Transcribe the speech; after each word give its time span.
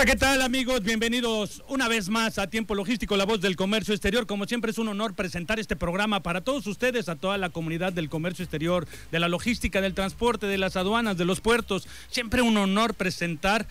Hola, 0.00 0.12
¿qué 0.12 0.16
tal 0.16 0.40
amigos? 0.40 0.82
Bienvenidos 0.82 1.62
una 1.68 1.86
vez 1.86 2.08
más 2.08 2.38
a 2.38 2.48
Tiempo 2.48 2.74
Logístico, 2.74 3.18
la 3.18 3.26
voz 3.26 3.42
del 3.42 3.54
comercio 3.54 3.92
exterior. 3.92 4.26
Como 4.26 4.46
siempre 4.46 4.70
es 4.70 4.78
un 4.78 4.88
honor 4.88 5.12
presentar 5.12 5.60
este 5.60 5.76
programa 5.76 6.22
para 6.22 6.40
todos 6.40 6.66
ustedes, 6.66 7.10
a 7.10 7.16
toda 7.16 7.36
la 7.36 7.50
comunidad 7.50 7.92
del 7.92 8.08
comercio 8.08 8.42
exterior, 8.42 8.88
de 9.12 9.20
la 9.20 9.28
logística, 9.28 9.82
del 9.82 9.92
transporte, 9.92 10.46
de 10.46 10.56
las 10.56 10.76
aduanas, 10.76 11.18
de 11.18 11.26
los 11.26 11.42
puertos. 11.42 11.86
Siempre 12.08 12.40
un 12.40 12.56
honor 12.56 12.94
presentar 12.94 13.66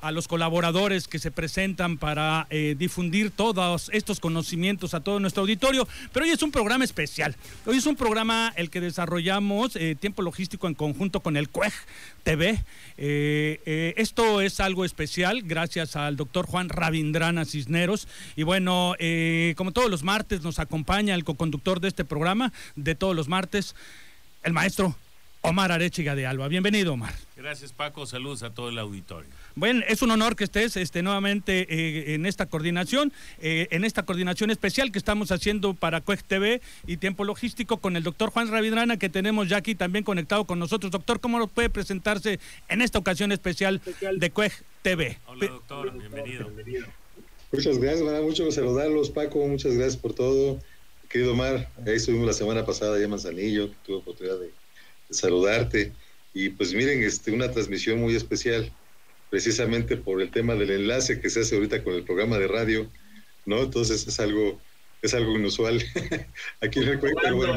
a 0.00 0.12
los 0.12 0.28
colaboradores 0.28 1.08
que 1.08 1.18
se 1.18 1.30
presentan 1.30 1.98
para 1.98 2.46
eh, 2.50 2.74
difundir 2.78 3.30
todos 3.30 3.90
estos 3.92 4.20
conocimientos 4.20 4.94
a 4.94 5.00
todo 5.00 5.20
nuestro 5.20 5.42
auditorio. 5.42 5.88
Pero 6.12 6.24
hoy 6.24 6.32
es 6.32 6.42
un 6.42 6.52
programa 6.52 6.84
especial. 6.84 7.36
Hoy 7.66 7.78
es 7.78 7.86
un 7.86 7.96
programa 7.96 8.52
el 8.56 8.70
que 8.70 8.80
desarrollamos 8.80 9.76
eh, 9.76 9.96
Tiempo 9.98 10.22
Logístico 10.22 10.68
en 10.68 10.74
conjunto 10.74 11.20
con 11.20 11.36
el 11.36 11.48
CUEG 11.48 11.72
TV. 12.22 12.62
Eh, 12.96 13.94
esto 13.96 14.40
es 14.40 14.60
algo 14.60 14.84
especial 14.84 15.42
gracias 15.42 15.96
al 15.96 16.16
doctor 16.16 16.46
Juan 16.46 16.68
Rabindrana 16.68 17.44
Cisneros. 17.44 18.06
Y 18.36 18.42
bueno, 18.42 18.94
como 19.56 19.72
todos 19.72 19.90
los 19.90 20.02
martes 20.02 20.42
nos 20.42 20.58
acompaña 20.58 21.14
el 21.14 21.24
co-conductor 21.24 21.80
de 21.80 21.88
este 21.88 22.04
programa, 22.04 22.52
de 22.76 22.94
todos 22.94 23.16
los 23.16 23.28
martes, 23.28 23.74
el 24.42 24.52
maestro 24.52 24.96
Omar 25.42 25.72
Arechiga 25.72 26.14
de 26.14 26.26
Alba. 26.26 26.48
Bienvenido, 26.48 26.92
Omar. 26.92 27.14
Gracias, 27.36 27.72
Paco. 27.72 28.06
Saludos 28.06 28.42
a 28.42 28.50
todo 28.50 28.68
el 28.68 28.78
auditorio. 28.78 29.30
Bueno, 29.58 29.82
es 29.88 30.02
un 30.02 30.12
honor 30.12 30.36
que 30.36 30.44
estés 30.44 30.76
este, 30.76 31.02
nuevamente 31.02 31.66
eh, 31.68 32.14
en 32.14 32.26
esta 32.26 32.46
coordinación, 32.46 33.12
eh, 33.40 33.66
en 33.72 33.84
esta 33.84 34.04
coordinación 34.04 34.52
especial 34.52 34.92
que 34.92 35.00
estamos 35.00 35.32
haciendo 35.32 35.74
para 35.74 36.00
CUEG 36.00 36.22
TV 36.22 36.60
y 36.86 36.98
Tiempo 36.98 37.24
Logístico 37.24 37.78
con 37.78 37.96
el 37.96 38.04
doctor 38.04 38.30
Juan 38.30 38.52
Ravidrana, 38.52 38.98
que 38.98 39.08
tenemos 39.08 39.48
ya 39.48 39.56
aquí 39.56 39.74
también 39.74 40.04
conectado 40.04 40.44
con 40.44 40.60
nosotros. 40.60 40.92
Doctor, 40.92 41.18
¿cómo 41.18 41.40
nos 41.40 41.50
puede 41.50 41.70
presentarse 41.70 42.38
en 42.68 42.82
esta 42.82 43.00
ocasión 43.00 43.32
especial 43.32 43.80
de 44.16 44.30
CUEG 44.30 44.52
TV? 44.82 45.18
Hola, 45.26 45.48
doctor. 45.48 45.92
Bienvenido. 45.98 46.46
Muchas 47.50 47.78
gracias, 47.78 48.02
me 48.02 48.12
da 48.12 48.22
mucho 48.22 48.48
saludarlos, 48.52 49.10
Paco. 49.10 49.44
Muchas 49.48 49.74
gracias 49.74 49.96
por 49.96 50.14
todo. 50.14 50.60
Querido 51.08 51.32
Omar, 51.32 51.68
ahí 51.84 51.94
estuvimos 51.94 52.28
la 52.28 52.32
semana 52.32 52.64
pasada 52.64 52.96
ya 52.96 53.04
en 53.04 53.10
Manzanillo, 53.10 53.70
tuve 53.84 53.96
oportunidad 53.96 54.38
de 54.38 54.52
saludarte. 55.10 55.92
Y 56.32 56.50
pues 56.50 56.72
miren, 56.72 57.02
este, 57.02 57.32
una 57.32 57.50
transmisión 57.50 57.98
muy 57.98 58.14
especial, 58.14 58.70
precisamente 59.30 59.96
por 59.96 60.22
el 60.22 60.30
tema 60.30 60.54
del 60.54 60.70
enlace 60.70 61.20
que 61.20 61.30
se 61.30 61.40
hace 61.40 61.56
ahorita 61.56 61.82
con 61.82 61.94
el 61.94 62.04
programa 62.04 62.38
de 62.38 62.48
radio, 62.48 62.90
¿no? 63.46 63.60
Entonces 63.62 64.06
es 64.06 64.20
algo, 64.20 64.60
es 65.02 65.14
algo 65.14 65.36
inusual 65.36 65.82
aquí 66.60 66.80
en 66.80 66.88
el 66.88 67.00
pero 67.00 67.36
bueno, 67.36 67.54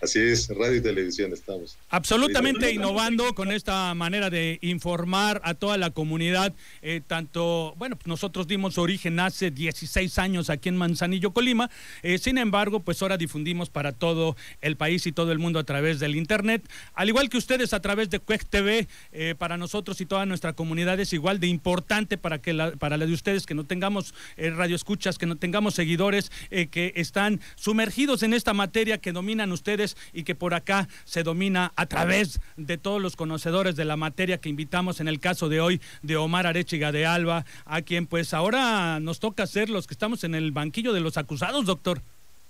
Así 0.00 0.20
es, 0.20 0.48
radio 0.48 0.76
y 0.76 0.80
televisión 0.80 1.32
estamos. 1.32 1.76
Absolutamente 1.90 2.72
innovando 2.72 3.34
con 3.34 3.50
esta 3.50 3.92
manera 3.94 4.30
de 4.30 4.58
informar 4.62 5.40
a 5.42 5.54
toda 5.54 5.76
la 5.76 5.90
comunidad. 5.90 6.54
Eh, 6.82 7.00
tanto, 7.04 7.74
bueno, 7.76 7.98
nosotros 8.04 8.46
dimos 8.46 8.78
origen 8.78 9.18
hace 9.18 9.50
16 9.50 10.18
años 10.18 10.50
aquí 10.50 10.68
en 10.68 10.76
Manzanillo, 10.76 11.32
Colima. 11.32 11.68
Eh, 12.04 12.18
sin 12.18 12.38
embargo, 12.38 12.78
pues 12.78 13.02
ahora 13.02 13.16
difundimos 13.16 13.70
para 13.70 13.90
todo 13.90 14.36
el 14.60 14.76
país 14.76 15.04
y 15.08 15.12
todo 15.12 15.32
el 15.32 15.40
mundo 15.40 15.58
a 15.58 15.64
través 15.64 15.98
del 15.98 16.14
Internet. 16.14 16.62
Al 16.94 17.08
igual 17.08 17.28
que 17.28 17.38
ustedes 17.38 17.72
a 17.72 17.80
través 17.80 18.08
de 18.08 18.20
Cuec 18.20 18.46
TV, 18.48 18.86
eh, 19.10 19.34
para 19.36 19.56
nosotros 19.56 20.00
y 20.00 20.06
toda 20.06 20.26
nuestra 20.26 20.52
comunidad 20.52 21.00
es 21.00 21.12
igual 21.12 21.40
de 21.40 21.48
importante 21.48 22.18
para, 22.18 22.38
que 22.38 22.52
la, 22.52 22.70
para 22.72 22.96
la 22.96 23.06
de 23.06 23.12
ustedes 23.12 23.46
que 23.46 23.54
no 23.54 23.64
tengamos 23.64 24.14
radioescuchas, 24.36 25.18
que 25.18 25.26
no 25.26 25.36
tengamos 25.36 25.74
seguidores, 25.74 26.30
que 26.50 26.92
están 26.94 27.40
sumergidos 27.56 28.22
en 28.22 28.32
esta 28.32 28.54
materia 28.54 28.98
que 28.98 29.12
dominan 29.12 29.50
ustedes 29.50 29.87
y 30.12 30.24
que 30.24 30.34
por 30.34 30.54
acá 30.54 30.88
se 31.04 31.22
domina 31.22 31.72
a 31.76 31.86
través 31.86 32.40
de 32.56 32.78
todos 32.78 33.00
los 33.00 33.16
conocedores 33.16 33.76
de 33.76 33.84
la 33.84 33.96
materia 33.96 34.38
que 34.38 34.48
invitamos 34.48 35.00
en 35.00 35.08
el 35.08 35.20
caso 35.20 35.48
de 35.48 35.60
hoy 35.60 35.80
de 36.02 36.16
Omar 36.16 36.46
Arechiga 36.46 36.92
de 36.92 37.06
Alba, 37.06 37.44
a 37.64 37.82
quien 37.82 38.06
pues 38.06 38.34
ahora 38.34 39.00
nos 39.00 39.20
toca 39.20 39.46
ser 39.46 39.70
los 39.70 39.86
que 39.86 39.94
estamos 39.94 40.24
en 40.24 40.34
el 40.34 40.52
banquillo 40.52 40.92
de 40.92 41.00
los 41.00 41.16
acusados, 41.16 41.66
doctor. 41.66 42.02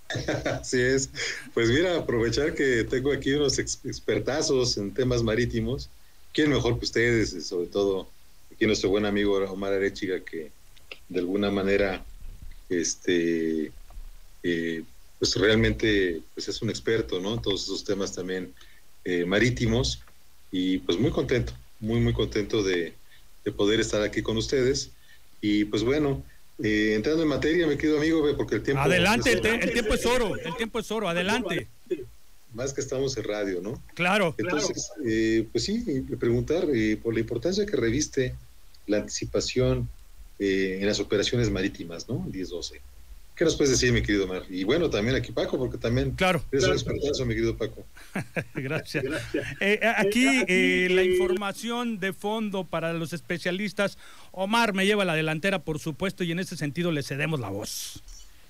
Así 0.60 0.80
es. 0.80 1.10
Pues 1.54 1.68
mira, 1.68 1.98
aprovechar 1.98 2.54
que 2.54 2.84
tengo 2.84 3.12
aquí 3.12 3.32
unos 3.32 3.58
expertazos 3.58 4.78
en 4.78 4.92
temas 4.92 5.22
marítimos. 5.22 5.90
¿Quién 6.32 6.50
mejor 6.50 6.78
que 6.78 6.84
ustedes? 6.84 7.46
Sobre 7.46 7.66
todo 7.66 8.08
aquí 8.52 8.66
nuestro 8.66 8.90
buen 8.90 9.06
amigo 9.06 9.36
Omar 9.50 9.72
Arechiga, 9.72 10.20
que 10.20 10.50
de 11.08 11.18
alguna 11.20 11.50
manera 11.50 12.04
este, 12.68 13.72
eh, 14.42 14.82
pues 15.18 15.34
realmente 15.36 16.20
pues 16.34 16.48
es 16.48 16.62
un 16.62 16.70
experto, 16.70 17.20
¿no? 17.20 17.34
En 17.34 17.42
todos 17.42 17.64
esos 17.64 17.84
temas 17.84 18.12
también 18.12 18.52
eh, 19.04 19.24
marítimos 19.24 20.00
y 20.52 20.78
pues 20.78 20.98
muy 20.98 21.10
contento, 21.10 21.52
muy, 21.80 22.00
muy 22.00 22.12
contento 22.12 22.62
de, 22.62 22.94
poder 23.56 23.80
estar 23.80 24.02
aquí 24.02 24.20
con 24.20 24.36
ustedes. 24.36 24.90
Y 25.40 25.64
pues 25.64 25.82
bueno, 25.82 26.22
eh, 26.62 26.92
entrando 26.94 27.22
en 27.22 27.28
materia, 27.28 27.66
mi 27.66 27.78
querido 27.78 27.96
amigo, 27.96 28.22
porque 28.36 28.56
el 28.56 28.62
tiempo... 28.62 28.82
Adelante, 28.82 29.32
el, 29.32 29.40
tiempo 29.72 29.94
es 29.94 30.04
oro, 30.04 30.36
el 30.36 30.54
tiempo 30.56 30.78
es 30.78 30.90
oro, 30.90 31.08
adelante. 31.08 31.66
Más 32.52 32.74
que 32.74 32.82
estamos 32.82 33.16
en 33.16 33.24
radio, 33.24 33.62
¿no? 33.62 33.82
Claro. 33.94 34.34
Entonces, 34.36 34.90
eh, 35.06 35.46
pues 35.50 35.64
sí, 35.64 36.04
preguntar 36.20 36.66
por 37.02 37.14
la 37.14 37.20
importancia 37.20 37.64
que 37.64 37.76
reviste 37.76 38.34
la 38.86 38.98
anticipación 38.98 39.88
en 40.38 40.86
las 40.86 41.00
operaciones 41.00 41.50
marítimas, 41.50 42.06
¿no? 42.06 42.26
10-12. 42.26 42.80
¿Qué 43.38 43.44
nos 43.44 43.54
puedes 43.54 43.70
decir, 43.70 43.92
mi 43.92 44.02
querido 44.02 44.26
Mar? 44.26 44.42
Y 44.50 44.64
bueno, 44.64 44.90
también 44.90 45.14
aquí 45.14 45.30
Paco, 45.30 45.56
porque 45.58 45.78
también 45.78 46.10
claro, 46.10 46.42
es 46.50 46.64
un 46.64 46.72
expertazo, 46.72 47.24
mi 47.24 47.34
querido 47.34 47.56
Paco. 47.56 47.86
Gracias. 48.54 49.04
Eh, 49.60 49.78
aquí 49.96 50.42
eh, 50.48 50.88
la 50.90 51.04
información 51.04 52.00
de 52.00 52.12
fondo 52.12 52.64
para 52.64 52.92
los 52.94 53.12
especialistas. 53.12 53.96
Omar 54.32 54.74
me 54.74 54.86
lleva 54.86 55.04
la 55.04 55.14
delantera, 55.14 55.60
por 55.60 55.78
supuesto, 55.78 56.24
y 56.24 56.32
en 56.32 56.40
ese 56.40 56.56
sentido 56.56 56.90
le 56.90 57.04
cedemos 57.04 57.38
la 57.38 57.48
voz. 57.48 58.02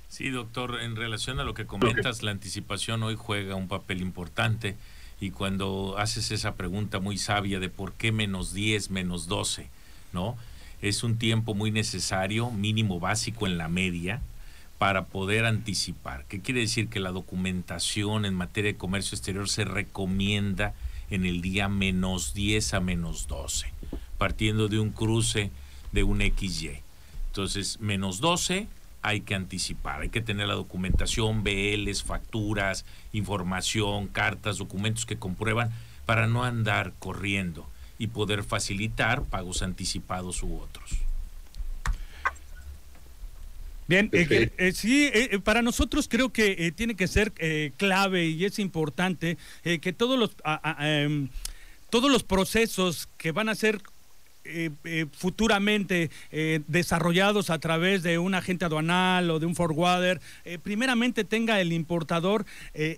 Sí, 0.08 0.30
doctor, 0.30 0.80
en 0.80 0.96
relación 0.96 1.38
a 1.38 1.44
lo 1.44 1.52
que 1.52 1.66
comentas, 1.66 2.22
la 2.22 2.30
anticipación 2.30 3.02
hoy 3.02 3.14
juega 3.14 3.56
un 3.56 3.68
papel 3.68 4.00
importante 4.00 4.74
y 5.20 5.32
cuando 5.32 5.96
haces 5.98 6.30
esa 6.30 6.54
pregunta 6.54 6.98
muy 6.98 7.18
sabia 7.18 7.60
de 7.60 7.68
por 7.68 7.92
qué 7.92 8.10
menos 8.10 8.54
10, 8.54 8.88
menos 8.90 9.26
12, 9.26 9.68
¿no? 10.14 10.38
Es 10.80 11.02
un 11.02 11.18
tiempo 11.18 11.52
muy 11.52 11.70
necesario, 11.70 12.50
mínimo 12.50 13.00
básico 13.00 13.46
en 13.46 13.58
la 13.58 13.68
media, 13.68 14.22
para 14.78 15.06
poder 15.06 15.44
anticipar. 15.44 16.24
¿Qué 16.28 16.40
quiere 16.40 16.60
decir? 16.60 16.88
Que 16.88 17.00
la 17.00 17.10
documentación 17.10 18.24
en 18.24 18.34
materia 18.34 18.72
de 18.72 18.78
comercio 18.78 19.16
exterior 19.16 19.48
se 19.48 19.64
recomienda 19.64 20.74
en 21.10 21.26
el 21.26 21.42
día 21.42 21.68
menos 21.68 22.32
10 22.32 22.74
a 22.74 22.80
menos 22.80 23.26
12, 23.26 23.72
partiendo 24.18 24.68
de 24.68 24.78
un 24.78 24.90
cruce 24.90 25.50
de 25.92 26.04
un 26.04 26.20
XY. 26.20 26.80
Entonces, 27.26 27.80
menos 27.80 28.20
12 28.20 28.68
hay 29.02 29.20
que 29.20 29.34
anticipar, 29.34 30.02
hay 30.02 30.08
que 30.10 30.20
tener 30.20 30.48
la 30.48 30.54
documentación, 30.54 31.42
BLs, 31.42 32.02
facturas, 32.02 32.84
información, 33.12 34.06
cartas, 34.08 34.58
documentos 34.58 35.06
que 35.06 35.18
comprueban 35.18 35.70
para 36.04 36.26
no 36.26 36.44
andar 36.44 36.92
corriendo 36.98 37.68
y 37.98 38.08
poder 38.08 38.44
facilitar 38.44 39.22
pagos 39.22 39.62
anticipados 39.62 40.42
u 40.42 40.56
otros. 40.56 41.07
Bien, 43.88 44.10
eh, 44.12 44.50
eh, 44.58 44.72
sí, 44.72 45.10
eh, 45.14 45.38
para 45.42 45.62
nosotros 45.62 46.08
creo 46.08 46.30
que 46.30 46.72
tiene 46.76 46.94
que 46.94 47.08
ser 47.08 47.32
clave 47.78 48.26
y 48.26 48.44
es 48.44 48.58
importante 48.58 49.38
que 49.62 49.92
todos 49.94 50.18
los, 50.18 50.36
em, 50.78 51.30
todos 51.88 52.10
los 52.10 52.22
procesos 52.22 53.08
que 53.16 53.32
van 53.32 53.48
a 53.48 53.54
ser 53.54 53.80
eh, 54.48 54.70
eh, 54.84 55.06
futuramente 55.12 56.10
eh, 56.30 56.60
desarrollados 56.68 57.50
a 57.50 57.58
través 57.58 58.02
de 58.02 58.18
un 58.18 58.34
agente 58.34 58.64
aduanal 58.64 59.30
o 59.30 59.38
de 59.38 59.44
un 59.44 59.54
forwarder, 59.54 60.20
primeramente 60.62 61.24
tenga 61.24 61.60
el 61.60 61.72
importador 61.72 62.46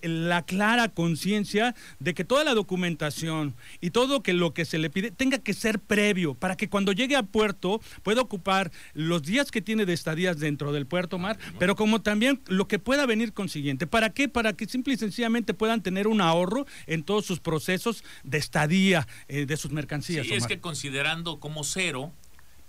la 0.03 0.43
clara 0.43 0.89
conciencia 0.89 1.75
de 1.99 2.15
que 2.15 2.25
toda 2.25 2.45
la 2.45 2.55
documentación 2.55 3.55
y 3.81 3.91
todo 3.91 4.23
que 4.23 4.33
lo 4.33 4.55
que 4.55 4.65
se 4.65 4.79
le 4.79 4.91
pide 4.91 5.11
tenga 5.11 5.39
que 5.39 5.55
ser 5.55 5.81
previo 5.81 6.35
para 6.35 6.57
que 6.57 6.69
cuando 6.69 6.93
llegue 6.93 7.17
a 7.17 7.23
puerto 7.23 7.81
pueda 8.03 8.21
ocupar 8.21 8.71
los 8.95 9.23
días 9.23 9.51
que 9.51 9.63
tiene 9.63 9.87
de 9.87 9.93
estadías 9.93 10.39
dentro 10.39 10.73
del 10.73 10.87
puerto 10.87 11.19
mar, 11.19 11.39
pero 11.59 11.75
como 11.75 12.03
también 12.03 12.41
lo 12.47 12.69
que 12.69 12.79
pueda 12.79 13.07
venir 13.07 13.33
consiguiente. 13.33 13.87
¿Para 13.87 14.11
qué? 14.11 14.29
Para 14.29 14.53
que 14.53 14.67
simple 14.67 14.95
y 14.95 14.97
sencillamente 14.97 15.55
puedan 15.55 15.83
tener 15.83 16.07
un 16.07 16.21
ahorro 16.21 16.67
en 16.87 17.03
todos 17.03 17.27
sus 17.27 17.41
procesos 17.41 18.05
de 18.23 18.39
estadía 18.39 19.07
de 19.29 19.57
sus 19.57 19.73
mercancías. 19.73 20.27
Sí, 20.27 20.35
es 20.35 20.47
que 20.47 20.61
considerando 20.61 21.40
como 21.41 21.65
cero 21.65 22.13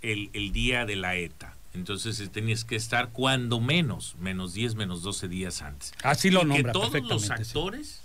el, 0.01 0.51
día 0.51 0.85
de 0.85 0.95
la 0.95 1.15
ETA. 1.15 1.55
Entonces 1.73 2.19
eh, 2.19 2.27
tenías 2.27 2.65
que 2.65 2.75
estar 2.75 3.09
cuando 3.09 3.59
menos, 3.59 4.15
menos 4.19 4.53
10, 4.53 4.75
menos 4.75 5.03
12 5.03 5.27
días 5.27 5.61
antes. 5.61 5.93
Así 6.03 6.31
lo 6.31 6.41
y 6.45 6.63
Que 6.63 6.71
todos 6.71 7.01
los 7.03 7.29
actores 7.29 8.01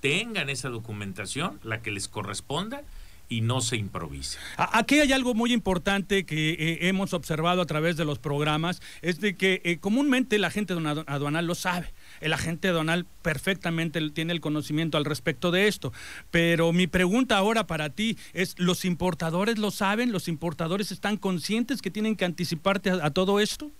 tengan 0.00 0.50
esa 0.50 0.68
documentación, 0.68 1.60
la 1.62 1.80
que 1.82 1.90
les 1.90 2.08
corresponda, 2.08 2.82
y 3.28 3.40
no 3.40 3.60
se 3.60 3.76
improvise. 3.76 4.38
Aquí 4.56 5.00
hay 5.00 5.12
algo 5.12 5.34
muy 5.34 5.52
importante 5.52 6.24
que 6.24 6.50
eh, 6.50 6.88
hemos 6.88 7.12
observado 7.12 7.60
a 7.60 7.66
través 7.66 7.96
de 7.96 8.04
los 8.04 8.18
programas, 8.18 8.80
es 9.02 9.20
de 9.20 9.34
que 9.34 9.60
eh, 9.64 9.78
comúnmente 9.78 10.38
la 10.38 10.50
gente 10.50 10.74
aduanal 11.06 11.46
lo 11.46 11.54
sabe. 11.54 11.92
El 12.20 12.32
agente 12.32 12.68
aduanal 12.68 13.06
perfectamente 13.22 14.10
tiene 14.10 14.32
el 14.32 14.40
conocimiento 14.40 14.98
al 14.98 15.04
respecto 15.04 15.50
de 15.50 15.68
esto. 15.68 15.92
Pero 16.30 16.72
mi 16.72 16.86
pregunta 16.86 17.36
ahora 17.36 17.66
para 17.66 17.90
ti 17.90 18.16
es, 18.32 18.54
¿los 18.58 18.84
importadores 18.84 19.58
lo 19.58 19.70
saben? 19.70 20.12
¿Los 20.12 20.28
importadores 20.28 20.92
están 20.92 21.16
conscientes 21.16 21.82
que 21.82 21.90
tienen 21.90 22.16
que 22.16 22.24
anticiparte 22.24 22.90
a, 22.90 23.10
todo 23.10 23.40
esto? 23.40 23.70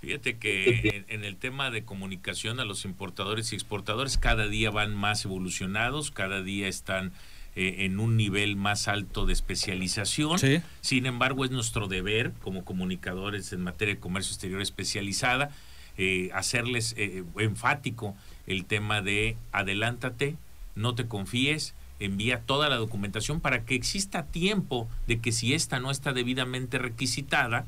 Fíjate 0.00 0.38
que 0.38 1.04
en, 1.08 1.24
el 1.24 1.36
tema 1.36 1.70
de 1.70 1.84
comunicación 1.84 2.60
a 2.60 2.64
los 2.64 2.84
importadores 2.84 3.52
y 3.52 3.56
exportadores 3.56 4.16
cada 4.16 4.46
día 4.46 4.70
van 4.70 4.94
más 4.94 5.24
evolucionados, 5.24 6.12
cada 6.12 6.42
día 6.42 6.68
están 6.68 7.12
eh, 7.56 7.86
en 7.86 7.98
un 7.98 8.16
nivel 8.16 8.54
más 8.54 8.86
alto 8.86 9.26
de 9.26 9.32
especialización. 9.32 10.38
Sin 10.80 11.06
embargo, 11.06 11.44
es 11.44 11.50
nuestro 11.50 11.88
deber 11.88 12.32
como 12.42 12.64
comunicadores 12.64 13.52
en 13.52 13.62
materia 13.62 13.94
de 13.94 14.00
comercio 14.00 14.32
exterior 14.32 14.62
especializada 14.62 15.50
eh, 15.98 16.30
hacerles 16.32 16.94
eh, 16.96 17.24
enfático 17.38 18.16
el 18.46 18.64
tema 18.64 19.02
de 19.02 19.36
adelántate, 19.52 20.36
no 20.74 20.94
te 20.94 21.06
confíes, 21.06 21.74
envía 22.00 22.40
toda 22.40 22.68
la 22.68 22.76
documentación 22.76 23.40
para 23.40 23.64
que 23.64 23.74
exista 23.74 24.24
tiempo 24.24 24.88
de 25.06 25.18
que 25.20 25.32
si 25.32 25.52
esta 25.52 25.80
no 25.80 25.90
está 25.90 26.12
debidamente 26.12 26.78
requisitada, 26.78 27.66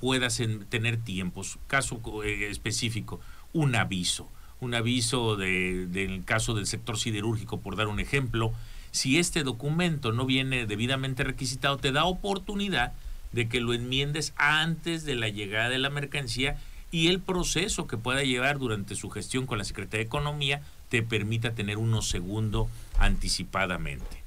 puedas 0.00 0.42
tener 0.68 0.96
tiempos. 0.96 1.60
Caso 1.68 2.00
específico, 2.24 3.20
un 3.52 3.76
aviso. 3.76 4.28
Un 4.60 4.74
aviso 4.74 5.36
del 5.36 6.22
caso 6.24 6.54
del 6.54 6.66
sector 6.66 6.98
siderúrgico, 6.98 7.60
por 7.60 7.76
dar 7.76 7.86
un 7.86 8.00
ejemplo, 8.00 8.52
si 8.90 9.18
este 9.18 9.44
documento 9.44 10.12
no 10.12 10.26
viene 10.26 10.66
debidamente 10.66 11.24
requisitado, 11.24 11.76
te 11.76 11.92
da 11.92 12.04
oportunidad 12.04 12.92
de 13.32 13.48
que 13.48 13.60
lo 13.60 13.74
enmiendes 13.74 14.32
antes 14.36 15.04
de 15.04 15.14
la 15.14 15.28
llegada 15.28 15.68
de 15.68 15.78
la 15.78 15.90
mercancía 15.90 16.56
y 16.90 17.08
el 17.08 17.20
proceso 17.20 17.86
que 17.86 17.96
pueda 17.96 18.22
llevar 18.22 18.58
durante 18.58 18.94
su 18.94 19.10
gestión 19.10 19.46
con 19.46 19.58
la 19.58 19.64
Secretaría 19.64 20.04
de 20.04 20.06
Economía 20.06 20.62
te 20.90 21.02
permita 21.02 21.54
tener 21.54 21.76
uno 21.76 22.02
segundo 22.02 22.68
anticipadamente. 22.98 24.22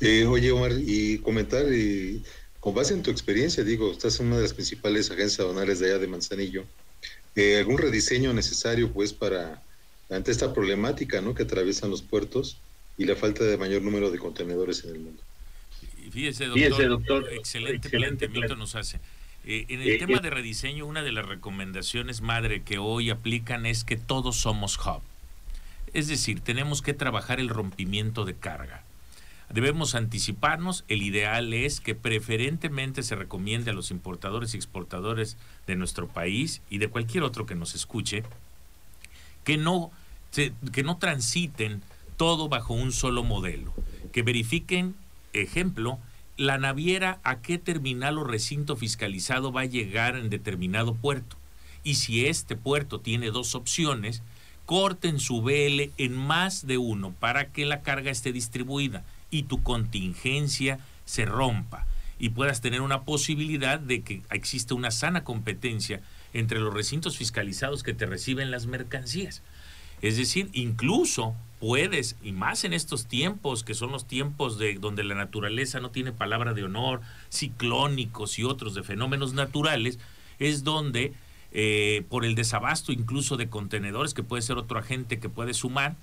Eh, 0.00 0.26
oye, 0.26 0.50
Omar, 0.50 0.72
y 0.76 1.18
comentar, 1.18 1.72
y 1.72 2.22
con 2.60 2.74
base 2.74 2.92
en 2.92 3.02
tu 3.02 3.10
experiencia, 3.10 3.64
digo, 3.64 3.90
estás 3.92 4.20
en 4.20 4.26
una 4.26 4.36
de 4.36 4.42
las 4.42 4.52
principales 4.52 5.10
agencias 5.10 5.40
aduanales 5.40 5.78
de 5.78 5.86
allá 5.86 5.98
de 5.98 6.06
Manzanillo, 6.06 6.64
eh, 7.34 7.56
¿algún 7.58 7.78
rediseño 7.78 8.34
necesario, 8.34 8.92
pues, 8.92 9.14
para, 9.14 9.62
ante 10.10 10.30
esta 10.30 10.52
problemática, 10.52 11.22
¿no?, 11.22 11.34
que 11.34 11.44
atraviesan 11.44 11.90
los 11.90 12.02
puertos? 12.02 12.58
y 13.00 13.06
la 13.06 13.16
falta 13.16 13.44
de 13.44 13.56
mayor 13.56 13.80
número 13.80 14.10
de 14.10 14.18
contenedores 14.18 14.84
en 14.84 14.90
el 14.90 15.00
mundo. 15.00 15.22
Fíjese, 16.12 16.44
doctor, 16.44 17.32
excelente, 17.32 17.88
planteamiento 17.88 18.56
nos 18.56 18.74
hace. 18.74 19.00
Eh, 19.44 19.66
en 19.68 19.80
el 19.80 19.88
eh, 19.88 19.98
tema 19.98 20.18
eh. 20.18 20.20
de 20.22 20.30
rediseño, 20.30 20.86
una 20.86 21.02
de 21.02 21.12
las 21.12 21.26
recomendaciones 21.26 22.20
madre 22.20 22.62
que 22.62 22.78
hoy 22.78 23.10
aplican 23.10 23.66
es 23.66 23.84
que 23.84 23.96
todos 23.96 24.36
somos 24.36 24.78
hub. 24.78 25.02
Es 25.92 26.08
decir, 26.08 26.40
tenemos 26.40 26.82
que 26.82 26.94
trabajar 26.94 27.40
el 27.40 27.48
rompimiento 27.48 28.24
de 28.24 28.34
carga. 28.34 28.84
Debemos 29.48 29.96
anticiparnos, 29.96 30.84
el 30.86 31.02
ideal 31.02 31.52
es 31.52 31.80
que 31.80 31.96
preferentemente 31.96 33.02
se 33.02 33.16
recomiende 33.16 33.70
a 33.70 33.74
los 33.74 33.90
importadores 33.90 34.54
y 34.54 34.56
exportadores 34.56 35.36
de 35.66 35.74
nuestro 35.74 36.06
país 36.06 36.62
y 36.70 36.78
de 36.78 36.86
cualquier 36.86 37.24
otro 37.24 37.46
que 37.46 37.56
nos 37.56 37.74
escuche, 37.74 38.22
que 39.42 39.56
no, 39.56 39.90
que 40.72 40.82
no 40.84 40.98
transiten 40.98 41.82
todo 42.16 42.48
bajo 42.48 42.74
un 42.74 42.92
solo 42.92 43.24
modelo. 43.24 43.74
Que 44.12 44.22
verifiquen, 44.22 44.94
ejemplo, 45.32 45.98
la 46.40 46.56
naviera 46.56 47.20
a 47.22 47.42
qué 47.42 47.58
terminal 47.58 48.16
o 48.16 48.24
recinto 48.24 48.74
fiscalizado 48.74 49.52
va 49.52 49.60
a 49.60 49.66
llegar 49.66 50.16
en 50.16 50.30
determinado 50.30 50.94
puerto. 50.94 51.36
Y 51.84 51.96
si 51.96 52.24
este 52.24 52.56
puerto 52.56 52.98
tiene 52.98 53.30
dos 53.30 53.54
opciones, 53.54 54.22
corten 54.64 55.20
su 55.20 55.42
BL 55.42 55.92
en 55.98 56.16
más 56.16 56.66
de 56.66 56.78
uno 56.78 57.12
para 57.20 57.52
que 57.52 57.66
la 57.66 57.82
carga 57.82 58.10
esté 58.10 58.32
distribuida 58.32 59.04
y 59.30 59.42
tu 59.42 59.62
contingencia 59.62 60.78
se 61.04 61.26
rompa 61.26 61.86
y 62.18 62.30
puedas 62.30 62.62
tener 62.62 62.80
una 62.80 63.02
posibilidad 63.02 63.78
de 63.78 64.00
que 64.00 64.22
exista 64.30 64.74
una 64.74 64.90
sana 64.90 65.24
competencia 65.24 66.00
entre 66.32 66.58
los 66.58 66.72
recintos 66.72 67.18
fiscalizados 67.18 67.82
que 67.82 67.92
te 67.92 68.06
reciben 68.06 68.50
las 68.50 68.64
mercancías. 68.64 69.42
Es 70.00 70.16
decir, 70.16 70.48
incluso 70.54 71.34
puedes, 71.60 72.16
y 72.22 72.32
más 72.32 72.64
en 72.64 72.72
estos 72.72 73.06
tiempos, 73.06 73.62
que 73.62 73.74
son 73.74 73.92
los 73.92 74.06
tiempos 74.06 74.58
de 74.58 74.74
donde 74.74 75.04
la 75.04 75.14
naturaleza 75.14 75.78
no 75.78 75.90
tiene 75.90 76.10
palabra 76.10 76.54
de 76.54 76.64
honor, 76.64 77.02
ciclónicos 77.28 78.38
y 78.38 78.44
otros 78.44 78.74
de 78.74 78.82
fenómenos 78.82 79.34
naturales, 79.34 79.98
es 80.38 80.64
donde 80.64 81.12
eh, 81.52 82.04
por 82.08 82.24
el 82.24 82.34
desabasto 82.34 82.92
incluso 82.92 83.36
de 83.36 83.48
contenedores, 83.48 84.14
que 84.14 84.22
puede 84.22 84.42
ser 84.42 84.56
otro 84.56 84.78
agente 84.78 85.20
que 85.20 85.28
puede 85.28 85.52
sumar, 85.52 85.96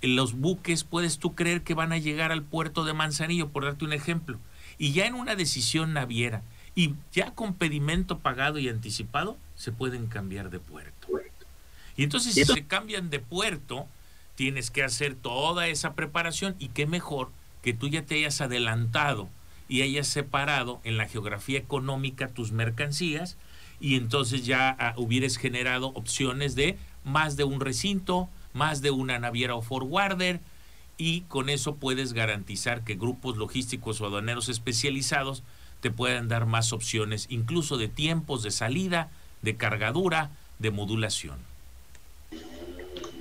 los 0.00 0.34
buques 0.34 0.84
puedes 0.84 1.18
tú 1.18 1.34
creer 1.34 1.62
que 1.62 1.74
van 1.74 1.92
a 1.92 1.98
llegar 1.98 2.32
al 2.32 2.42
puerto 2.42 2.84
de 2.84 2.92
Manzanillo, 2.92 3.48
por 3.48 3.64
darte 3.64 3.84
un 3.84 3.92
ejemplo, 3.92 4.38
y 4.78 4.92
ya 4.92 5.06
en 5.06 5.14
una 5.14 5.34
decisión 5.34 5.92
naviera, 5.92 6.42
y 6.74 6.94
ya 7.12 7.34
con 7.34 7.54
pedimento 7.54 8.18
pagado 8.18 8.58
y 8.58 8.68
anticipado, 8.68 9.36
se 9.56 9.72
pueden 9.72 10.06
cambiar 10.06 10.50
de 10.50 10.60
puerto. 10.60 11.08
Y 11.96 12.04
entonces 12.04 12.34
si 12.34 12.44
se 12.44 12.66
cambian 12.66 13.10
de 13.10 13.18
puerto, 13.18 13.86
tienes 14.34 14.70
que 14.70 14.82
hacer 14.82 15.14
toda 15.14 15.68
esa 15.68 15.94
preparación 15.94 16.56
y 16.58 16.68
qué 16.68 16.86
mejor 16.86 17.30
que 17.62 17.72
tú 17.72 17.88
ya 17.88 18.04
te 18.04 18.16
hayas 18.16 18.40
adelantado 18.40 19.28
y 19.68 19.82
hayas 19.82 20.08
separado 20.08 20.80
en 20.84 20.96
la 20.96 21.08
geografía 21.08 21.58
económica 21.58 22.28
tus 22.28 22.52
mercancías 22.52 23.36
y 23.80 23.96
entonces 23.96 24.44
ya 24.44 24.76
ah, 24.78 24.94
hubieras 24.96 25.36
generado 25.36 25.88
opciones 25.88 26.54
de 26.54 26.76
más 27.04 27.36
de 27.36 27.44
un 27.44 27.60
recinto, 27.60 28.28
más 28.52 28.82
de 28.82 28.90
una 28.90 29.18
naviera 29.18 29.54
o 29.54 29.62
forwarder 29.62 30.40
y 30.96 31.22
con 31.22 31.48
eso 31.48 31.76
puedes 31.76 32.12
garantizar 32.12 32.84
que 32.84 32.94
grupos 32.94 33.36
logísticos 33.36 34.00
o 34.00 34.06
aduaneros 34.06 34.48
especializados 34.48 35.42
te 35.80 35.90
puedan 35.90 36.28
dar 36.28 36.46
más 36.46 36.72
opciones, 36.72 37.26
incluso 37.28 37.76
de 37.76 37.88
tiempos 37.88 38.44
de 38.44 38.52
salida, 38.52 39.10
de 39.42 39.56
cargadura, 39.56 40.30
de 40.60 40.70
modulación. 40.70 41.51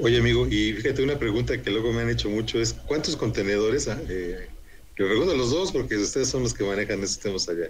Oye, 0.03 0.17
amigo, 0.17 0.47
y 0.47 0.73
fíjate, 0.73 1.03
una 1.03 1.19
pregunta 1.19 1.61
que 1.61 1.69
luego 1.69 1.93
me 1.93 2.01
han 2.01 2.09
hecho 2.09 2.27
mucho 2.27 2.59
es, 2.59 2.73
¿cuántos 2.73 3.15
contenedores, 3.15 3.87
eh, 3.87 4.49
que 4.95 5.05
pregunto 5.05 5.33
a 5.33 5.35
los 5.35 5.51
dos 5.51 5.71
porque 5.71 5.95
ustedes 5.95 6.27
son 6.27 6.41
los 6.41 6.55
que 6.55 6.63
manejan 6.63 7.03
esos 7.03 7.19
temas 7.19 7.47
allá, 7.47 7.69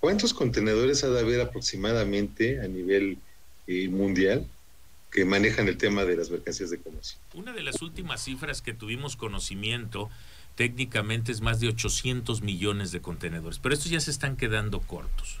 ¿cuántos 0.00 0.32
contenedores 0.32 1.04
ha 1.04 1.10
de 1.10 1.20
haber 1.20 1.42
aproximadamente 1.42 2.58
a 2.60 2.68
nivel 2.68 3.18
eh, 3.66 3.86
mundial 3.88 4.46
que 5.12 5.26
manejan 5.26 5.68
el 5.68 5.76
tema 5.76 6.06
de 6.06 6.16
las 6.16 6.30
mercancías 6.30 6.70
de 6.70 6.78
comercio? 6.78 7.18
Una 7.34 7.52
de 7.52 7.62
las 7.62 7.82
últimas 7.82 8.24
cifras 8.24 8.62
que 8.62 8.72
tuvimos 8.72 9.16
conocimiento 9.16 10.08
técnicamente 10.54 11.32
es 11.32 11.42
más 11.42 11.60
de 11.60 11.68
800 11.68 12.40
millones 12.40 12.92
de 12.92 13.02
contenedores, 13.02 13.58
pero 13.58 13.74
estos 13.74 13.90
ya 13.90 14.00
se 14.00 14.10
están 14.10 14.38
quedando 14.38 14.80
cortos. 14.80 15.38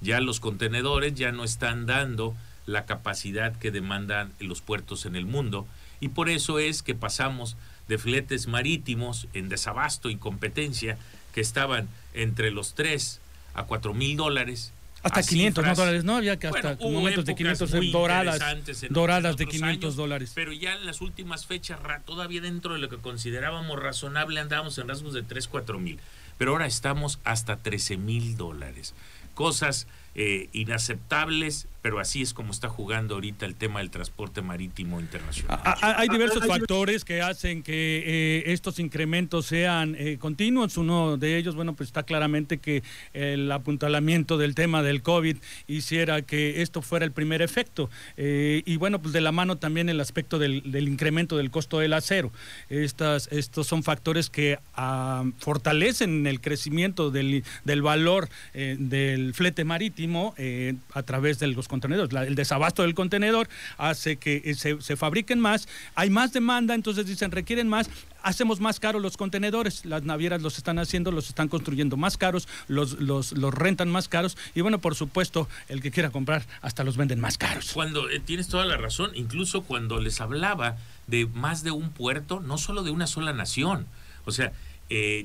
Ya 0.00 0.20
los 0.20 0.38
contenedores 0.38 1.14
ya 1.14 1.32
no 1.32 1.42
están 1.42 1.86
dando 1.86 2.36
la 2.66 2.86
capacidad 2.86 3.56
que 3.56 3.70
demandan 3.70 4.32
los 4.38 4.60
puertos 4.60 5.06
en 5.06 5.16
el 5.16 5.26
mundo 5.26 5.66
y 6.00 6.08
por 6.08 6.28
eso 6.28 6.58
es 6.58 6.82
que 6.82 6.94
pasamos 6.94 7.56
de 7.88 7.98
fletes 7.98 8.46
marítimos 8.46 9.28
en 9.34 9.48
desabasto 9.48 10.10
y 10.10 10.16
competencia 10.16 10.98
que 11.34 11.40
estaban 11.40 11.88
entre 12.14 12.50
los 12.50 12.74
3 12.74 13.20
a 13.54 13.64
4 13.64 13.94
mil 13.94 14.16
dólares 14.16 14.72
hasta 15.04 15.22
500 15.22 15.76
dólares, 15.76 16.04
¿no? 16.04 16.22
Ya 16.22 16.38
que 16.38 16.46
hasta 16.46 16.76
momentos 16.80 17.26
de 17.26 17.34
500 17.34 17.70
doradas, 17.92 18.40
doradas 18.88 19.36
de 19.36 19.46
500 19.46 19.96
dólares. 19.96 20.32
Pero 20.34 20.50
ya 20.52 20.72
en 20.72 20.86
las 20.86 21.02
últimas 21.02 21.44
fechas, 21.44 21.78
todavía 22.06 22.40
dentro 22.40 22.72
de 22.72 22.80
lo 22.80 22.88
que 22.88 22.96
considerábamos 22.96 23.78
razonable, 23.78 24.40
andábamos 24.40 24.78
en 24.78 24.88
rasgos 24.88 25.12
de 25.12 25.22
3, 25.22 25.46
4 25.48 25.78
mil. 25.78 26.00
pero 26.38 26.52
ahora 26.52 26.66
estamos 26.66 27.20
hasta 27.24 27.58
13 27.58 27.98
mil 27.98 28.38
dólares. 28.38 28.94
Cosas 29.34 29.86
eh, 30.16 30.48
inaceptables, 30.52 31.66
pero 31.82 31.98
así 31.98 32.22
es 32.22 32.34
como 32.34 32.52
está 32.52 32.68
jugando 32.68 33.16
ahorita 33.16 33.46
el 33.46 33.56
tema 33.56 33.80
del 33.80 33.90
transporte 33.90 34.42
marítimo 34.42 35.00
internacional. 35.00 35.58
Ah, 35.64 35.76
ah, 35.82 35.94
hay 35.98 36.08
diversos 36.08 36.46
factores 36.46 37.04
que 37.04 37.20
hacen 37.20 37.64
que 37.64 38.04
eh, 38.06 38.52
estos 38.52 38.78
incrementos 38.78 39.46
sean 39.46 39.96
eh, 39.98 40.16
continuos. 40.20 40.76
Uno 40.76 41.16
de 41.16 41.36
ellos, 41.36 41.56
bueno, 41.56 41.74
pues 41.74 41.88
está 41.88 42.04
claramente 42.04 42.58
que 42.58 42.84
el 43.12 43.50
apuntalamiento 43.50 44.38
del 44.38 44.54
tema 44.54 44.84
del 44.84 45.02
COVID 45.02 45.36
hiciera 45.66 46.22
que 46.22 46.62
esto 46.62 46.80
fuera 46.80 47.04
el 47.04 47.10
primer 47.10 47.42
efecto. 47.42 47.90
y 48.16 48.76
bueno, 48.76 49.02
pues 49.02 49.12
de 49.12 49.20
la 49.20 49.32
mano 49.32 49.56
también 49.56 49.88
el 49.88 49.98
aspecto 49.98 50.38
del, 50.38 50.62
incremento 50.88 51.36
del 51.36 51.50
costo 51.50 51.80
del 51.80 51.92
acero. 51.92 52.30
Estas, 52.68 53.28
estos 53.32 53.66
son 53.66 53.82
factores 53.82 54.30
que 54.30 54.60
ah, 54.74 55.24
fortalecen 55.38 56.28
el 56.28 56.40
crecimiento 56.40 57.10
del, 57.10 57.42
del 57.64 57.82
valor 57.82 58.28
del 58.54 59.34
flete 59.34 59.64
marítimo 59.64 60.03
eh, 60.36 60.74
a 60.92 61.02
través 61.02 61.38
de 61.38 61.46
los 61.48 61.68
contenedores. 61.68 62.14
el 62.26 62.34
desabasto 62.34 62.82
del 62.82 62.94
contenedor 62.94 63.48
hace 63.78 64.16
que 64.16 64.42
eh, 64.44 64.54
se, 64.54 64.96
fabriquen 64.96 65.40
más, 65.40 65.68
hay 65.94 66.10
más 66.10 66.32
demanda, 66.32 66.74
entonces 66.74 67.06
dicen 67.06 67.30
requieren 67.30 67.68
más, 67.68 67.88
hacemos 68.22 68.60
más 68.60 68.80
caros 68.80 69.00
los 69.00 69.16
contenedores, 69.16 69.84
las 69.84 70.02
navieras 70.02 70.42
los 70.42 70.58
están 70.58 70.78
haciendo, 70.78 71.10
los 71.10 71.28
están 71.28 71.48
construyendo 71.48 71.96
más 71.96 72.16
caros, 72.16 72.48
los, 72.68 73.00
los, 73.00 73.32
los 73.32 73.54
rentan 73.54 73.88
más 73.90 74.08
caros 74.08 74.36
y 74.54 74.60
bueno, 74.60 74.80
por 74.80 74.94
supuesto, 74.94 75.48
el 75.68 75.80
que 75.80 75.90
quiera 75.90 76.10
comprar 76.10 76.46
hasta 76.60 76.84
los 76.84 76.96
venden 76.96 77.20
más 77.20 77.38
caros. 77.38 77.72
Cuando 77.72 78.08
eh, 78.10 78.20
tienes 78.20 78.48
toda 78.48 78.64
la 78.66 78.76
razón, 78.76 79.10
incluso 79.14 79.62
cuando 79.62 80.00
les 80.00 80.20
hablaba 80.20 80.76
de 81.06 81.26
más 81.26 81.64
de 81.64 81.70
un 81.70 81.90
puerto, 81.90 82.40
no 82.40 82.58
solo 82.58 82.82
de 82.82 82.90
una 82.90 83.06
sola 83.06 83.32
nación, 83.32 83.86
o 84.24 84.30
sea, 84.30 84.52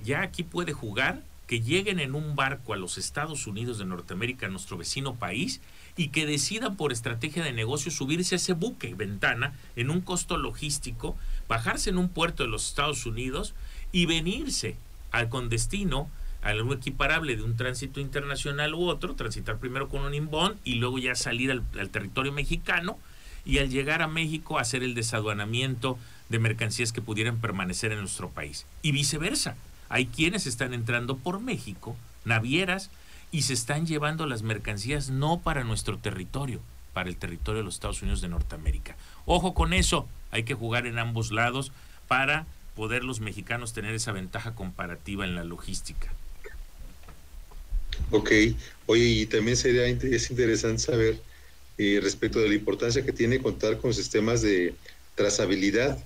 ya 0.03 0.23
aquí 0.23 0.41
puede 0.41 0.73
jugar 0.73 1.21
que 1.49 1.61
lleguen 1.61 1.99
en 1.99 2.13
un 2.13 2.35
barco 2.35 2.73
a 2.73 2.77
los 2.77 2.99
Estados 2.99 3.47
Unidos 3.47 3.79
de 3.79 3.85
Norteamérica, 3.85 4.47
nuestro 4.49 4.77
vecino 4.77 5.15
país, 5.15 5.61
y 5.97 6.09
que 6.09 6.27
decidan 6.27 6.77
por 6.77 6.91
estrategia 6.91 7.43
de 7.43 7.53
negocio 7.53 7.89
subirse 7.89 8.35
a 8.35 8.37
ese 8.37 8.53
buque 8.53 8.93
ventana 8.93 9.53
en 9.75 9.89
un 9.89 10.01
costo 10.01 10.37
logístico, 10.37 11.17
bajarse 11.47 11.89
en 11.89 11.97
un 11.97 12.09
puerto 12.09 12.43
de 12.43 12.49
los 12.49 12.67
Estados 12.67 13.07
Unidos 13.07 13.55
y 13.91 14.05
venirse 14.05 14.77
al 15.09 15.29
con 15.29 15.49
destino 15.49 16.07
a 16.43 16.49
algo 16.49 16.71
equiparable 16.71 17.35
de 17.35 17.41
un 17.41 17.57
tránsito 17.57 17.99
internacional 17.99 18.75
u 18.75 18.83
otro, 18.83 19.15
transitar 19.15 19.57
primero 19.57 19.89
con 19.89 20.03
un 20.03 20.13
inbound 20.13 20.59
y 20.63 20.75
luego 20.75 20.99
ya 20.99 21.15
salir 21.15 21.49
al, 21.49 21.63
al 21.79 21.89
territorio 21.89 22.31
mexicano 22.31 22.99
y 23.43 23.57
al 23.57 23.71
llegar 23.71 24.03
a 24.03 24.07
México 24.07 24.59
hacer 24.59 24.83
el 24.83 24.93
desaduanamiento 24.93 25.97
de 26.29 26.37
mercancías 26.37 26.93
que 26.93 27.01
pudieran 27.01 27.41
permanecer 27.41 27.91
en 27.91 28.01
nuestro 28.01 28.29
país 28.29 28.67
y 28.83 28.91
viceversa. 28.91 29.57
Hay 29.89 30.05
quienes 30.05 30.45
están 30.45 30.73
entrando 30.73 31.17
por 31.17 31.39
México, 31.39 31.95
navieras, 32.25 32.89
y 33.31 33.43
se 33.43 33.53
están 33.53 33.85
llevando 33.85 34.25
las 34.25 34.41
mercancías 34.41 35.09
no 35.09 35.41
para 35.41 35.63
nuestro 35.63 35.97
territorio, 35.97 36.61
para 36.93 37.09
el 37.09 37.17
territorio 37.17 37.59
de 37.59 37.65
los 37.65 37.75
Estados 37.75 38.01
Unidos 38.01 38.21
de 38.21 38.29
Norteamérica. 38.29 38.95
Ojo 39.25 39.53
con 39.53 39.73
eso, 39.73 40.07
hay 40.31 40.43
que 40.43 40.55
jugar 40.55 40.87
en 40.87 40.97
ambos 40.97 41.31
lados 41.31 41.71
para 42.07 42.45
poder 42.75 43.03
los 43.03 43.19
mexicanos 43.19 43.73
tener 43.73 43.93
esa 43.93 44.11
ventaja 44.11 44.55
comparativa 44.55 45.25
en 45.25 45.35
la 45.35 45.43
logística. 45.43 46.11
Ok, 48.11 48.31
oye, 48.85 49.03
y 49.03 49.25
también 49.25 49.57
sería 49.57 49.85
es 49.85 50.31
interesante 50.31 50.81
saber 50.81 51.21
eh, 51.77 51.99
respecto 52.01 52.39
de 52.39 52.49
la 52.49 52.55
importancia 52.55 53.05
que 53.05 53.11
tiene 53.11 53.41
contar 53.41 53.77
con 53.77 53.93
sistemas 53.93 54.41
de 54.41 54.73
trazabilidad 55.15 55.97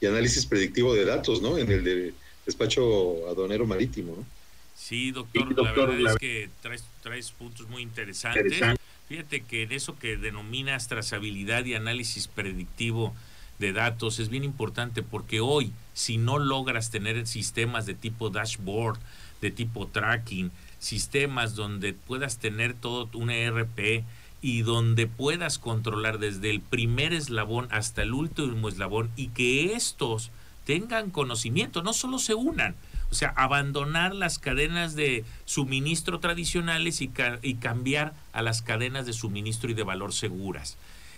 y 0.00 0.06
análisis 0.06 0.46
predictivo 0.46 0.94
de 0.94 1.04
datos, 1.04 1.40
¿no? 1.40 1.58
En 1.58 1.70
el 1.70 1.84
de 1.84 2.14
despacho 2.46 3.28
aduanero 3.28 3.66
marítimo. 3.66 4.14
¿no? 4.16 4.24
Sí, 4.74 5.10
doctor, 5.10 5.54
la 5.62 5.72
verdad 5.72 6.12
es 6.12 6.18
que 6.18 6.50
traes, 6.62 6.84
traes 7.02 7.30
puntos 7.32 7.68
muy 7.68 7.82
interesantes. 7.82 8.62
Fíjate 9.08 9.42
que 9.42 9.62
en 9.62 9.72
eso 9.72 9.98
que 9.98 10.16
denominas 10.16 10.88
trazabilidad 10.88 11.64
y 11.64 11.74
análisis 11.74 12.28
predictivo 12.28 13.14
de 13.58 13.72
datos 13.72 14.18
es 14.18 14.28
bien 14.28 14.44
importante 14.44 15.02
porque 15.02 15.40
hoy, 15.40 15.72
si 15.94 16.18
no 16.18 16.38
logras 16.38 16.90
tener 16.90 17.26
sistemas 17.26 17.86
de 17.86 17.94
tipo 17.94 18.30
dashboard, 18.30 18.98
de 19.40 19.50
tipo 19.50 19.86
tracking, 19.86 20.50
sistemas 20.78 21.54
donde 21.54 21.94
puedas 21.94 22.38
tener 22.38 22.74
todo 22.74 23.08
un 23.14 23.30
ERP 23.30 24.04
y 24.42 24.62
donde 24.62 25.06
puedas 25.06 25.58
controlar 25.58 26.18
desde 26.18 26.50
el 26.50 26.60
primer 26.60 27.12
eslabón 27.12 27.68
hasta 27.70 28.02
el 28.02 28.12
último 28.12 28.68
eslabón 28.68 29.10
y 29.16 29.28
que 29.28 29.74
estos 29.74 30.30
tengan 30.66 31.10
conocimiento, 31.10 31.82
no 31.82 31.92
solo 31.92 32.18
se 32.18 32.34
unan, 32.34 32.74
o 33.10 33.14
sea, 33.14 33.32
abandonar 33.36 34.14
las 34.14 34.40
cadenas 34.40 34.96
de 34.96 35.24
suministro 35.44 36.18
tradicionales 36.18 37.00
y, 37.00 37.08
cambiar 37.54 38.14
a 38.32 38.42
las 38.42 38.62
cadenas 38.62 39.06
de 39.06 39.12
suministro 39.12 39.70
y 39.70 39.74
de 39.74 39.84
valor 39.84 40.12
seguras. 40.12 40.76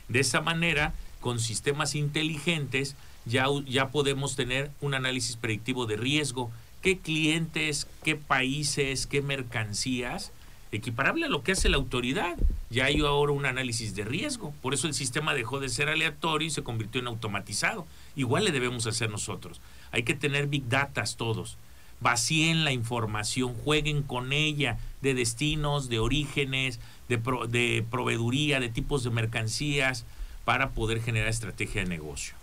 De 0.08 0.20
esa 0.20 0.42
manera, 0.42 0.92
con 1.20 1.40
sistemas 1.40 1.94
inteligentes, 1.94 2.94
ya, 3.24 3.46
ya 3.66 3.88
podemos 3.88 4.36
tener 4.36 4.70
un 4.82 4.92
análisis 4.92 5.36
predictivo 5.36 5.86
de 5.86 5.96
riesgo, 5.96 6.50
qué 6.82 6.98
clientes, 6.98 7.86
qué 8.04 8.16
países, 8.16 9.06
qué 9.06 9.22
mercancías, 9.22 10.30
equiparable 10.72 11.26
a 11.26 11.28
lo 11.28 11.42
que 11.42 11.52
hace 11.52 11.68
la 11.68 11.76
autoridad. 11.76 12.36
Ya 12.70 12.86
hay 12.86 13.00
ahora 13.00 13.32
un 13.32 13.46
análisis 13.46 13.94
de 13.94 14.04
riesgo, 14.04 14.52
por 14.60 14.74
eso 14.74 14.86
el 14.86 14.94
sistema 14.94 15.34
dejó 15.34 15.60
de 15.60 15.68
ser 15.68 15.88
aleatorio 15.88 16.48
y 16.48 16.50
se 16.50 16.62
convirtió 16.62 17.00
en 17.00 17.06
automatizado. 17.06 17.86
Igual 18.16 18.44
le 18.44 18.52
debemos 18.52 18.86
hacer 18.86 19.10
nosotros. 19.10 19.60
Hay 19.90 20.02
que 20.02 20.14
tener 20.14 20.46
big 20.46 20.68
data 20.68 21.04
todos. 21.16 21.56
Vacíen 22.00 22.64
la 22.64 22.72
información, 22.72 23.54
jueguen 23.54 24.02
con 24.02 24.32
ella 24.32 24.78
de 25.00 25.14
destinos, 25.14 25.88
de 25.88 25.98
orígenes, 25.98 26.78
de, 27.08 27.16
de 27.48 27.84
proveeduría, 27.90 28.60
de 28.60 28.68
tipos 28.68 29.02
de 29.02 29.10
mercancías, 29.10 30.04
para 30.44 30.70
poder 30.70 31.02
generar 31.02 31.28
estrategia 31.28 31.82
de 31.82 31.88
negocio. 31.88 32.34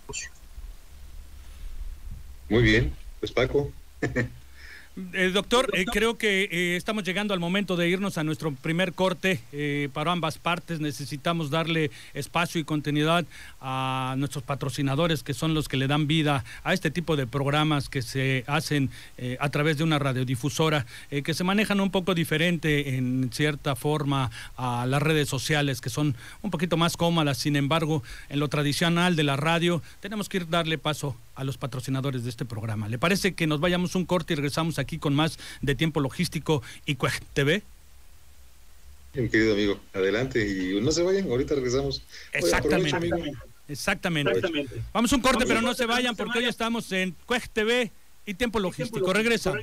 Muy 2.50 2.64
bien, 2.64 2.94
pues 3.20 3.32
Paco. 3.32 3.72
Eh, 5.12 5.32
doctor, 5.34 5.70
eh, 5.74 5.84
creo 5.84 6.18
que 6.18 6.44
eh, 6.50 6.76
estamos 6.78 7.04
llegando 7.04 7.34
al 7.34 7.42
momento 7.42 7.76
de 7.76 7.90
irnos 7.90 8.18
a 8.18 8.24
nuestro 8.24 8.54
primer 8.54 8.94
corte 8.94 9.42
para 9.94 10.12
ambas 10.12 10.38
partes. 10.38 10.80
Necesitamos 10.80 11.50
darle 11.50 11.92
espacio 12.14 12.62
y 12.62 12.64
continuidad 12.64 13.26
a 13.60 14.16
nuestros 14.18 14.44
patrocinadores, 14.44 15.24
que 15.24 15.34
son 15.34 15.54
los 15.54 15.68
que 15.68 15.78
le 15.78 15.88
dan 15.88 16.08
vida 16.08 16.46
a 16.64 16.74
este 16.74 16.92
tipo 16.92 17.16
de 17.16 17.28
programas 17.28 17.90
que 17.90 18.02
se 18.02 18.44
hacen 18.48 18.90
a 19.40 19.50
través 19.50 19.78
de 19.78 19.84
una 19.84 20.00
radiodifusora, 20.00 20.86
que 21.24 21.34
se 21.34 21.44
manejan 21.44 21.80
un 21.80 21.92
poco 21.92 22.14
diferente 22.14 22.96
en 22.96 23.30
cierta 23.34 23.76
forma 23.76 24.32
a 24.56 24.86
las 24.86 25.02
redes 25.02 25.28
sociales, 25.28 25.82
que 25.82 25.90
son 25.90 26.16
un 26.42 26.52
poquito 26.52 26.78
más 26.78 26.98
cómodas. 26.98 27.38
Sin 27.38 27.56
embargo, 27.56 28.04
en 28.30 28.40
lo 28.40 28.48
tradicional 28.48 29.16
de 29.16 29.24
la 29.24 29.36
radio, 29.36 29.82
tenemos 30.00 30.30
que 30.30 30.38
ir 30.38 30.50
darle 30.50 30.78
paso 30.78 31.16
a 31.36 31.44
los 31.44 31.58
patrocinadores 31.58 32.24
de 32.24 32.30
este 32.30 32.46
programa. 32.46 32.90
¿Le 32.90 32.98
parece 32.98 33.34
que 33.34 33.48
nos 33.48 33.60
vayamos 33.60 33.96
un 33.96 34.06
corte 34.06 34.34
y 34.34 34.36
regresamos 34.36 34.80
aquí 34.80 34.98
con 34.98 35.14
más 35.14 35.38
de 35.62 35.76
tiempo 35.76 36.00
logístico 36.00 36.64
y 36.86 36.96
Cuej 36.96 37.22
TV? 37.34 37.64
Mi 39.14 39.30
querido 39.30 39.54
amigo, 39.54 39.80
adelante 39.94 40.46
y 40.46 40.82
no 40.82 40.92
se 40.92 41.04
vayan, 41.04 41.30
ahorita 41.30 41.56
regresamos. 41.56 42.04
Exactamente. 42.34 43.34
Exactamente. 43.68 44.42
Vamos 44.94 45.12
un 45.14 45.22
corte, 45.22 45.46
pero 45.46 45.62
no 45.62 45.74
se 45.74 45.86
vayan 45.86 46.16
porque 46.16 46.40
hoy 46.40 46.46
estamos 46.46 46.92
en 46.92 47.16
Cuej 47.26 47.50
TV 47.50 47.92
y 48.26 48.34
tiempo 48.34 48.60
logístico. 48.60 49.14
Regresa. 49.14 49.54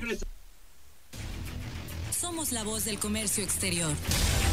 Somos 2.11 2.51
la 2.51 2.63
voz 2.63 2.85
del 2.85 2.99
comercio 2.99 3.43
exterior. 3.43 3.91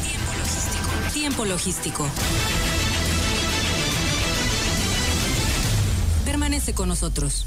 Tiempo 0.03 0.33
logístico. 0.37 1.13
Tiempo 1.13 1.45
logístico. 1.45 2.80
Permanece 6.31 6.73
con 6.73 6.87
nosotros. 6.87 7.45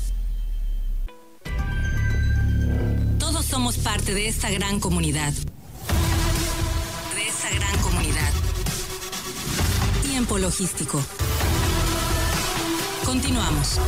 Todos 3.18 3.46
somos 3.46 3.78
parte 3.78 4.12
de 4.12 4.28
esta 4.28 4.50
gran 4.50 4.78
comunidad. 4.78 5.32
De 5.32 7.26
esta 7.26 7.48
gran 7.48 7.78
comunidad. 7.80 8.30
Tiempo 10.02 10.36
logístico. 10.36 11.02
Continuamos. 13.06 13.80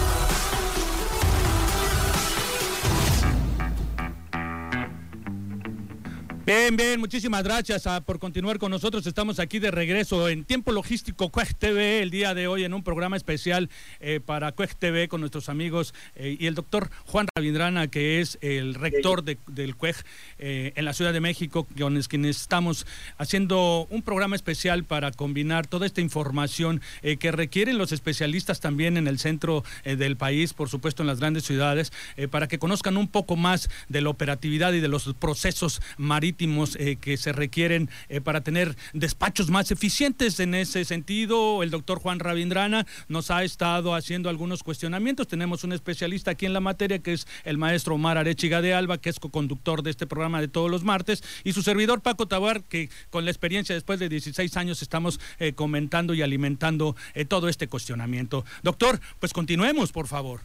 Bien, 6.46 6.76
bien, 6.76 7.00
muchísimas 7.00 7.42
gracias 7.42 7.88
ah, 7.88 8.00
por 8.02 8.20
continuar 8.20 8.60
con 8.60 8.70
nosotros. 8.70 9.04
Estamos 9.04 9.40
aquí 9.40 9.58
de 9.58 9.72
regreso 9.72 10.28
en 10.28 10.44
Tiempo 10.44 10.70
Logístico 10.70 11.28
Cuej 11.30 11.54
TV 11.58 12.02
el 12.02 12.10
día 12.12 12.34
de 12.34 12.46
hoy 12.46 12.62
en 12.62 12.72
un 12.72 12.84
programa 12.84 13.16
especial 13.16 13.68
eh, 13.98 14.20
para 14.24 14.52
Cuej 14.52 14.76
TV 14.76 15.08
con 15.08 15.18
nuestros 15.18 15.48
amigos 15.48 15.92
eh, 16.14 16.36
y 16.38 16.46
el 16.46 16.54
doctor 16.54 16.88
Juan 17.06 17.26
Ravindrana, 17.34 17.88
que 17.88 18.20
es 18.20 18.38
el 18.42 18.74
rector 18.74 19.24
del 19.24 19.74
Cuej 19.74 19.96
eh, 20.38 20.72
en 20.76 20.84
la 20.84 20.92
Ciudad 20.92 21.12
de 21.12 21.18
México, 21.18 21.64
con 21.64 22.00
quienes 22.02 22.40
estamos 22.40 22.86
haciendo 23.18 23.88
un 23.90 24.02
programa 24.02 24.36
especial 24.36 24.84
para 24.84 25.10
combinar 25.10 25.66
toda 25.66 25.84
esta 25.84 26.00
información 26.00 26.80
que 27.18 27.32
requieren 27.32 27.76
los 27.76 27.90
especialistas 27.90 28.60
también 28.60 28.96
en 28.96 29.08
el 29.08 29.18
centro 29.18 29.64
del 29.84 30.16
país, 30.16 30.52
por 30.52 30.68
supuesto 30.68 31.02
en 31.02 31.08
las 31.08 31.18
grandes 31.18 31.42
ciudades, 31.42 31.92
para 32.30 32.46
que 32.46 32.60
conozcan 32.60 32.96
un 32.96 33.08
poco 33.08 33.34
más 33.34 33.68
de 33.88 34.00
la 34.00 34.10
operatividad 34.10 34.72
y 34.74 34.80
de 34.80 34.88
los 34.88 35.12
procesos 35.14 35.82
marítimos 35.96 36.35
eh, 36.38 36.96
que 37.00 37.16
se 37.16 37.32
requieren 37.32 37.88
eh, 38.08 38.20
para 38.20 38.42
tener 38.42 38.76
despachos 38.92 39.50
más 39.50 39.70
eficientes. 39.70 40.38
En 40.38 40.54
ese 40.54 40.84
sentido, 40.84 41.62
el 41.62 41.70
doctor 41.70 41.98
Juan 41.98 42.18
Ravindrana 42.18 42.86
nos 43.08 43.30
ha 43.30 43.42
estado 43.42 43.94
haciendo 43.94 44.28
algunos 44.28 44.62
cuestionamientos. 44.62 45.28
Tenemos 45.28 45.64
un 45.64 45.72
especialista 45.72 46.32
aquí 46.32 46.44
en 46.46 46.52
la 46.52 46.60
materia 46.60 46.98
que 46.98 47.14
es 47.14 47.26
el 47.44 47.56
maestro 47.56 47.94
Omar 47.94 48.18
Arechiga 48.18 48.60
de 48.60 48.74
Alba, 48.74 48.98
que 48.98 49.08
es 49.08 49.18
co-conductor 49.18 49.82
de 49.82 49.90
este 49.90 50.06
programa 50.06 50.40
de 50.40 50.48
todos 50.48 50.70
los 50.70 50.84
martes, 50.84 51.22
y 51.42 51.52
su 51.52 51.62
servidor 51.62 52.02
Paco 52.02 52.26
Tabar, 52.26 52.62
que 52.62 52.90
con 53.10 53.24
la 53.24 53.30
experiencia 53.30 53.74
después 53.74 53.98
de 53.98 54.08
16 54.08 54.56
años 54.56 54.82
estamos 54.82 55.18
eh, 55.38 55.54
comentando 55.54 56.12
y 56.12 56.22
alimentando 56.22 56.96
todo 57.28 57.48
este 57.48 57.66
cuestionamiento. 57.66 58.44
Doctor, 58.62 59.00
pues 59.20 59.32
continuemos, 59.32 59.90
por 59.90 60.06
favor. 60.06 60.40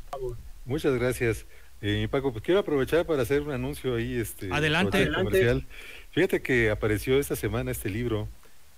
Muchas 0.66 0.94
gracias. 0.96 1.46
Eh, 1.82 2.08
Paco, 2.12 2.32
pues 2.32 2.44
quiero 2.44 2.60
aprovechar 2.60 3.06
para 3.06 3.24
hacer 3.24 3.42
un 3.42 3.52
anuncio 3.52 3.96
ahí, 3.96 4.16
este, 4.20 4.50
adelante, 4.52 5.12
comercial. 5.12 5.66
Fíjate 6.12 6.42
que 6.42 6.70
apareció 6.70 7.18
esta 7.20 7.36
semana 7.36 7.72
este 7.72 7.90
libro 7.90 8.28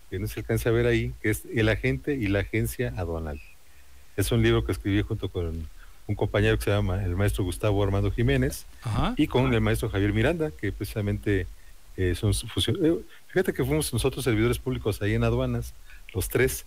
que 0.09 0.19
no 0.19 0.27
se 0.27 0.39
alcanza 0.39 0.69
a 0.69 0.71
ver 0.71 0.85
ahí, 0.85 1.13
que 1.21 1.29
es 1.31 1.43
El 1.53 1.69
agente 1.69 2.15
y 2.15 2.27
la 2.27 2.39
agencia 2.39 2.93
aduanal. 2.97 3.41
Es 4.15 4.31
un 4.31 4.41
libro 4.41 4.63
que 4.63 4.71
escribí 4.71 5.01
junto 5.01 5.27
con 5.27 5.67
un 6.05 6.15
compañero 6.15 6.57
que 6.57 6.65
se 6.65 6.69
llama 6.71 7.03
el 7.03 7.15
maestro 7.15 7.43
Gustavo 7.43 7.83
Armando 7.83 8.11
Jiménez 8.11 8.65
y 9.17 9.27
con 9.27 9.53
el 9.53 9.61
maestro 9.61 9.89
Javier 9.89 10.13
Miranda, 10.13 10.51
que 10.51 10.71
precisamente 10.71 11.47
eh, 11.97 12.15
son 12.15 12.31
eh, 12.31 12.99
Fíjate 13.27 13.53
que 13.53 13.63
fuimos 13.63 13.91
nosotros 13.91 14.23
servidores 14.23 14.59
públicos 14.59 15.01
ahí 15.01 15.13
en 15.13 15.23
aduanas, 15.23 15.73
los 16.13 16.29
tres. 16.29 16.65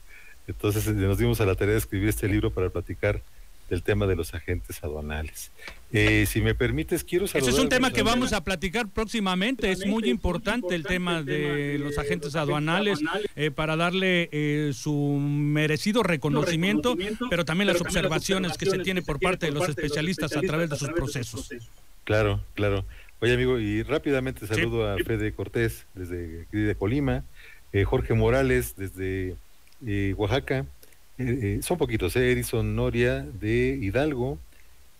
Entonces 0.49 0.87
nos 0.88 1.19
dimos 1.19 1.40
a 1.40 1.47
la 1.47 1.55
tarea 1.55 1.73
de 1.73 1.78
escribir 1.78 2.09
este 2.09 2.28
libro 2.28 2.50
para 2.50 2.71
platicar 2.71 3.23
del 3.68 3.82
tema 3.82 4.06
de 4.06 4.16
los 4.16 4.35
agentes 4.35 4.82
aduanales. 4.82 5.50
Eh, 5.92 6.26
si 6.26 6.40
me 6.40 6.54
permites, 6.54 7.04
quiero 7.04 7.26
saludar... 7.26 7.49
Ese 7.49 7.58
es 7.58 7.62
un 7.62 7.68
tema 7.68 7.92
que 7.92 8.02
vamos 8.02 8.32
a 8.32 8.44
platicar 8.44 8.88
próximamente. 8.88 9.70
Es 9.70 9.87
muy 9.87 10.08
importante 10.08 10.75
el 10.75 10.85
tema 10.85 11.23
de 11.23 11.78
los 11.78 11.99
agentes 11.99 12.37
aduanales 12.37 13.00
eh, 13.35 13.50
para 13.50 13.76
darle 13.76 14.28
eh, 14.32 14.73
su 14.75 14.92
merecido 14.92 16.02
reconocimiento, 16.02 16.96
pero 17.30 17.44
también 17.44 17.68
las 17.68 17.80
observaciones 17.80 18.56
que 18.56 18.66
se 18.66 18.78
tiene 18.80 19.02
por 19.02 19.20
parte 19.20 19.46
de 19.46 19.52
los 19.52 19.68
especialistas 19.68 20.37
a 20.37 20.40
través 20.40 20.70
de 20.70 20.76
sus 20.76 20.90
procesos. 20.90 21.49
Claro, 22.04 22.40
claro. 22.54 22.85
Oye, 23.20 23.32
amigo, 23.32 23.58
y 23.58 23.82
rápidamente 23.82 24.46
saludo 24.46 24.88
a 24.88 24.96
Fede 24.99 25.32
Cortés 25.32 25.87
desde 25.94 26.46
de 26.50 26.75
Colima, 26.75 27.25
Jorge 27.85 28.14
Morales 28.14 28.75
desde 28.76 29.37
Oaxaca, 30.16 30.66
eh, 31.18 31.38
eh, 31.58 31.62
son 31.62 31.78
poquitos, 31.78 32.14
eh, 32.16 32.32
Edison 32.32 32.76
Noria 32.76 33.23
de 33.23 33.78
Hidalgo, 33.80 34.38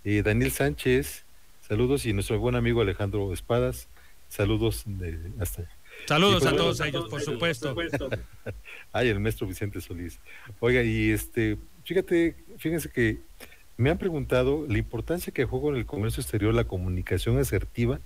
eh, 0.05 0.23
Daniel 0.23 0.51
Sánchez, 0.51 1.25
saludos, 1.67 2.07
y 2.07 2.13
nuestro 2.13 2.39
buen 2.39 2.55
amigo 2.55 2.81
Alejandro 2.81 3.33
Espadas, 3.33 3.89
saludos 4.29 4.85
de 4.87 5.19
hasta 5.41 5.69
Saludos 6.05 6.47
a 6.47 6.55
todos 6.55 6.81
ellos, 6.81 7.09
por 7.09 7.21
supuesto. 7.23 7.75
Ay, 8.93 9.09
el 9.09 9.19
maestro 9.19 9.47
Vicente 9.47 9.81
Solís. 9.81 10.21
Oiga, 10.61 10.83
y 10.83 11.11
este, 11.11 11.57
fíjate, 11.85 12.37
fíjense 12.59 12.91
que 12.91 13.21
me 13.77 13.91
han 13.91 13.99
preguntado 13.99 14.67
la 14.69 14.79
importancia 14.79 15.33
que 15.33 15.45
juega 15.45 15.69
en 15.71 15.77
el 15.77 15.87
comercio 15.87 16.21
exterior 16.21 16.55
la 16.55 16.65
comunicación 16.65 17.39
asertiva 17.39 18.01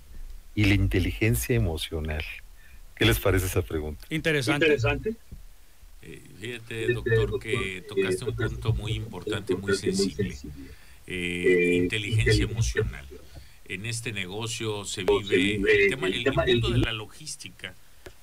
y 0.55 0.65
la 0.65 0.73
inteligencia 0.73 1.55
emocional. 1.55 2.23
¿Qué 2.95 3.05
les 3.05 3.19
parece 3.19 3.45
esa 3.45 3.61
pregunta? 3.61 4.05
Interesante. 4.09 4.65
Interesante. 4.65 5.15
Eh, 6.03 6.21
fíjate, 6.39 6.93
doctor, 6.93 7.39
que 7.39 7.83
tocaste 7.87 8.25
un 8.25 8.35
punto 8.35 8.73
muy 8.73 8.93
importante, 8.93 9.55
muy 9.55 9.75
sensible. 9.75 10.35
Eh, 11.07 11.79
inteligencia 11.83 12.43
emocional. 12.43 13.05
En 13.65 13.85
este 13.85 14.11
negocio 14.11 14.83
se 14.85 15.03
vive 15.03 15.55
el 15.55 15.89
tema, 15.89 16.07
el 16.07 16.61
mundo 16.61 16.69
de 16.71 16.79
la 16.79 16.91
logística. 16.91 17.75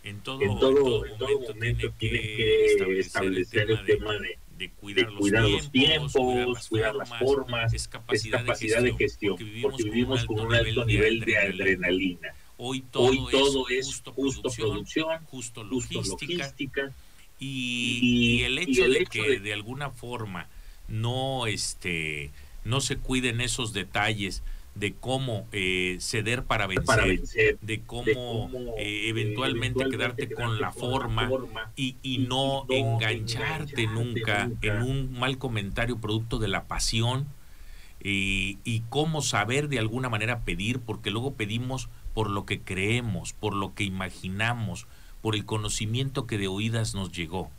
En 0.02 0.20
todo, 0.20 0.42
en 0.42 0.58
todo, 0.58 1.04
momento, 1.48 1.92
tiene 1.98 2.20
que 2.20 2.66
establecer 2.66 3.70
el 3.70 3.84
tema 3.84 4.14
de, 4.56 4.70
cuidar, 4.70 5.10
los, 5.12 5.70
tiempos, 5.70 6.68
cuidar 6.68 6.94
las 6.94 7.08
formas, 7.18 7.72
es 7.72 7.86
capacidad, 7.86 8.42
de 8.42 8.94
gestión, 8.94 9.36
porque 9.62 9.84
vivimos, 9.84 10.24
con 10.24 10.40
un 10.40 10.54
alto 10.54 10.84
nivel 10.84 11.20
de 11.20 11.36
adrenalina. 11.36 12.34
Hoy 12.56 12.80
todo, 12.80 13.12
es 13.68 14.02
justo, 14.14 14.50
producción, 14.50 15.24
justo 15.26 15.62
logística 15.62 16.52
y, 17.38 18.42
el 18.42 18.58
hecho 18.58 18.88
de 18.88 19.04
que 19.06 19.38
de 19.38 19.52
alguna 19.52 19.90
forma 19.90 20.48
no 20.88 21.46
este 21.46 22.30
no 22.64 22.80
se 22.80 22.96
cuiden 22.96 23.40
esos 23.40 23.72
detalles 23.72 24.42
de 24.74 24.94
cómo 24.94 25.46
eh, 25.50 25.96
ceder 26.00 26.44
para 26.44 26.66
vencer, 26.66 27.58
de 27.60 27.80
cómo, 27.80 28.50
eh, 28.78 29.08
eventualmente 29.08 29.88
quedarte 29.90 30.30
con 30.30 30.60
la 30.60 30.70
forma 30.70 31.28
y, 31.74 31.96
y 32.02 32.18
no 32.18 32.64
engancharte 32.68 33.86
nunca 33.88 34.50
en 34.62 34.82
un 34.82 35.12
mal 35.18 35.38
comentario 35.38 35.98
producto 35.98 36.38
de 36.38 36.48
la 36.48 36.64
pasión 36.64 37.26
y, 38.02 38.58
y 38.62 38.82
cómo 38.88 39.20
saber 39.20 39.68
de 39.68 39.80
alguna 39.80 40.08
manera 40.08 40.40
pedir, 40.40 40.78
porque 40.78 41.10
luego 41.10 41.34
pedimos 41.34 41.88
por 42.14 42.30
lo 42.30 42.46
que 42.46 42.60
creemos, 42.60 43.32
por 43.32 43.54
lo 43.54 43.74
que 43.74 43.82
imaginamos, 43.84 44.86
por 45.22 45.34
el 45.34 45.44
conocimiento 45.44 46.26
que 46.26 46.38
de 46.38 46.48
oídas 46.48 46.94
nos 46.94 47.12
llegó. 47.12 47.50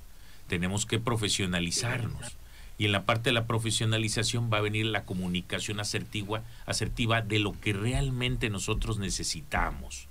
Tenemos 0.47 0.85
que 0.85 0.99
profesionalizarnos. 0.99 2.37
Y 2.77 2.85
en 2.85 2.93
la 2.93 3.05
parte 3.05 3.29
de 3.29 3.33
la 3.33 3.45
profesionalización 3.45 4.49
va 4.51 4.59
a 4.59 4.61
venir 4.61 4.85
la 4.85 5.03
comunicación 5.03 5.81
asertiva, 5.81 6.41
de 7.21 7.39
lo 7.39 7.59
que 7.59 7.73
realmente 7.73 8.49
nosotros 8.49 8.99
necesitamos. 8.99 10.07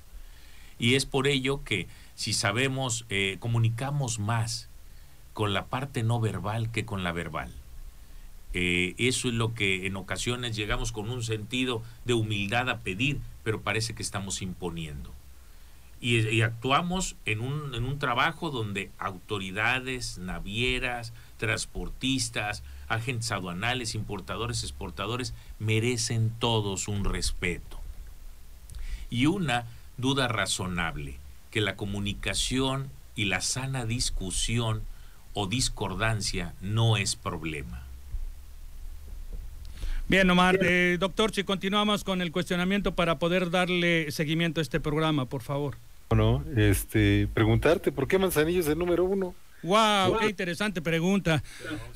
Y 0.79 0.95
es 0.95 1.07
por 1.07 1.27
ello 1.27 1.65
que 1.65 1.89
si 2.15 2.35
sabemos, 2.35 3.07
eh, 3.09 3.37
comunicamos 3.41 4.19
más 4.19 4.69
con 5.33 5.55
la 5.55 5.67
parte 5.67 6.03
no 6.03 6.21
verbal 6.21 6.71
que 6.71 6.85
con 6.85 7.05
la 7.05 7.13
verbal. 7.13 7.51
Eh, 8.53 8.95
eso 8.99 9.29
es 9.29 9.35
lo 9.35 9.55
que 9.55 9.87
en 9.87 9.97
ocasiones 9.97 10.55
llegamos 10.55 10.93
con 10.93 11.11
un 11.11 11.23
sentido 11.23 11.83
de 12.05 12.15
humildad 12.15 12.69
a 12.69 12.81
pedir, 12.81 13.21
pero 13.45 13.63
parece 13.63 13.95
que 13.95 14.03
estamos 14.03 14.43
imponiendo 14.43 15.13
y, 16.01 16.43
actuamos 16.43 17.17
en 17.25 17.41
un, 17.41 17.75
en 17.75 17.85
un 17.85 17.99
trabajo 17.99 18.51
donde 18.51 18.91
autoridades, 18.99 20.19
navieras, 20.19 21.13
transportistas, 21.39 22.63
agentes 22.89 23.33
aduanales, 23.33 23.95
importadores, 23.95 24.63
exportadores, 24.63 25.35
merecen 25.59 26.31
todos 26.39 26.89
un 26.89 27.05
respeto. 27.05 27.81
Y 29.11 29.27
una 29.27 29.67
duda 29.97 30.29
razonable, 30.29 31.19
que 31.51 31.61
la 31.61 31.77
comunicación 31.77 32.91
y 33.17 33.25
la 33.25 33.41
sana 33.41 33.85
discusión 33.85 34.83
o 35.35 35.47
discordancia 35.47 36.55
no 36.61 36.97
es 36.97 37.17
problema. 37.17 37.85
Bien, 40.09 40.31
Omar. 40.31 40.59
Eh, 40.63 40.97
doctor, 40.99 41.35
si 41.35 41.45
continuamos 41.45 42.03
con 42.03 42.23
el 42.23 42.33
cuestionamiento 42.33 42.95
para 42.95 43.19
poder 43.19 43.51
darle 43.51 44.11
seguimiento 44.11 44.61
a 44.61 44.63
este 44.63 44.81
programa, 44.81 45.27
por 45.27 45.43
favor. 45.43 45.77
Bueno, 46.09 46.43
este, 46.57 47.29
preguntarte, 47.35 47.93
¿por 47.93 48.09
qué 48.09 48.19
Manzanillo 48.19 48.61
es 48.61 48.69
el 48.69 48.79
número 48.79 49.05
uno? 49.05 49.35
Wow, 49.63 50.19
qué 50.21 50.29
interesante 50.29 50.81
pregunta. 50.81 51.43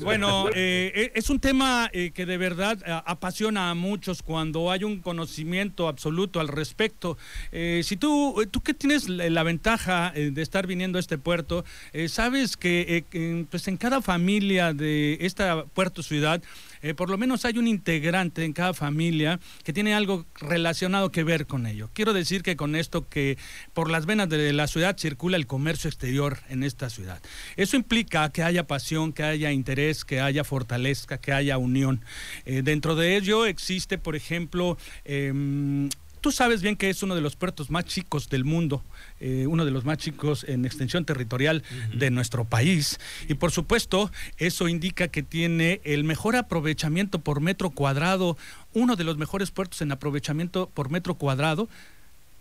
Bueno, 0.01 0.49
eh, 0.55 0.93
eh, 0.95 1.13
es 1.15 1.31
un 1.31 1.39
tema 1.39 1.89
eh, 1.93 2.11
que 2.13 2.27
de 2.27 2.37
verdad 2.37 2.79
apasiona 3.07 3.71
a 3.71 3.75
muchos 3.75 4.23
cuando 4.23 4.71
hay 4.71 4.83
un 4.85 5.01
conocimiento 5.01 5.87
absoluto 5.87 6.41
al 6.41 6.49
respecto. 6.49 7.17
si 7.53 7.97
tú, 7.97 8.45
tú 8.51 8.63
que 8.63 8.75
tienes 8.75 9.09
la, 9.09 9.43
ventaja 9.43 10.13
de 10.15 10.43
estar 10.43 10.67
viniendo 10.67 10.99
a 10.99 11.01
este 11.01 11.19
puerto, 11.19 11.65
sabes 12.09 12.57
que 12.57 13.05
pues 13.51 13.69
en 13.69 13.77
cada 13.77 14.03
familia 14.03 14.73
de 14.73 15.19
esta 15.21 15.65
puerto 15.65 16.03
ciudad 16.03 16.43
eh, 16.83 16.95
por 16.95 17.11
lo 17.11 17.19
menos 17.19 17.45
hay 17.45 17.59
un 17.59 17.69
integrante 17.69 18.45
en 18.45 18.53
cada 18.53 18.75
familia 18.75 19.41
que 19.65 19.73
tiene 19.73 19.95
algo 19.95 20.27
relacionado 20.35 21.11
que 21.13 21.25
ver 21.25 21.47
con 21.47 21.67
ello. 21.67 21.91
Quiero 21.93 22.13
decir 22.13 22.43
que 22.43 22.57
con 22.57 22.75
esto 22.75 23.09
que 23.09 23.39
por 23.73 23.91
las 23.91 24.07
venas 24.07 24.29
de 24.29 24.53
la 24.53 24.67
ciudad 24.67 24.97
circula 24.99 25.37
el 25.37 25.47
comercio 25.47 25.89
exterior 25.89 26.39
en 26.49 26.63
esta 26.63 26.91
ciudad. 26.91 27.23
Eso 27.57 27.77
implica 27.77 28.31
que 28.31 28.43
haya 28.43 28.67
pasión, 28.67 29.13
que 29.13 29.23
haya 29.23 29.53
interés, 29.53 30.05
que 30.05 30.21
haya 30.21 30.45
fortaleza, 30.45 31.19
que 31.19 31.33
haya 31.33 31.59
unión. 31.59 32.05
Eh, 32.45 32.63
dentro 32.63 32.97
de 32.97 33.17
ello 33.17 33.47
existe, 33.47 33.99
por 33.99 34.17
ejemplo, 34.17 34.77
em, 35.05 35.89
Tú 36.23 36.31
sabes 36.31 36.63
bien 36.63 36.77
que 36.77 36.89
es 36.89 37.03
uno 37.03 37.17
de 37.17 37.21
los 37.21 37.35
puertos 37.35 37.69
más 37.69 37.85
chicos 37.85 38.29
del 38.29 38.45
mundo, 38.45 38.85
eh, 39.19 39.49
uno 39.49 39.65
de 39.65 39.73
los 39.73 39.85
más 39.85 39.99
chicos 39.99 40.45
en 40.49 40.65
extensión 40.65 41.05
territorial 41.05 41.65
de 41.93 42.13
nuestro 42.13 42.45
país. 42.45 43.01
Y 43.29 43.35
por 43.35 43.51
supuesto, 43.51 44.09
eso 44.39 44.69
indica 44.69 45.09
que 45.09 45.25
tiene 45.25 45.81
el 45.83 46.05
mejor 46.05 46.37
aprovechamiento 46.37 47.19
por 47.19 47.41
metro 47.41 47.71
cuadrado, 47.71 48.39
uno 48.73 48.95
de 48.95 49.03
los 49.03 49.19
mejores 49.19 49.51
puertos 49.51 49.83
en 49.83 49.91
aprovechamiento 49.91 50.71
por 50.73 50.91
metro 50.91 51.17
cuadrado 51.17 51.69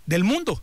del 0.05 0.23
mundo. 0.23 0.61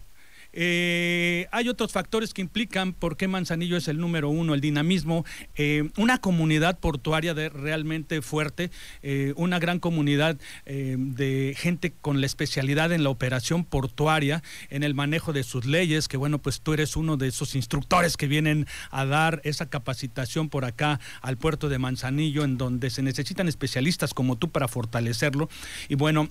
Eh, 0.53 1.47
hay 1.53 1.69
otros 1.69 1.93
factores 1.93 2.33
que 2.33 2.41
implican 2.41 2.93
por 2.93 3.17
qué 3.17 3.29
Manzanillo 3.29 3.77
es 3.77 3.89
el 3.89 3.99
número 3.99 4.29
uno, 4.31 4.55
el 4.55 4.61
dinamismo, 4.61 5.25
eh, 5.57 5.91
una 5.97 6.19
comunidad 6.19 6.79
portuaria 6.79 7.35
de, 7.35 7.49
realmente 7.49 8.23
fuerte, 8.23 8.71
eh, 9.03 9.35
una 9.37 9.59
gran 9.59 9.79
comunidad 9.79 10.37
de 10.67 11.55
gente 11.57 11.93
con 12.01 12.21
la 12.21 12.27
especialidad 12.27 12.93
en 12.93 13.03
la 13.03 13.11
operación 13.11 13.65
portuaria, 13.65 14.43
en 14.71 14.83
el 14.83 14.95
manejo 14.95 15.33
de 15.33 15.43
sus 15.43 15.67
leyes, 15.67 16.09
que 16.09 16.17
bueno, 16.17 16.39
pues 16.39 16.61
tú 16.61 16.73
eres 16.73 16.97
uno 16.97 17.17
de 17.17 17.29
esos 17.29 17.55
instructores 17.55 18.17
que 18.17 18.27
vienen 18.27 18.67
a 18.91 19.05
dar 19.05 19.41
esa 19.45 19.67
capacitación 19.67 20.49
por 20.49 20.65
acá 20.65 21.01
al 21.21 21.37
puerto 21.37 21.69
de 21.69 21.79
Manzanillo, 21.79 22.45
en 22.45 22.59
donde 22.59 22.91
se 22.91 23.03
necesitan 23.03 23.49
especialistas 23.49 24.15
como 24.15 24.37
tú 24.37 24.51
para 24.51 24.69
fortalecerlo. 24.69 25.49
Y 25.89 25.95
bueno, 25.95 26.29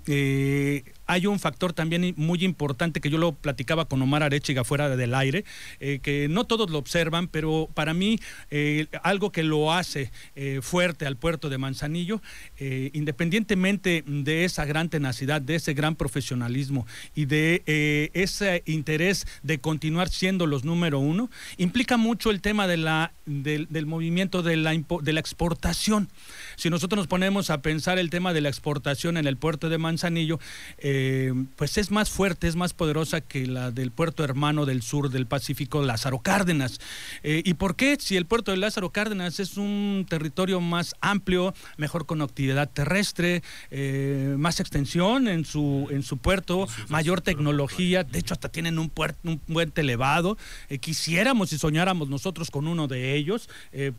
hay 1.08 1.26
un 1.26 1.40
factor 1.40 1.74
también 1.74 2.14
muy 2.18 2.44
importante 2.44 3.00
que 3.02 3.10
yo 3.10 3.18
lo 3.18 3.32
platicaba 3.32 3.86
con 3.86 4.02
Omar 4.02 4.24
Arechiga 4.24 4.64
fuera 4.64 4.96
del 4.96 5.16
aire, 5.16 5.46
eh, 5.80 6.00
que 6.04 6.28
no 6.30 6.44
todos 6.44 6.70
lo 6.70 6.78
observan, 6.78 7.30
pero 7.30 7.70
para 7.74 7.94
mí 7.94 8.20
eh, 8.52 8.88
algo 9.04 9.32
que 9.32 9.44
lo 9.44 9.74
hace 9.74 10.12
eh, 10.36 10.60
fuerte 10.62 11.06
al 11.06 11.16
puerto 11.16 11.50
de 11.50 11.58
Manzanillo, 11.58 12.22
independientemente 12.60 14.04
de 14.06 14.44
esa 14.44 14.66
gran 14.66 14.90
tenacidad, 14.90 15.42
de 15.42 15.56
ese 15.56 15.74
gran 15.74 15.96
profesionalismo 15.96 16.86
y 17.16 17.26
de 17.26 18.12
ese 18.14 18.64
interés 18.66 19.26
de 19.44 19.60
continuar 19.60 20.10
siendo 20.10 20.46
los 20.46 20.66
número 20.66 21.00
uno, 21.00 21.30
implica 21.58 21.96
mucho 21.98 22.32
el 22.32 22.42
tema 22.42 22.68
de 22.68 22.78
la, 22.78 23.14
del, 23.26 23.86
movimiento 23.86 24.44
de 24.44 24.58
la, 24.58 24.72
de 24.74 25.14
la 25.14 25.20
exportación. 25.20 26.10
Si 26.58 26.70
nosotros 26.70 26.98
nos 26.98 27.08
ponemos 27.08 27.50
a 27.50 27.62
pensar 27.62 28.00
el 28.00 28.10
tema 28.10 28.34
de 28.34 28.42
la 28.42 28.50
exportación 28.50 29.18
en 29.18 29.28
el 29.28 29.38
puerto 29.38 29.70
de 29.70 29.78
Manzanillo, 29.78 30.40
pues 31.56 31.78
es 31.78 31.92
más 31.92 32.10
fuerte, 32.10 32.48
es 32.48 32.56
más 32.56 32.74
poderosa 32.74 33.22
que 33.22 33.48
la 33.48 33.72
del 33.72 33.92
puerto 33.92 34.24
hermano 34.24 34.66
del 34.66 34.82
sur 34.82 35.10
del 35.10 35.28
Pacífico, 35.28 35.82
Lázaro 35.82 36.20
Cárdenas. 36.20 36.80
Eh, 37.24 37.42
¿Y 37.46 37.56
por 37.56 37.76
qué? 37.76 37.98
Si 38.00 38.16
el 38.16 38.26
puerto 38.26 38.52
de 38.52 38.58
Lázaro 38.58 38.92
Cárdenas 38.92 39.40
es 39.40 39.58
un 39.58 40.06
territorio 40.10 40.62
más 40.62 40.96
amplio, 41.02 41.54
mejor 41.78 42.06
conectividad 42.06 42.70
terrestre, 42.70 43.44
eh, 43.72 44.36
más 44.38 44.60
extensión 44.60 45.28
en 45.28 45.46
su, 45.46 45.88
en 45.92 46.04
su 46.04 46.18
puerto, 46.18 46.68
mayor 46.90 47.22
tecnología, 47.22 48.04
de 48.04 48.20
hecho 48.20 48.34
hasta 48.34 48.50
tienen 48.50 48.80
un, 48.80 48.90
puerto, 48.90 49.20
un 49.24 49.40
puente 49.40 49.82
elevado. 49.82 50.38
quisiéramos 50.80 51.54
y 51.54 51.58
soñáramos 51.58 52.10
nosotros 52.10 52.52
con 52.52 52.68
uno 52.68 52.88
de 52.88 53.16
ellos 53.16 53.50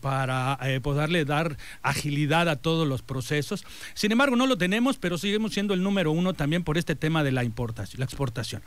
para 0.00 0.58
poderle 0.82 1.24
dar 1.24 1.56
agilidad 1.82 2.48
a 2.48 2.56
todos 2.56 2.86
los 2.86 3.02
procesos. 3.02 3.64
Sin 3.94 4.12
embargo, 4.12 4.36
no 4.36 4.46
lo 4.46 4.58
tenemos, 4.58 4.98
pero 4.98 5.18
seguimos 5.18 5.52
siendo 5.52 5.74
el 5.74 5.82
número 5.82 6.12
uno 6.12 6.34
también 6.34 6.64
por 6.64 6.78
este 6.78 6.87
tema 6.94 7.24
de 7.24 7.32
la 7.32 7.44
importación, 7.44 8.00
la 8.00 8.04
exportación. 8.04 8.62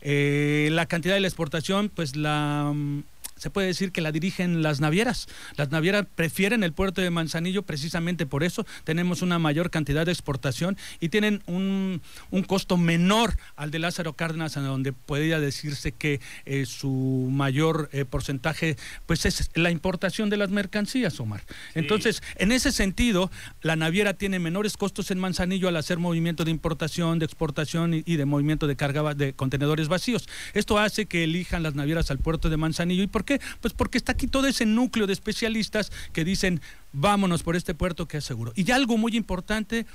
Eh, 0.00 0.68
la 0.72 0.86
cantidad 0.86 1.14
de 1.14 1.20
la 1.20 1.28
exportación, 1.28 1.88
pues 1.88 2.16
la 2.16 2.72
mm, 2.74 3.02
se 3.36 3.50
puede 3.50 3.66
decir 3.66 3.92
que 3.92 4.00
la 4.00 4.12
dirigen 4.12 4.62
las 4.62 4.80
navieras. 4.80 5.28
Las 5.56 5.70
navieras 5.70 6.06
prefieren 6.14 6.64
el 6.64 6.72
puerto 6.72 7.02
de 7.02 7.10
Manzanillo 7.10 7.62
precisamente 7.62 8.26
por 8.26 8.42
eso. 8.42 8.66
Tenemos 8.84 9.22
una 9.22 9.38
mayor 9.38 9.70
cantidad 9.70 10.06
de 10.06 10.12
exportación 10.12 10.76
y 11.00 11.10
tienen 11.10 11.42
un, 11.46 12.00
costo 12.46 12.76
menor 12.76 13.36
al 13.56 13.70
de 13.70 13.78
Lázaro 13.78 14.14
Cárdenas, 14.14 14.56
en 14.56 14.64
donde 14.64 14.92
podría 14.92 15.40
decirse 15.40 15.92
que 15.92 16.20
eh, 16.44 16.64
su 16.64 17.28
mayor 17.30 17.90
eh, 17.92 18.04
porcentaje 18.04 18.76
pues 19.06 19.26
es 19.26 19.50
la 19.54 19.70
importación 19.70 20.30
de 20.30 20.36
las 20.36 20.50
mercancías, 20.50 21.18
Omar. 21.20 21.42
Entonces, 21.74 22.22
en 22.36 22.52
ese 22.52 22.72
sentido, 22.72 23.30
la 23.62 23.76
naviera 23.76 24.14
tiene 24.14 24.38
menores 24.38 24.76
costos 24.76 25.10
en 25.10 25.18
Manzanillo 25.18 25.68
al 25.68 25.76
hacer 25.76 25.98
movimiento 25.98 26.44
de 26.44 26.50
importación, 26.50 27.18
de 27.18 27.26
exportación 27.26 27.94
y, 27.94 28.02
y 28.06 28.16
de 28.16 28.24
movimiento 28.24 28.66
de 28.66 28.76
carga 28.76 29.14
de 29.14 29.34
contenedores 29.34 29.88
vacíos. 29.88 30.28
Esto 30.54 30.78
hace 30.78 31.06
que 31.06 31.24
elijan 31.24 31.62
las 31.62 31.74
navieras 31.74 32.10
al 32.10 32.18
puerto 32.18 32.48
de 32.48 32.56
Manzanillo 32.56 33.02
y 33.02 33.08
por 33.08 33.25
qué? 33.26 33.40
Pues 33.60 33.74
porque 33.74 33.98
está 33.98 34.12
aquí 34.12 34.26
todo 34.26 34.46
ese 34.46 34.64
núcleo 34.64 35.06
de 35.06 35.12
especialistas 35.12 35.92
que 36.14 36.24
dicen, 36.24 36.62
vámonos 36.92 37.42
por 37.42 37.56
este 37.56 37.74
puerto 37.74 38.08
que 38.08 38.16
es 38.18 38.24
seguro. 38.24 38.52
Y 38.56 38.64
ya 38.64 38.76
algo 38.76 38.96
muy 38.96 39.14
importante, 39.16 39.86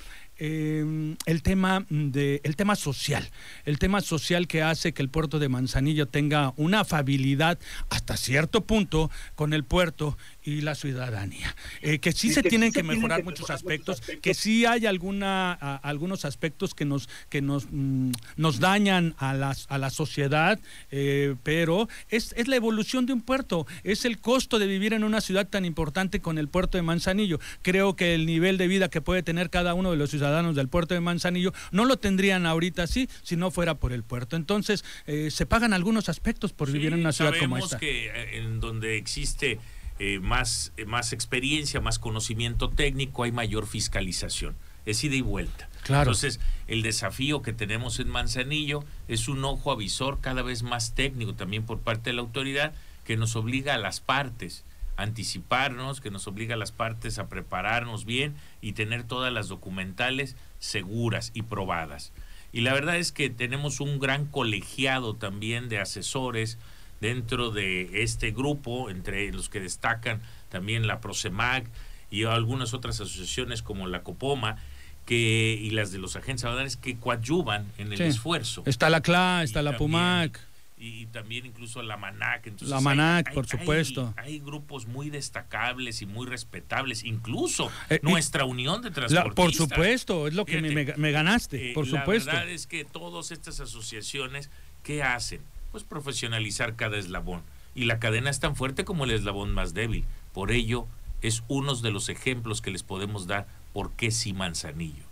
eh, 0.44 1.16
el, 1.28 1.44
tema 1.44 1.86
de, 1.92 2.42
el 2.44 2.56
tema 2.56 2.76
social, 2.76 3.30
el 3.64 3.78
tema 3.78 4.02
social 4.02 4.48
que 4.48 4.64
hace 4.64 4.92
que 4.92 5.04
el 5.04 5.10
puerto 5.10 5.38
de 5.38 5.50
Manzanillo 5.50 6.08
tenga 6.08 6.56
una 6.58 6.80
afabilidad 6.80 7.60
hasta 7.92 8.18
cierto 8.18 8.62
punto 8.62 9.12
con 9.36 9.54
el 9.54 9.64
puerto 9.64 10.18
y 10.42 10.62
la 10.62 10.74
ciudadanía. 10.74 11.56
Eh, 11.84 12.00
que 12.00 12.12
sí 12.12 12.34
se 12.34 12.42
tienen 12.42 12.74
que 12.74 12.82
mejorar 12.82 13.24
muchos 13.24 13.52
aspectos, 13.52 14.02
que 14.02 14.34
sí 14.34 14.66
hay 14.66 14.88
alguna, 14.88 15.54
algunos 15.54 16.26
aspectos 16.26 16.74
que 16.74 16.86
nos, 16.86 17.08
que 17.30 17.44
nos, 17.44 17.68
mm, 17.70 18.10
nos 18.36 18.60
dañan 18.60 19.14
a, 19.20 19.36
las, 19.36 19.68
a 19.70 19.78
la 19.78 19.92
sociedad, 19.92 20.60
eh, 20.90 21.36
pero 21.44 21.88
es, 22.10 22.34
es 22.36 22.48
la 22.48 22.56
evolución 22.56 23.06
de 23.06 23.14
un 23.14 23.22
puerto, 23.22 23.68
es 23.84 24.06
el 24.06 24.20
costo 24.20 24.58
de 24.58 24.66
vivir 24.66 24.94
en 24.94 25.04
una 25.04 25.22
ciudad 25.22 25.48
tan 25.48 25.66
importante 25.66 26.20
con 26.20 26.40
el 26.40 26.48
puerto 26.48 26.80
de 26.80 26.82
Manzanillo. 26.82 27.40
Creo 27.62 27.96
que 27.96 28.16
el 28.16 28.26
nivel 28.26 28.58
de 28.58 28.68
vida 28.68 28.90
que 28.90 29.02
puede 29.02 29.22
tener 29.22 29.52
cada 29.52 29.76
uno 29.76 29.92
de 29.92 29.98
los 29.98 30.10
ciudadanos 30.10 30.31
del 30.32 30.70
puerto 30.70 30.94
de 30.94 31.00
Manzanillo 31.02 31.54
no 31.72 31.86
lo 31.86 31.98
tendrían 31.98 32.46
ahorita 32.46 32.84
así 32.84 33.10
si 33.24 33.36
no 33.36 33.52
fuera 33.52 33.76
por 33.76 33.94
el 33.94 34.04
puerto. 34.04 34.36
Entonces, 34.36 34.84
eh, 35.06 35.30
se 35.32 35.46
pagan 35.46 35.74
algunos 35.74 36.10
aspectos 36.10 36.54
por 36.54 36.72
vivir 36.72 36.94
en 36.94 37.00
una 37.00 37.12
ciudad 37.12 37.34
como 37.40 37.58
esta. 37.58 37.78
que 37.78 38.08
eh, 38.08 38.38
en 38.38 38.60
donde 38.60 38.98
existe 38.98 39.60
eh, 40.00 40.20
más, 40.20 40.74
más 40.88 41.14
experiencia, 41.14 41.80
más 41.82 42.00
conocimiento 42.00 42.70
técnico, 42.70 43.24
hay 43.24 43.32
mayor 43.32 43.68
fiscalización. 43.68 44.56
Es 44.86 45.04
ida 45.04 45.16
y 45.16 45.22
vuelta. 45.22 45.70
Claro. 45.84 46.04
Entonces, 46.04 46.40
el 46.68 46.82
desafío 46.82 47.42
que 47.42 47.54
tenemos 47.54 48.00
en 48.00 48.10
Manzanillo 48.10 48.84
es 49.08 49.28
un 49.28 49.44
ojo 49.46 49.72
avisor 49.72 50.20
cada 50.22 50.42
vez 50.42 50.64
más 50.64 50.96
técnico 50.96 51.36
también 51.36 51.64
por 51.64 51.80
parte 51.80 52.10
de 52.10 52.16
la 52.16 52.22
autoridad 52.22 52.74
que 53.06 53.18
nos 53.18 53.36
obliga 53.36 53.76
a 53.76 53.78
las 53.78 54.00
partes 54.00 54.64
anticiparnos, 55.02 56.02
que 56.02 56.12
nos 56.12 56.28
obliga 56.28 56.56
a 56.56 56.58
las 56.58 56.72
partes 56.72 57.20
a 57.20 57.28
prepararnos 57.28 58.06
bien 58.06 58.36
y 58.62 58.74
tener 58.74 59.04
todas 59.04 59.32
las 59.32 59.48
documentales 59.48 60.36
seguras 60.60 61.32
y 61.34 61.44
probadas. 61.44 62.12
Y 62.54 62.62
la 62.62 62.74
verdad 62.74 62.98
es 62.98 63.12
que 63.12 63.30
tenemos 63.30 63.80
un 63.80 64.00
gran 64.00 64.26
colegiado 64.26 65.16
también 65.16 65.70
de 65.70 65.80
asesores 65.80 66.58
dentro 67.00 67.52
de 67.52 68.04
este 68.04 68.32
grupo, 68.32 68.90
entre 68.90 69.32
los 69.32 69.50
que 69.50 69.60
destacan 69.60 70.22
también 70.50 70.88
la 70.88 71.02
Prosemac 71.02 71.66
y 72.10 72.26
algunas 72.26 72.74
otras 72.74 73.00
asociaciones 73.00 73.62
como 73.62 73.88
la 73.88 74.04
Copoma, 74.04 74.58
que, 75.06 75.58
y 75.60 75.72
las 75.72 75.92
de 75.92 75.98
los 75.98 76.16
agentes 76.16 76.46
aduanales 76.46 76.78
que 76.78 76.98
coadyuvan 76.98 77.66
en 77.78 77.92
el 77.92 78.02
esfuerzo. 78.02 78.64
Está 78.66 78.90
la 78.90 79.02
CLA, 79.02 79.44
está 79.44 79.62
la 79.62 79.78
PUMAC 79.78 80.51
y 80.82 81.06
también 81.06 81.46
incluso 81.46 81.84
la 81.84 81.96
MANAC. 81.96 82.48
Entonces 82.48 82.70
la 82.70 82.82
MANAC, 82.82 83.34
por 83.36 83.46
supuesto. 83.46 84.16
Hay, 84.18 84.40
grupos 84.40 84.88
muy 84.88 85.12
destacables 85.12 86.02
y 86.02 86.08
muy 86.08 86.26
respetables, 86.26 87.04
incluso 87.04 87.72
eh, 87.92 88.00
nuestra 88.02 88.46
unión 88.46 88.82
de 88.82 88.90
transportistas. 88.90 89.36
por 89.36 89.54
supuesto, 89.54 90.28
es 90.28 90.34
lo 90.34 90.44
que 90.44 90.60
me, 90.60 91.12
ganaste, 91.12 91.70
eh, 91.70 91.74
por 91.76 91.86
supuesto. 91.86 92.32
La 92.32 92.40
verdad 92.40 92.52
es 92.52 92.66
que 92.66 92.84
todas 92.84 93.30
estas 93.30 93.60
asociaciones, 93.60 94.50
¿qué 94.82 95.04
hacen? 95.04 95.42
Pues 95.72 95.84
profesionalizar 95.84 96.76
cada 96.76 96.98
eslabón. 96.98 97.44
Y 97.76 97.86
la 97.86 98.00
cadena 98.00 98.32
es 98.32 98.40
tan 98.40 98.56
fuerte 98.56 98.84
como 98.84 99.04
el 99.04 99.12
eslabón 99.12 99.54
más 99.54 99.76
débil. 99.76 100.04
Por 100.34 100.52
ello, 100.52 100.88
es 101.22 101.44
uno 101.48 101.76
de 101.76 101.92
los 101.92 102.10
ejemplos 102.10 102.62
que 102.62 102.72
les 102.72 102.82
podemos 102.82 103.28
dar 103.28 103.46
por 103.72 103.92
qué 103.92 104.10
sí 104.10 104.34
Manzanillo 104.34 105.11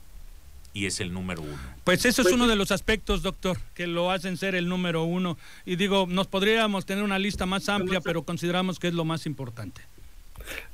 y 0.74 0.86
es 0.86 1.00
el 1.00 1.14
número 1.14 1.42
uno. 1.42 1.58
Pues 1.84 2.06
eso 2.06 2.22
es 2.22 2.28
pues 2.28 2.36
uno 2.36 2.48
de 2.48 2.56
los 2.56 2.72
aspectos, 2.72 3.22
doctor, 3.22 3.58
que 3.74 3.88
lo 3.88 4.12
hacen 4.12 4.38
ser 4.38 4.56
el 4.56 4.68
número 4.68 5.04
uno. 5.04 5.38
Y 5.66 5.76
digo, 5.76 6.06
nos 6.08 6.28
podríamos 6.28 6.86
tener 6.86 7.04
una 7.04 7.20
lista 7.20 7.46
más 7.46 7.70
amplia, 7.70 8.02
pero 8.02 8.24
consideramos 8.24 8.80
que 8.80 8.88
es 8.88 8.94
lo 8.94 9.06
más 9.06 9.26
importante. 9.26 9.82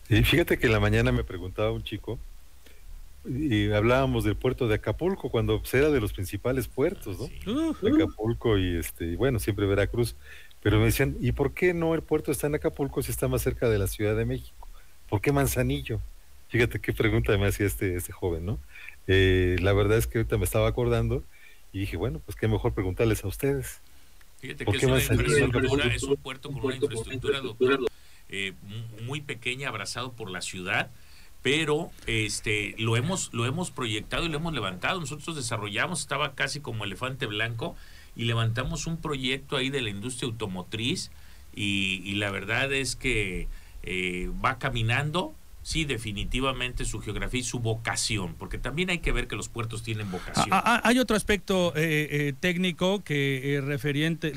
Y 0.10 0.24
fíjate 0.24 0.58
que 0.58 0.68
en 0.68 0.74
la 0.74 0.80
mañana 0.80 1.12
me 1.12 1.24
preguntaba 1.24 1.72
un 1.72 1.84
chico, 1.84 2.20
y 3.28 3.72
hablábamos 3.72 4.24
del 4.24 4.36
puerto 4.36 4.68
de 4.68 4.76
Acapulco, 4.76 5.30
cuando 5.30 5.62
era 5.74 5.90
de 5.90 6.00
los 6.00 6.14
principales 6.14 6.68
puertos, 6.68 7.18
¿no? 7.46 7.72
Acapulco 7.72 8.58
y, 8.58 8.78
este, 8.78 9.16
bueno, 9.16 9.40
siempre 9.40 9.66
Veracruz. 9.66 10.16
Pero 10.62 10.80
me 10.80 10.86
decían, 10.86 11.16
¿y 11.20 11.32
por 11.32 11.54
qué 11.54 11.74
no 11.74 11.94
el 11.96 12.02
puerto 12.02 12.32
está 12.32 12.48
en 12.48 12.56
Acapulco 12.56 13.02
si 13.02 13.12
está 13.12 13.28
más 13.28 13.42
cerca 13.42 13.70
de 13.70 13.80
la 13.80 13.88
Ciudad 13.88 14.16
de 14.16 14.26
México? 14.26 14.68
¿Por 15.10 15.22
qué 15.22 15.32
Manzanillo? 15.32 16.00
Fíjate 16.50 16.80
qué 16.80 16.94
pregunta 16.94 17.38
me 17.38 17.48
hacía 17.48 17.66
este, 17.66 17.96
este 17.96 18.12
joven, 18.12 18.46
¿no? 18.46 18.60
Eh, 19.08 19.58
la 19.62 19.74
verdad 19.74 19.98
es 19.98 20.08
que 20.08 20.20
ahorita 20.20 20.38
me 20.38 20.46
estaba 20.46 20.68
acordando 20.68 21.24
y 21.72 21.80
dije, 21.80 21.98
bueno, 21.98 22.22
pues 22.26 22.36
qué 22.36 22.48
mejor 22.48 22.74
preguntarles 22.74 23.24
a 23.24 23.28
ustedes. 23.28 23.82
Fíjate 24.40 24.66
que 24.66 24.78
es, 24.78 24.84
una 24.84 25.00
infraestructura, 25.00 25.86
es 25.94 26.04
un 26.04 26.18
puerto 26.18 26.52
con 26.52 26.64
una 26.64 26.76
infraestructura, 26.76 27.42
doctor, 27.42 27.80
eh, 28.30 28.54
muy 29.04 29.22
pequeña, 29.22 29.70
abrazado 29.70 30.14
por 30.14 30.30
la 30.30 30.42
ciudad, 30.42 30.92
pero 31.42 31.92
este 32.08 32.76
lo 32.78 32.98
hemos 32.98 33.34
lo 33.34 33.46
hemos 33.46 33.72
proyectado 33.72 34.26
y 34.26 34.30
lo 34.30 34.38
hemos 34.38 34.54
levantado. 34.54 35.00
Nosotros 35.00 35.36
desarrollamos, 35.36 36.02
estaba 36.02 36.34
casi 36.34 36.60
como 36.60 36.86
elefante 36.86 37.26
blanco 37.28 37.76
y 38.16 38.26
levantamos 38.26 38.88
un 38.88 38.98
proyecto 38.98 39.58
ahí 39.58 39.70
de 39.70 39.82
la 39.82 39.90
industria 39.90 40.30
automotriz 40.30 41.12
y, 41.56 42.16
la 42.16 42.32
verdad 42.32 42.74
es 42.74 42.96
que 42.96 43.48
eh, 43.84 44.30
va 44.44 44.58
caminando 44.58 45.34
sí, 45.66 45.84
definitivamente 45.84 46.86
su 46.86 47.02
geografía 47.02 47.40
y 47.40 47.44
su 47.44 47.58
vocación, 47.60 48.36
porque 48.36 48.60
también 48.60 48.92
hay 48.92 49.00
que 49.00 49.12
ver 49.12 49.28
que 49.28 49.36
los 49.36 49.50
puertos 49.50 49.82
tienen 49.82 50.12
vocación. 50.12 50.50
Ah, 50.52 50.62
ah, 50.64 50.82
hay 50.84 51.00
otro 51.00 51.18
aspecto 51.18 51.74
eh, 51.76 52.08
eh, 52.12 52.34
técnico 52.40 53.04
que, 53.04 53.64
referiente, 53.66 54.32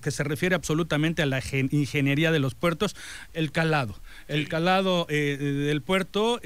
que 0.00 0.10
se 0.12 0.22
refiere 0.22 0.54
absolutamente 0.54 1.20
a 1.20 1.26
la 1.26 1.42
ingeniería 1.52 2.30
de 2.30 2.38
los 2.38 2.54
puertos, 2.54 2.94
el 3.32 3.50
calado. 3.50 3.96
El 4.28 4.48
calado 4.48 5.06
eh, 5.08 5.36
del 5.36 5.82
puerto, 5.82 6.40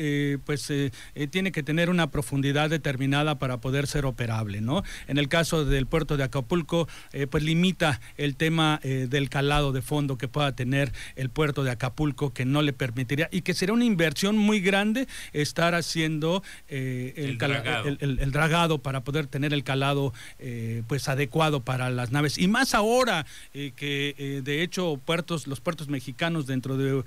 pues, 0.44 0.72
tiene 1.30 1.52
que 1.52 1.62
tener 1.62 1.90
una 1.90 2.10
profundidad 2.10 2.70
determinada 2.70 3.38
para 3.38 3.58
poder 3.58 3.86
ser 3.86 4.06
operable, 4.06 4.60
¿no? 4.60 4.82
En 5.08 5.18
el 5.18 5.28
caso 5.28 5.64
del 5.64 5.86
puerto 5.86 6.16
de 6.16 6.24
Acapulco, 6.24 6.88
pues 7.30 7.42
limita 7.42 8.00
el 8.16 8.36
tema 8.36 8.80
del 8.82 9.28
calado 9.28 9.72
de 9.72 9.82
fondo 9.82 10.18
que 10.18 10.28
pueda 10.28 10.52
tener 10.52 10.92
el 11.16 11.30
puerto 11.30 11.64
de 11.64 11.70
Acapulco, 11.70 12.32
que 12.32 12.44
no 12.44 12.62
le 12.62 12.72
permitiría 12.72 13.28
y 13.30 13.42
que 13.42 13.54
sería 13.54 13.74
una 13.74 13.84
inversión 13.84 14.36
muy 14.36 14.60
grande 14.60 15.06
estar 15.32 15.74
haciendo 15.74 16.42
eh, 16.68 17.14
el, 17.16 17.38
dragado. 18.32 18.78
para 18.78 19.02
poder 19.02 19.26
tener 19.26 19.52
el 19.52 19.64
calado 19.64 20.12
eh, 20.38 20.82
pues 20.86 21.08
adecuado 21.08 21.60
para 21.60 21.90
las 21.90 22.12
naves 22.12 22.38
y 22.38 22.48
más 22.48 22.74
ahora 22.74 23.26
eh, 23.54 23.72
que 23.76 24.42
de 24.44 24.62
hecho 24.62 25.00
puertos 25.04 25.46
los 25.46 25.60
puertos 25.60 25.88
mexicanos 25.88 26.46
dentro 26.46 26.76
de 26.76 27.04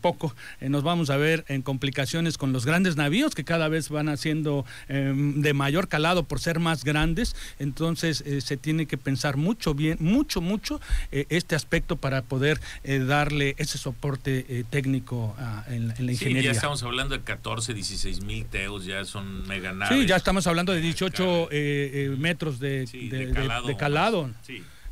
poco 0.00 0.34
nos 0.60 0.82
vamos 0.82 1.10
a 1.10 1.16
ver 1.16 1.44
en 1.48 1.62
complicaciones 1.62 2.38
con 2.38 2.52
los 2.52 2.64
grandes 2.64 2.96
navíos 2.96 3.34
que 3.34 3.44
cada 3.44 3.68
vez 3.68 3.88
van 3.88 4.08
haciendo 4.08 4.64
em, 4.88 5.40
de 5.40 5.54
mayor 5.54 5.88
calado 5.88 6.24
por 6.24 6.40
ser 6.40 6.60
más 6.60 6.84
grandes. 6.84 7.34
Entonces 7.58 8.24
se 8.44 8.56
tiene 8.56 8.86
que 8.86 8.98
pensar 8.98 9.36
mucho 9.36 9.74
bien 9.74 9.98
mucho 10.00 10.40
mucho 10.40 10.80
este 11.10 11.54
aspecto 11.54 11.96
para 11.96 12.22
poder 12.22 12.60
darle 12.84 13.54
ese 13.58 13.78
soporte 13.78 14.64
técnico 14.70 15.34
en, 15.68 15.92
en 15.96 16.06
la 16.06 16.12
Sí, 16.14 16.42
ya 16.42 16.50
estamos 16.50 16.82
hablando 16.82 17.16
de 17.16 17.24
14, 17.24 17.74
16 17.74 18.22
mil 18.22 18.46
teos, 18.46 18.84
ya 18.84 19.04
son 19.04 19.46
mega 19.46 19.72
naves. 19.72 19.98
Sí, 19.98 20.06
ya 20.06 20.16
estamos 20.16 20.46
hablando 20.46 20.72
de 20.72 20.80
18 20.80 21.48
eh, 21.50 21.90
eh, 21.94 22.16
metros 22.18 22.58
de, 22.58 23.76
calado. 23.78 24.30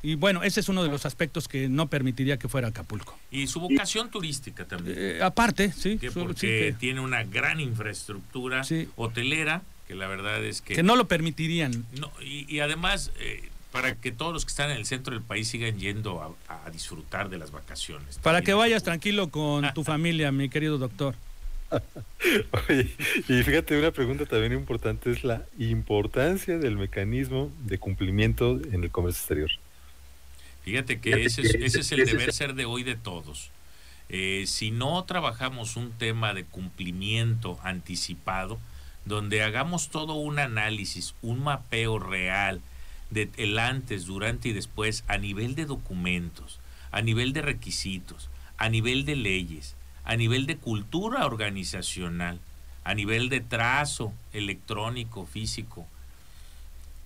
Y 0.03 0.15
bueno, 0.15 0.43
ese 0.43 0.61
es 0.61 0.69
uno 0.69 0.83
de 0.83 0.89
los 0.89 1.05
aspectos 1.05 1.47
que 1.47 1.69
no 1.69 1.89
permitiría 1.89 2.39
que 2.39 2.49
fuera 2.49 2.69
Acapulco. 2.69 3.19
Y 3.31 3.47
su 3.47 3.61
vocación 3.61 4.11
turística 4.11 4.65
también. 4.65 4.97
Eh, 4.99 5.23
aparte, 5.23 5.73
sí. 5.73 5.99
porque 6.15 6.75
tiene 6.79 7.01
una 7.01 7.25
gran 7.25 7.61
infraestructura 7.61 8.63
hotelera, 8.97 9.63
que 9.87 9.95
la 9.95 10.07
verdad 10.07 10.43
es 10.45 10.63
que... 10.63 10.75
Que 10.75 10.83
no 10.83 10.97
lo 10.97 11.07
permitirían. 11.07 11.85
No, 11.99 12.11
y, 12.23 12.61
además, 12.61 13.13
para 13.73 13.95
que 13.95 14.11
todos 14.11 14.33
los 14.33 14.45
que 14.45 14.51
están 14.51 14.71
en 14.71 14.79
el 14.79 14.87
centro 14.87 15.15
del 15.15 15.23
país 15.23 15.49
sigan 15.49 15.79
yendo 15.79 16.37
a, 16.49 16.71
disfrutar 16.71 17.29
de 17.29 17.39
las 17.39 17.51
vacaciones. 17.51 18.19
Para 18.19 18.43
que 18.43 18.55
vayas 18.55 18.83
tranquilo 18.83 19.29
con 19.29 19.73
tu 19.75 19.85
familia, 19.85 20.33
mi 20.33 20.49
querido 20.49 20.79
doctor. 20.79 21.15
Oye, 22.69 22.91
y 23.29 23.43
fíjate, 23.43 23.79
una 23.79 23.93
pregunta 23.93 24.27
también 24.27 24.53
importante 24.53 25.11
es 25.11 25.25
la 25.25 25.45
importancia 25.59 26.59
del 26.59 26.77
mecanismo 26.77 27.53
de 27.65 27.79
cumplimiento 27.79 28.61
en 28.73 28.83
el 28.83 28.91
comercio 28.91 29.21
exterior. 29.21 29.51
Fíjate 30.63 31.01
que 31.01 31.25
ese 31.25 31.43
es, 31.43 31.93
el 31.93 32.05
deber 32.05 32.33
ser 32.33 32.55
de 32.55 32.65
hoy 32.65 32.83
de 32.83 32.97
todos. 32.97 33.51
Eh, 34.09 34.45
si 34.47 34.71
no 34.71 35.03
trabajamos 35.05 35.77
un 35.77 35.93
tema 35.93 36.35
de 36.35 36.45
cumplimiento 36.45 37.59
anticipado, 37.63 38.59
donde 39.05 39.43
hagamos 39.43 39.89
todo 39.89 40.15
un 40.15 40.39
análisis, 40.39 41.15
un 41.23 41.43
mapeo 41.43 41.99
real, 41.99 42.61
de 43.11 43.31
el 43.37 43.59
antes, 43.59 44.07
durante 44.07 44.51
y 44.51 44.53
después 44.53 45.05
a 45.09 45.19
nivel 45.19 45.55
de 45.55 45.65
documentos, 45.65 46.61
a 46.93 47.03
nivel 47.03 47.33
de 47.33 47.43
requisitos, 47.43 48.29
a 48.57 48.69
nivel 48.69 49.05
de 49.05 49.17
leyes, 49.17 49.77
a 50.05 50.17
nivel 50.17 50.47
de 50.47 50.57
cultura 50.57 51.27
organizacional, 51.27 52.39
a 52.85 52.95
nivel 52.95 53.29
de 53.29 53.41
trazo 53.41 54.13
electrónico, 54.33 55.27
físico, 55.27 55.87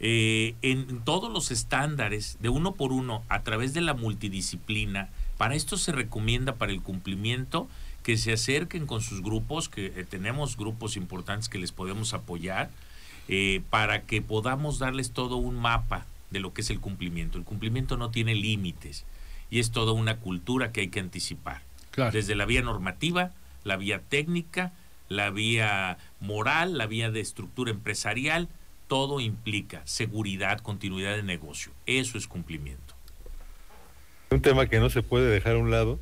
eh, 0.00 0.54
en 0.62 1.00
todos 1.00 1.32
los 1.32 1.50
estándares 1.50 2.36
de 2.40 2.48
uno 2.48 2.74
por 2.74 2.92
uno 2.92 3.22
a 3.28 3.42
través 3.42 3.74
de 3.74 3.80
la 3.80 3.94
multidisciplina. 3.94 5.08
Para 5.38 5.54
esto 5.54 5.76
se 5.76 5.92
recomienda 5.92 6.56
para 6.56 6.72
el 6.72 6.82
cumplimiento 6.82 7.68
que 8.02 8.18
se 8.18 8.32
acerquen 8.32 8.86
con 8.86 9.00
sus 9.00 9.22
grupos, 9.22 9.68
que 9.68 9.86
eh, 9.86 10.04
tenemos 10.08 10.56
grupos 10.56 10.96
importantes 10.96 11.48
que 11.48 11.58
les 11.58 11.72
podemos 11.72 12.12
apoyar, 12.12 12.70
eh, 13.28 13.62
para 13.70 14.02
que 14.02 14.20
podamos 14.20 14.78
darles 14.78 15.12
todo 15.12 15.36
un 15.36 15.56
mapa 15.56 16.04
de 16.30 16.40
lo 16.40 16.52
que 16.52 16.60
es 16.60 16.70
el 16.70 16.80
cumplimiento. 16.80 17.38
El 17.38 17.44
cumplimiento 17.44 17.96
no 17.96 18.10
tiene 18.10 18.34
límites 18.34 19.06
y 19.50 19.58
es 19.58 19.70
toda 19.70 19.92
una 19.92 20.18
cultura 20.18 20.72
que 20.72 20.82
hay 20.82 20.88
que 20.88 21.00
anticipar. 21.00 21.62
Desde 22.12 22.34
la 22.34 22.44
vía 22.44 22.60
normativa, 22.60 23.30
la 23.62 23.76
vía 23.76 24.00
técnica, 24.00 24.72
la 25.08 25.30
vía 25.30 25.96
moral, 26.20 26.76
la 26.76 26.86
vía 26.86 27.10
de 27.10 27.20
estructura 27.20 27.70
empresarial, 27.70 28.48
todo 28.88 29.20
implica 29.20 29.82
seguridad, 29.86 30.60
continuidad 30.60 31.16
de 31.16 31.22
negocio. 31.22 31.72
Eso 31.86 32.18
es 32.18 32.26
cumplimiento. 32.26 32.94
Un 34.30 34.42
tema 34.42 34.66
que 34.66 34.80
no 34.80 34.90
se 34.90 35.02
puede 35.02 35.30
dejar 35.30 35.56
a 35.56 35.58
un 35.58 35.70
lado 35.70 36.00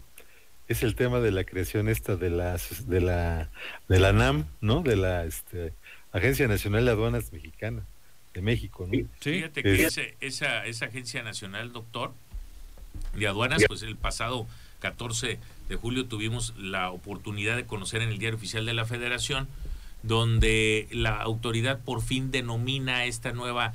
es 0.69 0.83
el 0.83 0.95
tema 0.95 1.21
de 1.21 1.33
la 1.33 1.45
creación 1.45 1.89
esta 1.89 2.17
de 2.17 2.31
las 2.31 2.89
de 2.89 3.01
la 3.01 3.51
de 3.89 3.99
la 3.99 4.13
NAM, 4.13 4.47
¿no? 4.61 4.83
De 4.83 4.97
la 4.97 5.25
este, 5.25 5.75
Agencia 6.13 6.49
Nacional 6.49 6.85
de 6.85 6.93
Aduanas 6.93 7.33
Mexicana, 7.33 7.85
de 8.33 8.43
México, 8.43 8.87
¿no? 8.87 8.93
Sí. 8.93 9.07
Fíjate 9.21 9.63
que 9.63 9.85
esa, 10.21 10.65
esa 10.65 10.87
Agencia 10.87 11.23
Nacional, 11.23 11.73
doctor, 11.73 12.13
de 13.15 13.27
Aduanas, 13.27 13.65
pues 13.67 13.83
el 13.83 13.97
pasado 13.97 14.47
14 14.81 15.39
de 15.69 15.77
julio 15.77 16.07
tuvimos 16.07 16.55
la 16.59 16.91
oportunidad 16.91 17.57
de 17.57 17.67
conocer 17.67 18.03
en 18.03 18.11
el 18.11 18.19
Diario 18.19 18.37
Oficial 18.37 18.67
de 18.67 18.75
la 18.75 18.85
Federación, 18.85 19.49
donde 20.03 20.89
la 20.91 21.17
autoridad 21.21 21.81
por 21.81 22.03
fin 22.03 22.31
denomina 22.31 23.05
esta 23.05 23.33
nueva 23.33 23.75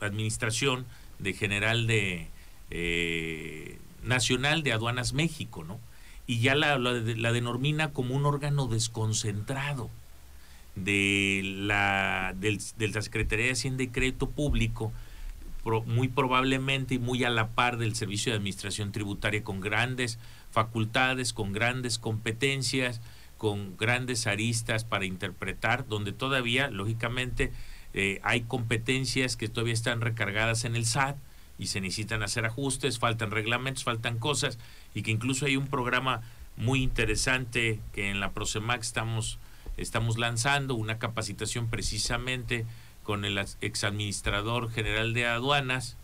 administración 0.00 0.86
de 1.18 1.32
general 1.32 1.86
de 1.86 2.28
eh, 2.70 3.78
nacional 4.02 4.62
de 4.62 4.72
aduanas 4.72 5.12
México, 5.12 5.64
¿no? 5.64 5.78
Y 6.26 6.40
ya 6.40 6.54
la, 6.54 6.78
la 6.78 7.32
denomina 7.32 7.92
como 7.92 8.14
un 8.14 8.26
órgano 8.26 8.66
desconcentrado 8.66 9.90
de 10.74 11.42
la, 11.44 12.34
del, 12.36 12.60
Secretaría 12.60 13.46
de 13.46 13.52
Hacienda 13.52 13.82
y 13.82 13.88
Crédito 13.88 14.28
Público, 14.30 14.92
muy 15.86 16.08
probablemente 16.08 16.94
y 16.94 16.98
muy 16.98 17.22
a 17.24 17.30
la 17.30 17.48
par 17.50 17.76
del 17.76 17.94
Servicio 17.94 18.32
de 18.32 18.38
Administración 18.38 18.92
Tributaria, 18.92 19.44
con 19.44 19.60
grandes 19.60 20.18
facultades, 20.50 21.32
con 21.32 21.52
grandes 21.52 21.98
competencias, 21.98 23.00
con 23.42 23.76
grandes 23.76 24.28
aristas 24.28 24.84
para 24.84 25.04
interpretar, 25.04 25.88
donde 25.88 26.12
todavía, 26.12 26.70
lógicamente, 26.70 27.50
eh, 27.92 28.20
hay 28.22 28.42
competencias 28.42 29.36
que 29.36 29.48
todavía 29.48 29.74
están 29.74 30.00
recargadas 30.00 30.64
en 30.64 30.76
el 30.76 30.86
SAT 30.86 31.16
y 31.58 31.66
se 31.66 31.80
necesitan 31.80 32.22
hacer 32.22 32.46
ajustes, 32.46 33.00
faltan 33.00 33.32
reglamentos, 33.32 33.82
faltan 33.82 34.20
cosas, 34.20 34.60
y 34.94 35.02
que 35.02 35.10
incluso 35.10 35.46
hay 35.46 35.56
un 35.56 35.66
programa 35.66 36.20
muy 36.56 36.84
interesante 36.84 37.80
que 37.92 38.10
en 38.10 38.20
la 38.20 38.30
Prosemac 38.30 38.80
estamos 38.80 39.40
estamos 39.76 40.18
lanzando 40.18 40.76
una 40.76 41.00
capacitación 41.00 41.68
precisamente 41.68 42.64
con 43.02 43.24
el 43.24 43.44
exadministrador 43.60 44.70
general 44.70 45.14
de 45.14 45.26
aduanas, 45.26 45.96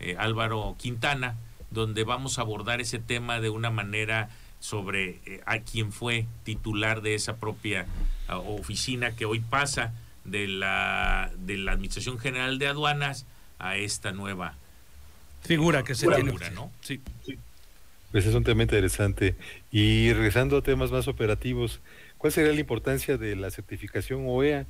eh, 0.00 0.16
Álvaro 0.18 0.74
Quintana, 0.78 1.36
donde 1.70 2.04
vamos 2.04 2.38
a 2.38 2.42
abordar 2.42 2.80
ese 2.80 2.98
tema 2.98 3.40
de 3.40 3.50
una 3.50 3.68
manera 3.68 4.30
sobre 4.60 5.20
eh, 5.26 5.40
a 5.46 5.60
quien 5.60 5.92
fue 5.92 6.26
titular 6.44 7.00
de 7.02 7.14
esa 7.14 7.36
propia 7.36 7.86
oficina 8.28 9.16
que 9.16 9.24
hoy 9.24 9.40
pasa 9.40 9.94
de 10.24 10.46
la, 10.46 11.30
de 11.38 11.56
la 11.56 11.72
Administración 11.72 12.18
General 12.18 12.58
de 12.58 12.66
Aduanas 12.66 13.24
a 13.58 13.76
esta 13.76 14.12
nueva 14.12 14.56
figura 15.42 15.82
que 15.82 15.94
se 15.94 16.08
tiene. 16.08 16.32
¿no? 16.54 16.70
Sí. 16.82 17.00
Pues 18.12 18.26
es 18.26 18.34
un 18.34 18.44
tema 18.44 18.62
interesante. 18.62 19.36
Y 19.70 20.12
regresando 20.12 20.58
a 20.58 20.62
temas 20.62 20.90
más 20.90 21.08
operativos, 21.08 21.80
¿Cuál 22.18 22.32
sería 22.32 22.52
la 22.52 22.60
importancia 22.60 23.16
de 23.16 23.36
la 23.36 23.50
certificación 23.50 24.24
OEA? 24.26 24.66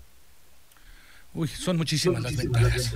Uy, 1.32 1.48
son 1.48 1.78
muchísimas 1.78 2.22
las 2.22 2.36
ventajas. 2.36 2.94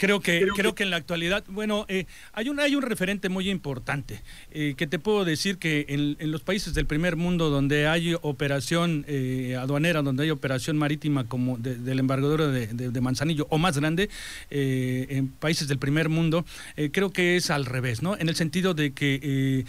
Creo 0.00 0.20
que, 0.20 0.48
creo, 0.56 0.74
que, 0.74 0.84
en 0.84 0.88
la 0.88 0.96
actualidad, 0.96 1.44
bueno, 1.48 1.84
eh, 1.88 2.06
hay, 2.32 2.48
un, 2.48 2.58
hay 2.58 2.74
un 2.74 2.80
referente 2.80 3.28
muy 3.28 3.50
importante 3.50 4.22
eh, 4.50 4.72
que 4.74 4.86
te 4.86 4.98
puedo 4.98 5.26
decir 5.26 5.58
que 5.58 5.84
en, 5.90 6.30
los 6.30 6.40
países 6.40 6.72
del 6.72 6.86
primer 6.86 7.16
mundo 7.16 7.50
donde 7.50 7.86
hay 7.86 8.16
operación 8.22 9.04
eh, 9.08 9.58
aduanera, 9.60 10.00
donde 10.00 10.22
hay 10.22 10.30
operación 10.30 10.78
marítima 10.78 11.28
como 11.28 11.58
del 11.58 11.98
embargador 11.98 12.50
de, 12.50 13.00
Manzanillo 13.02 13.46
o 13.50 13.58
más 13.58 13.76
grande, 13.76 14.08
en 14.50 15.28
países 15.28 15.68
del 15.68 15.78
primer 15.78 16.08
mundo, 16.08 16.46
creo 16.92 17.10
que 17.10 17.36
es 17.36 17.50
al 17.50 17.66
revés, 17.66 18.02
¿no? 18.02 18.16
En 18.16 18.30
el 18.30 18.36
sentido 18.36 18.72
de 18.72 18.92
que 18.92 19.64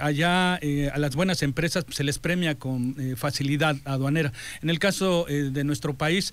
allá 0.00 0.54
a 0.54 0.98
las 0.98 1.16
buenas 1.16 1.42
empresas 1.42 1.84
se 1.88 2.04
les 2.04 2.18
premia 2.20 2.56
con 2.56 2.94
facilidad 3.16 3.76
aduanera. 3.84 4.32
En 4.62 4.70
el 4.70 4.78
caso 4.78 5.26
de 5.28 5.64
nuestro 5.64 5.94
país, 5.94 6.32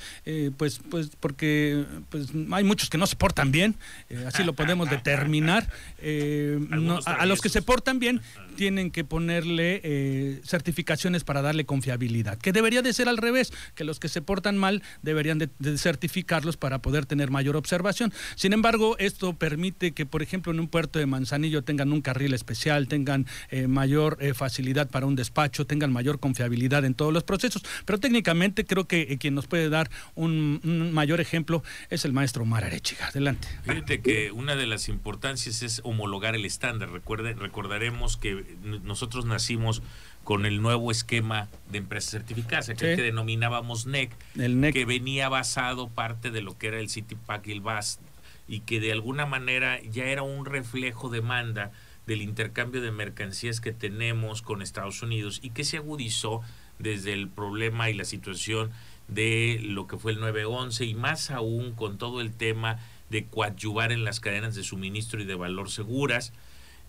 pues, 0.58 0.82
pues 0.90 1.12
porque 1.20 1.86
pues, 2.10 2.28
hay 2.52 2.64
muchos 2.64 2.90
que 2.90 2.98
no 2.98 3.08
se 3.08 3.16
portan 3.24 3.54
bien, 3.54 3.76
eh, 4.10 4.26
así 4.28 4.44
lo 4.44 4.52
podemos 4.52 4.90
determinar. 4.90 5.66
Eh, 6.00 6.60
a, 7.06 7.26
los 7.26 7.40
que 7.40 7.48
se 7.48 7.62
portan 7.62 7.98
bien 7.98 8.20
tienen 8.54 8.92
que 8.92 9.04
ponerle 9.04 9.82
eh, 9.84 10.42
certificaciones 10.44 11.24
para 11.24 11.42
darle 11.42 11.66
confiabilidad, 11.66 12.38
que 12.38 12.52
debería 12.52 12.82
de 12.82 12.94
ser 12.94 13.10
al 13.10 13.18
revés, 13.18 13.52
que 13.76 13.84
los 13.84 14.00
que 14.00 14.10
se 14.10 14.22
portan 14.22 14.58
mal 14.58 14.82
deberían 15.02 15.40
de, 15.40 15.50
certificarlos 15.78 16.58
para 16.58 16.82
poder 16.82 17.06
tener 17.06 17.32
mayor 17.32 17.56
observación. 17.56 18.14
Sin 18.36 18.54
embargo, 18.54 18.98
esto 19.00 19.34
permite 19.34 19.92
que, 19.92 20.06
por 20.06 20.22
ejemplo, 20.22 20.52
en 20.52 20.60
un 20.60 20.68
puerto 20.68 21.00
de 21.00 21.06
Manzanillo 21.06 21.64
tengan 21.64 21.92
un 21.92 22.02
carril 22.02 22.34
especial, 22.34 22.88
tengan 22.88 23.26
mayor 23.68 24.18
facilidad 24.34 24.90
para 24.90 25.06
un 25.06 25.16
despacho, 25.16 25.66
tengan 25.66 25.92
mayor 25.92 26.20
confiabilidad 26.20 26.86
en 26.86 26.94
todos 26.94 27.14
los 27.14 27.24
procesos. 27.24 27.64
Pero 27.86 28.00
técnicamente 28.00 28.66
creo 28.66 28.88
que 28.88 29.18
quien 29.18 29.36
nos 29.36 29.48
puede 29.48 29.70
dar 29.70 29.90
un, 30.16 30.62
un 30.64 30.94
mayor 30.94 31.22
ejemplo 31.22 31.64
es 31.90 32.06
el 32.06 32.14
maestro 32.14 32.44
Omar 32.44 32.64
Arechiga. 32.64 33.08
Adelante. 33.08 33.48
Fíjate 33.64 34.02
que 34.02 34.32
una 34.32 34.56
de 34.56 34.68
las 34.68 34.90
importancias 34.90 35.62
es 35.62 35.82
homologar 35.84 36.36
el 36.36 36.46
estándar. 36.46 36.92
Recuerde, 36.92 37.34
recordaremos 37.34 38.18
que 38.18 38.43
nosotros 38.84 39.26
nacimos 39.26 39.82
con 40.24 40.46
el 40.46 40.62
nuevo 40.62 40.92
esquema 40.92 41.50
de 41.70 41.80
empresas 41.80 42.12
certificadas, 42.12 42.70
que 42.70 42.96
denominábamos 42.96 43.86
NEC, 43.86 44.12
NEC, 44.36 44.74
que 44.74 44.86
venía 44.86 45.28
basado 45.28 45.90
parte 45.90 46.32
de 46.32 46.42
lo 46.42 46.58
que 46.58 46.68
era 46.68 46.80
el 46.80 46.90
CityPack 46.90 47.48
y 47.48 47.52
el 47.52 47.62
BAS, 47.62 48.00
y 48.48 48.62
que 48.62 48.80
de 48.80 48.92
alguna 48.92 49.26
manera 49.26 49.82
ya 49.82 50.06
era 50.06 50.24
un 50.24 50.46
reflejo 50.46 51.10
demanda 51.10 51.72
del 52.06 52.22
intercambio 52.22 52.82
de 52.82 52.92
mercancías 52.92 53.62
que 53.62 53.72
tenemos 53.72 54.42
con 54.42 54.62
Estados 54.62 55.02
Unidos 55.02 55.40
y 55.42 55.52
que 55.52 55.64
se 55.64 55.78
agudizó 55.78 56.42
desde 56.80 57.14
el 57.14 57.30
problema 57.30 57.90
y 57.90 57.94
la 57.94 58.06
situación 58.06 58.72
de 59.08 59.60
lo 59.62 59.88
que 59.88 59.98
fue 59.98 60.14
el 60.14 60.20
911 60.20 60.86
y 60.86 60.94
más 60.96 61.32
aún 61.32 61.74
con 61.74 61.98
todo 61.98 62.22
el 62.22 62.34
tema 62.34 62.80
de 63.10 63.26
coadyuvar 63.26 63.92
en 63.92 64.04
las 64.04 64.20
cadenas 64.20 64.56
de 64.56 64.64
suministro 64.64 65.22
y 65.22 65.26
de 65.26 65.36
valor 65.36 65.70
seguras. 65.70 66.34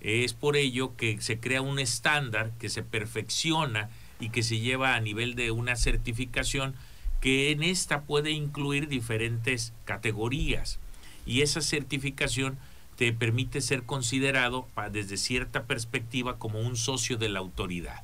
Es 0.04 0.34
por 0.34 0.56
ello 0.56 0.96
que 0.96 1.20
se 1.22 1.40
crea 1.40 1.62
un 1.62 1.78
estándar 1.78 2.52
que 2.60 2.68
se 2.68 2.82
perfecciona 2.82 3.88
y 4.20 4.28
que 4.28 4.42
se 4.42 4.60
lleva 4.60 4.94
a 4.94 5.00
nivel 5.00 5.34
de 5.34 5.50
una 5.50 5.76
certificación 5.76 6.74
que 7.22 7.50
en 7.50 7.62
esta 7.62 8.02
puede 8.02 8.30
incluir 8.30 8.88
diferentes 8.88 9.72
categorías. 9.86 10.78
Y 11.24 11.40
esa 11.40 11.62
certificación 11.62 12.58
te 12.96 13.14
permite 13.14 13.62
ser 13.62 13.84
considerado 13.84 14.68
desde 14.92 15.16
cierta 15.16 15.64
perspectiva 15.64 16.38
como 16.38 16.60
un 16.60 16.76
socio 16.76 17.16
de 17.16 17.30
la 17.30 17.40
autoridad, 17.40 18.02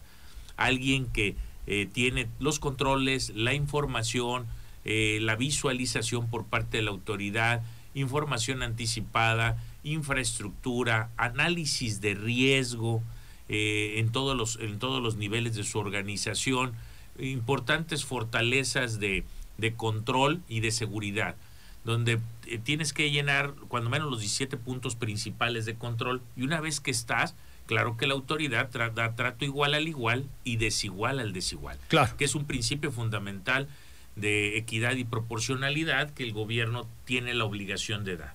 alguien 0.57 1.05
que 1.05 1.37
eh, 1.67 1.87
tiene 1.93 2.29
los 2.39 2.59
controles, 2.59 3.31
la 3.37 3.53
información, 3.53 4.47
eh, 4.87 5.19
la 5.21 5.37
visualización 5.37 6.29
por 6.29 6.47
parte 6.47 6.79
de 6.79 6.83
la 6.83 6.91
autoridad, 6.91 7.63
información 7.95 8.63
anticipada, 8.63 9.63
infraestructura, 9.83 11.11
análisis 11.16 12.01
de 12.01 12.14
riesgo 12.14 13.03
eh, 13.49 13.95
en, 13.97 14.12
todos 14.12 14.37
los, 14.37 14.59
en 14.61 14.79
todos 14.79 15.03
los 15.03 15.16
niveles 15.16 15.55
de 15.57 15.64
su 15.64 15.79
organización, 15.79 16.73
importantes 17.19 18.05
fortalezas 18.05 19.01
de, 19.01 19.25
de 19.59 19.75
control 19.75 20.43
y 20.49 20.61
de 20.61 20.71
seguridad, 20.71 21.37
donde 21.85 22.21
eh, 22.47 22.59
tienes 22.59 22.93
que 22.93 23.11
llenar 23.11 23.55
cuando 23.69 23.90
menos 23.90 24.11
los 24.11 24.21
17 24.21 24.57
puntos 24.57 24.97
principales 24.97 25.66
de 25.66 25.75
control 25.75 26.23
y 26.37 26.43
una 26.43 26.61
vez 26.61 26.81
que 26.81 26.90
estás, 26.90 27.35
claro 27.66 27.97
que 27.97 28.07
la 28.07 28.14
autoridad 28.14 28.71
da 28.71 29.14
trato 29.14 29.45
igual 29.45 29.75
al 29.75 29.88
igual 29.88 30.27
y 30.45 30.57
desigual 30.57 31.21
al 31.21 31.33
desigual, 31.33 31.79
claro. 31.88 32.16
que 32.16 32.25
es 32.25 32.35
un 32.35 32.47
principio 32.47 32.90
fundamental 32.90 33.69
de 34.16 34.59
equidad 34.59 34.97
y 34.97 35.05
proporcionalidad 35.05 36.11
que 36.11 36.25
el 36.25 36.33
gobierno 36.33 36.87
tiene 37.05 37.35
la 37.35 37.45
obligación 37.45 38.05
de 38.05 38.16
dar. 38.16 38.35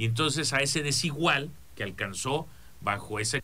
Y 0.00 0.06
entonces 0.06 0.54
a 0.54 0.62
ese 0.62 0.82
desigual 0.82 1.50
que 1.76 1.82
alcanzó 1.82 2.48
bajo 2.80 3.20
esa 3.20 3.38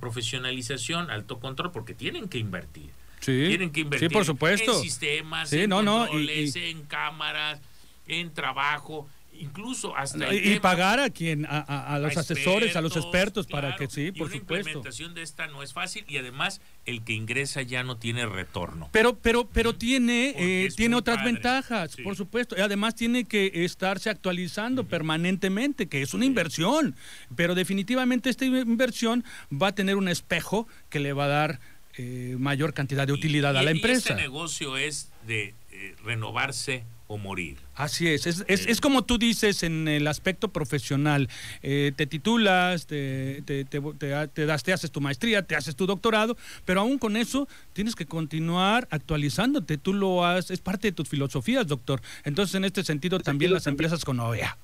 profesionalización, 0.00 1.10
alto 1.10 1.40
control, 1.40 1.72
porque 1.72 1.92
tienen 1.92 2.30
que 2.30 2.38
invertir. 2.38 2.88
tienen 3.20 3.70
que 3.70 3.80
invertir 3.80 4.10
por 4.10 4.24
supuesto. 4.24 4.72
en 4.72 4.80
sistemas, 4.80 5.52
en 5.52 5.68
controles, 5.68 6.56
en 6.56 6.84
cámaras, 6.84 7.60
en 8.06 8.32
trabajo 8.32 9.06
incluso 9.38 9.96
hasta 9.96 10.32
y, 10.34 10.58
pagar 10.60 11.00
a 11.00 11.10
quien 11.10 11.46
a, 11.48 11.98
los 12.00 12.16
asesores 12.16 12.76
a 12.76 12.80
los 12.80 12.96
expertos 12.96 13.46
para 13.46 13.76
que 13.76 13.88
sí 13.88 14.12
por 14.12 14.30
supuesto. 14.30 14.54
la 14.54 14.58
implementación 14.60 15.14
de 15.14 15.22
esta 15.22 15.46
no 15.46 15.62
es 15.62 15.72
fácil 15.72 16.04
y 16.08 16.18
además 16.18 16.60
el 16.86 17.02
que 17.02 17.14
ingresa 17.14 17.62
ya 17.62 17.82
no 17.82 17.96
tiene 17.96 18.26
retorno. 18.26 18.88
Pero 18.92 19.16
pero 19.18 19.48
pero 19.48 19.74
tiene 19.74 20.34
eh, 20.36 20.68
tiene 20.76 20.96
otras 20.96 21.24
ventajas 21.24 21.96
por 22.02 22.16
supuesto. 22.16 22.56
Y 22.56 22.60
además 22.60 22.94
tiene 22.94 23.24
que 23.24 23.64
estarse 23.64 24.10
actualizando 24.10 24.84
permanentemente 24.84 25.86
que 25.86 26.02
es 26.02 26.14
una 26.14 26.24
inversión. 26.24 26.94
Pero 27.34 27.54
definitivamente 27.54 28.30
esta 28.30 28.44
inversión 28.44 29.24
va 29.50 29.68
a 29.68 29.74
tener 29.74 29.96
un 29.96 30.08
espejo 30.08 30.66
que 30.90 31.00
le 31.00 31.12
va 31.12 31.24
a 31.24 31.28
dar 31.28 31.60
eh, 31.96 32.36
mayor 32.38 32.74
cantidad 32.74 33.06
de 33.06 33.12
utilidad 33.12 33.56
a 33.56 33.62
la 33.62 33.70
empresa. 33.70 34.10
y 34.10 34.12
este 34.12 34.14
negocio 34.14 34.76
es 34.76 35.10
de 35.26 35.54
eh, 35.70 35.94
renovarse 36.04 36.84
o 37.14 37.18
morir. 37.18 37.56
Así 37.76 38.08
es, 38.08 38.26
es, 38.26 38.44
es, 38.48 38.66
es, 38.66 38.80
como 38.80 39.02
tú 39.02 39.18
dices 39.18 39.62
en 39.62 39.86
el 39.86 40.06
aspecto 40.08 40.48
profesional, 40.48 41.28
eh, 41.62 41.92
te 41.94 42.06
titulas, 42.06 42.86
te, 42.86 43.42
te, 43.42 43.64
te, 43.64 44.46
das, 44.46 44.62
te 44.64 44.72
haces 44.72 44.90
tu 44.90 45.00
maestría, 45.00 45.42
te 45.42 45.54
haces 45.54 45.76
tu 45.76 45.86
doctorado, 45.86 46.36
pero 46.64 46.80
aún 46.80 46.98
con 46.98 47.16
eso 47.16 47.48
tienes 47.72 47.94
que 47.94 48.04
continuar 48.04 48.88
actualizándote, 48.90 49.78
tú 49.78 49.92
lo 49.92 50.24
haces, 50.26 50.52
es 50.52 50.60
parte 50.60 50.88
de 50.88 50.92
tus 50.92 51.08
filosofías, 51.08 51.66
doctor. 51.66 52.02
Entonces, 52.24 52.56
en 52.56 52.64
este 52.64 52.82
sentido, 52.82 53.20
también 53.20 53.52
las 53.52 53.68
empresas 53.68 54.04
con 54.04 54.18
OEA. 54.18 54.56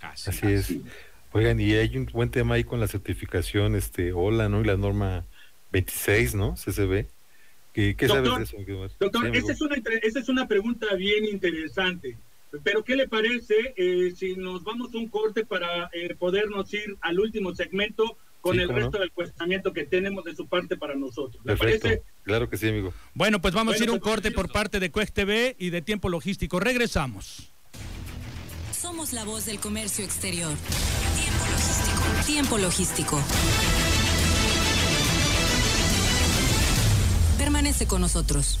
Así, 0.00 0.30
es. 0.46 0.74
Oigan, 1.32 1.60
y 1.60 1.72
hay 1.72 1.96
un 1.96 2.06
buen 2.12 2.30
tema 2.30 2.54
ahí 2.54 2.62
con 2.62 2.78
la 2.78 2.86
certificación, 2.86 3.74
este, 3.74 4.12
hola, 4.12 4.48
¿no? 4.48 4.60
Y 4.60 4.64
la 4.64 4.76
norma 4.76 5.24
26, 5.72 6.36
¿no? 6.36 6.54
CCB 6.54 7.06
¿Qué, 7.74 7.94
doctor, 8.06 8.46
sabes 8.46 8.66
de 8.66 8.84
eso? 8.84 8.96
Doctor, 9.00 9.36
esa, 9.36 9.52
es 9.52 9.60
una, 9.60 9.76
esa 10.02 10.20
es 10.20 10.28
una 10.28 10.46
pregunta 10.46 10.94
bien 10.94 11.24
interesante. 11.24 12.16
Pero 12.62 12.84
¿qué 12.84 12.94
le 12.94 13.08
parece 13.08 13.74
eh, 13.76 14.14
si 14.16 14.36
nos 14.36 14.62
vamos 14.62 14.94
un 14.94 15.08
corte 15.08 15.44
para 15.44 15.90
eh, 15.92 16.14
podernos 16.16 16.72
ir 16.72 16.96
al 17.00 17.18
último 17.18 17.52
segmento 17.52 18.16
con 18.40 18.60
el 18.60 18.68
resto 18.68 18.98
del 18.98 19.10
cuestionamiento 19.10 19.72
que 19.72 19.84
tenemos 19.86 20.24
de 20.24 20.36
su 20.36 20.46
parte 20.46 20.76
para 20.76 20.94
nosotros? 20.94 21.44
¿Le 21.44 21.56
parece? 21.56 22.02
Claro 22.22 22.48
que 22.48 22.56
sí, 22.56 22.68
amigo. 22.68 22.94
Bueno, 23.12 23.40
pues 23.40 23.54
vamos 23.54 23.80
a 23.80 23.82
ir 23.82 23.90
un 23.90 23.98
pues, 23.98 24.12
corte 24.12 24.30
por 24.30 24.52
parte 24.52 24.78
de 24.78 24.92
Cuest 24.92 25.12
TV 25.12 25.56
y 25.58 25.70
de 25.70 25.82
Tiempo 25.82 26.08
Logístico. 26.08 26.60
Regresamos. 26.60 27.50
Somos 28.70 29.12
la 29.12 29.24
voz 29.24 29.46
del 29.46 29.58
comercio 29.58 30.04
exterior. 30.04 30.52
Tiempo 31.16 31.44
Logístico. 31.50 32.26
Tiempo 32.26 32.58
Logístico. 32.58 33.93
Permanece 37.44 37.86
con 37.86 38.00
nosotros. 38.00 38.58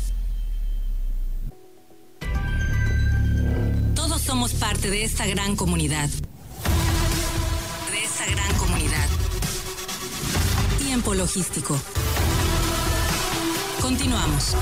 Todos 3.94 4.20
somos 4.20 4.52
parte 4.52 4.90
de 4.90 5.04
esta 5.04 5.26
gran 5.26 5.56
comunidad. 5.56 6.10
De 6.10 8.04
esta 8.04 8.26
gran 8.26 8.54
comunidad. 8.58 9.08
Tiempo 10.80 11.14
logístico. 11.14 11.80
Continuamos. 13.80 14.54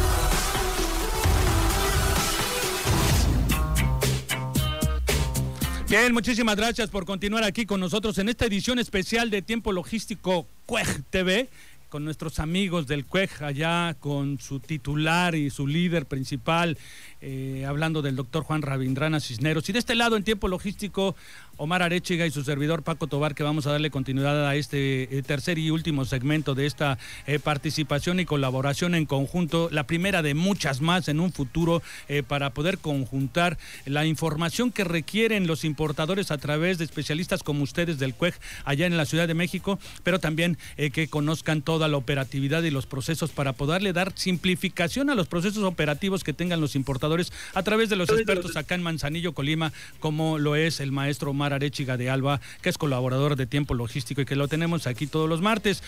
Bien, 5.88 6.12
muchísimas 6.12 6.54
gracias 6.54 6.90
por 6.90 7.06
continuar 7.06 7.42
aquí 7.42 7.66
con 7.66 7.80
nosotros 7.80 8.16
en 8.18 8.28
esta 8.28 8.46
edición 8.46 8.78
especial 8.78 9.30
de 9.30 9.42
Tiempo 9.42 9.72
Logístico 9.72 10.46
CUEG 10.66 11.02
TV 11.10 11.50
con 11.92 12.06
nuestros 12.06 12.38
amigos 12.38 12.86
del 12.86 13.04
CUEJ 13.04 13.42
allá, 13.42 13.94
con 14.00 14.40
su 14.40 14.60
titular 14.60 15.34
y 15.34 15.50
su 15.50 15.66
líder 15.66 16.06
principal, 16.06 16.78
eh, 17.20 17.66
hablando 17.68 18.00
del 18.00 18.16
doctor 18.16 18.44
Juan 18.44 18.62
Rabindrana 18.62 19.20
Cisneros. 19.20 19.68
Y 19.68 19.74
de 19.74 19.78
este 19.78 19.94
lado, 19.94 20.16
en 20.16 20.24
tiempo 20.24 20.48
logístico, 20.48 21.14
Omar 21.58 21.82
Arechiga 21.82 22.26
y 22.26 22.30
su 22.30 22.42
servidor 22.42 22.82
Paco 22.82 23.06
Tobar, 23.06 23.34
que 23.34 23.42
vamos 23.42 23.66
a 23.66 23.72
darle 23.72 23.90
continuidad 23.90 24.48
a 24.48 24.56
este 24.56 25.16
eh, 25.16 25.22
tercer 25.22 25.58
y 25.58 25.70
último 25.70 26.04
segmento 26.04 26.54
de 26.54 26.66
esta 26.66 26.98
eh, 27.26 27.38
participación 27.38 28.20
y 28.20 28.24
colaboración 28.24 28.94
en 28.94 29.06
conjunto, 29.06 29.68
la 29.70 29.86
primera 29.86 30.22
de 30.22 30.34
muchas 30.34 30.80
más 30.80 31.08
en 31.08 31.20
un 31.20 31.32
futuro 31.32 31.82
eh, 32.08 32.22
para 32.22 32.50
poder 32.50 32.78
conjuntar 32.78 33.58
la 33.84 34.06
información 34.06 34.72
que 34.72 34.84
requieren 34.84 35.46
los 35.46 35.64
importadores 35.64 36.30
a 36.30 36.38
través 36.38 36.78
de 36.78 36.84
especialistas 36.84 37.42
como 37.42 37.62
ustedes 37.62 37.98
del 37.98 38.14
CUEG 38.14 38.34
allá 38.64 38.86
en 38.86 38.96
la 38.96 39.04
Ciudad 39.04 39.28
de 39.28 39.34
México, 39.34 39.78
pero 40.02 40.18
también 40.18 40.58
que 40.76 41.08
conozcan 41.08 41.62
toda 41.62 41.88
la 41.88 41.96
operatividad 41.96 42.62
y 42.62 42.70
los 42.70 42.86
procesos 42.86 43.30
para 43.30 43.52
poderle 43.52 43.92
dar 43.92 44.12
simplificación 44.16 45.10
a 45.10 45.14
los 45.14 45.28
procesos 45.28 45.64
operativos 45.64 46.24
que 46.24 46.32
tengan 46.32 46.60
los 46.60 46.74
importadores 46.74 47.32
a 47.54 47.62
través 47.62 47.88
de 47.88 47.96
los 47.96 48.08
expertos 48.10 48.56
acá 48.56 48.74
en 48.74 48.82
Manzanillo, 48.82 49.32
Colima, 49.32 49.72
como 50.00 50.38
lo 50.38 50.56
es 50.56 50.80
el 50.80 50.92
maestro 50.92 51.32
Omar 51.42 51.54
Arechiga 51.54 51.96
de 51.96 52.08
Alba, 52.08 52.40
que 52.62 52.68
es 52.68 52.78
colaborador 52.78 53.34
de 53.34 53.46
Tiempo 53.46 53.74
Logístico 53.74 54.20
y 54.20 54.24
que 54.24 54.36
lo 54.36 54.46
tenemos 54.46 54.86
aquí 54.86 55.08
todos 55.08 55.28
los 55.28 55.42
martes. 55.42 55.82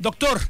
Doctor, 0.00 0.40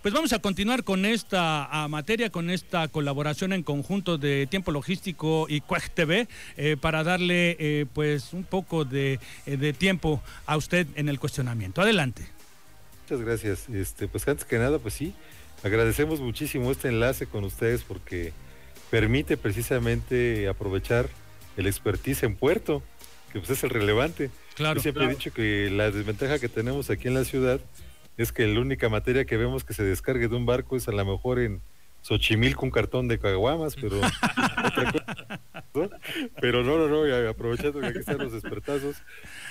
pues 0.00 0.14
vamos 0.14 0.32
a 0.32 0.38
continuar 0.38 0.84
con 0.84 1.04
esta 1.04 1.68
materia, 1.90 2.30
con 2.30 2.48
esta 2.48 2.88
colaboración 2.88 3.52
en 3.52 3.62
conjunto 3.62 4.16
de 4.16 4.46
Tiempo 4.46 4.72
Logístico 4.72 5.44
y 5.50 5.60
Cuej 5.60 5.90
TV 5.90 6.28
eh, 6.56 6.78
para 6.80 7.04
darle 7.04 7.58
eh, 7.60 7.84
pues 7.92 8.32
un 8.32 8.44
poco 8.44 8.86
de, 8.86 9.20
eh, 9.44 9.58
de, 9.58 9.74
tiempo 9.74 10.22
a 10.46 10.56
usted 10.56 10.86
en 10.94 11.10
el 11.10 11.20
cuestionamiento. 11.20 11.82
Adelante. 11.82 12.22
Muchas 13.02 13.20
gracias. 13.22 13.68
Este, 13.68 14.08
pues 14.08 14.26
antes 14.26 14.46
que 14.46 14.58
nada, 14.58 14.78
pues 14.78 14.94
sí, 14.94 15.12
agradecemos 15.62 16.20
muchísimo 16.20 16.70
este 16.70 16.88
enlace 16.88 17.26
con 17.26 17.44
ustedes 17.44 17.82
porque 17.82 18.32
permite 18.90 19.36
precisamente 19.36 20.48
aprovechar 20.48 21.10
el 21.58 21.66
expertise 21.66 22.22
en 22.22 22.36
puerto 22.36 22.82
que 23.32 23.38
pues 23.38 23.50
es 23.50 23.64
el 23.64 23.70
relevante. 23.70 24.30
Claro, 24.54 24.76
Yo 24.76 24.82
siempre 24.82 25.04
he 25.04 25.08
dicho 25.08 25.32
que 25.32 25.70
la 25.70 25.90
desventaja 25.90 26.38
que 26.38 26.48
tenemos 26.48 26.90
aquí 26.90 27.08
en 27.08 27.14
la 27.14 27.24
ciudad 27.24 27.60
es 28.16 28.32
que 28.32 28.46
la 28.46 28.60
única 28.60 28.88
materia 28.88 29.24
que 29.24 29.36
vemos 29.36 29.64
que 29.64 29.74
se 29.74 29.82
descargue 29.82 30.28
de 30.28 30.36
un 30.36 30.46
barco 30.46 30.76
es 30.76 30.88
a 30.88 30.92
lo 30.92 31.04
mejor 31.04 31.38
en 31.38 31.62
Xochimilco 32.02 32.64
un 32.64 32.70
cartón 32.70 33.08
de 33.08 33.18
caguamas, 33.18 33.76
pero 33.76 34.00
¿no? 35.74 35.90
pero 36.40 36.64
no, 36.64 36.78
no, 36.78 36.88
no, 36.88 37.28
aprovechando 37.28 37.80
que 37.80 37.86
aquí 37.86 37.98
están 37.98 38.18
los 38.18 38.32
despertazos. 38.32 38.96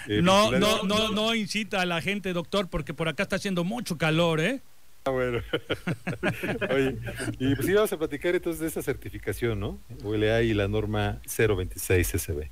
Eh, 0.07 0.21
no, 0.21 0.51
no, 0.51 0.83
no, 0.83 1.09
no 1.09 1.35
incita 1.35 1.81
a 1.81 1.85
la 1.85 2.01
gente, 2.01 2.33
doctor, 2.33 2.69
porque 2.69 2.93
por 2.93 3.07
acá 3.07 3.23
está 3.23 3.35
haciendo 3.35 3.63
mucho 3.63 3.97
calor, 3.97 4.39
¿eh? 4.39 4.61
Ah, 5.05 5.11
bueno. 5.11 5.41
Oye, 6.71 6.97
y 7.39 7.55
pues 7.55 7.65
sí 7.65 7.73
vamos 7.73 7.93
a 7.93 7.97
platicar 7.97 8.35
entonces 8.35 8.61
de 8.61 8.67
esa 8.67 8.81
certificación, 8.81 9.59
¿no? 9.59 9.79
ULA 10.03 10.41
y 10.41 10.53
la 10.53 10.67
norma 10.67 11.21
026 11.25 12.07
SB. 12.07 12.49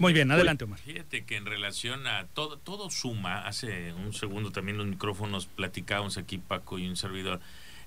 Muy 0.00 0.12
bien, 0.12 0.30
adelante 0.30 0.64
Omar. 0.64 0.78
Fíjate 0.80 1.24
que 1.24 1.36
en 1.36 1.44
relación 1.44 2.06
a 2.06 2.26
todo, 2.26 2.56
todo 2.58 2.90
suma, 2.90 3.46
hace 3.46 3.92
un 3.92 4.14
segundo 4.14 4.50
también 4.50 4.78
los 4.78 4.86
micrófonos 4.86 5.46
platicábamos 5.46 6.16
aquí 6.16 6.38
Paco 6.38 6.78
y 6.78 6.88
un 6.88 6.96
servidor, 6.96 7.40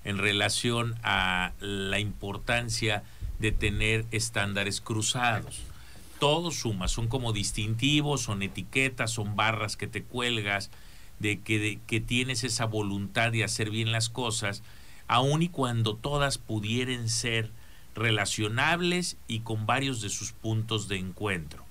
en 0.04 0.18
relación 0.18 0.94
a 1.02 1.52
la 1.60 1.98
importancia 1.98 3.02
de 3.40 3.52
tener 3.52 4.04
estándares 4.12 4.80
cruzados. 4.80 5.62
Todo 6.20 6.52
suma, 6.52 6.86
son 6.86 7.08
como 7.08 7.32
distintivos, 7.32 8.22
son 8.22 8.42
etiquetas, 8.42 9.10
son 9.10 9.34
barras 9.34 9.76
que 9.76 9.88
te 9.88 10.04
cuelgas, 10.04 10.70
de 11.18 11.40
que, 11.40 11.58
de 11.58 11.80
que 11.86 12.00
tienes 12.00 12.44
esa 12.44 12.64
voluntad 12.64 13.32
de 13.32 13.44
hacer 13.44 13.70
bien 13.70 13.90
las 13.90 14.08
cosas, 14.08 14.62
aun 15.08 15.42
y 15.42 15.48
cuando 15.48 15.96
todas 15.96 16.38
pudieran 16.38 17.08
ser 17.08 17.50
relacionables 17.94 19.16
y 19.26 19.40
con 19.40 19.66
varios 19.66 20.00
de 20.00 20.08
sus 20.08 20.32
puntos 20.32 20.88
de 20.88 20.96
encuentro. 20.96 21.64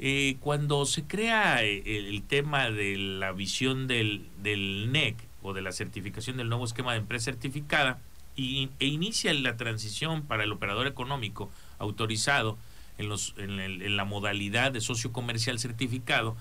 Eh, 0.00 0.36
cuando 0.40 0.86
se 0.86 1.04
crea 1.04 1.64
eh, 1.64 1.82
el, 2.08 2.22
tema 2.22 2.70
de 2.70 2.96
la 2.96 3.32
visión 3.32 3.88
del, 3.88 4.28
del, 4.40 4.92
NEC 4.92 5.16
o 5.42 5.52
de 5.52 5.60
la 5.60 5.72
certificación 5.72 6.36
del 6.36 6.48
nuevo 6.48 6.64
esquema 6.64 6.92
de 6.92 6.98
empresa 6.98 7.26
certificada 7.26 7.98
y, 8.36 8.70
e 8.78 8.86
inicia 8.86 9.34
la 9.34 9.56
transición 9.56 10.22
para 10.22 10.44
el 10.44 10.52
operador 10.52 10.86
económico 10.86 11.50
autorizado 11.80 12.56
en, 12.96 13.08
los, 13.08 13.34
en, 13.38 13.58
en 13.58 13.96
la 13.96 14.04
modalidad 14.04 14.70
de 14.70 14.80
socio 14.80 15.12
comercial 15.12 15.58
certificado, 15.58 16.36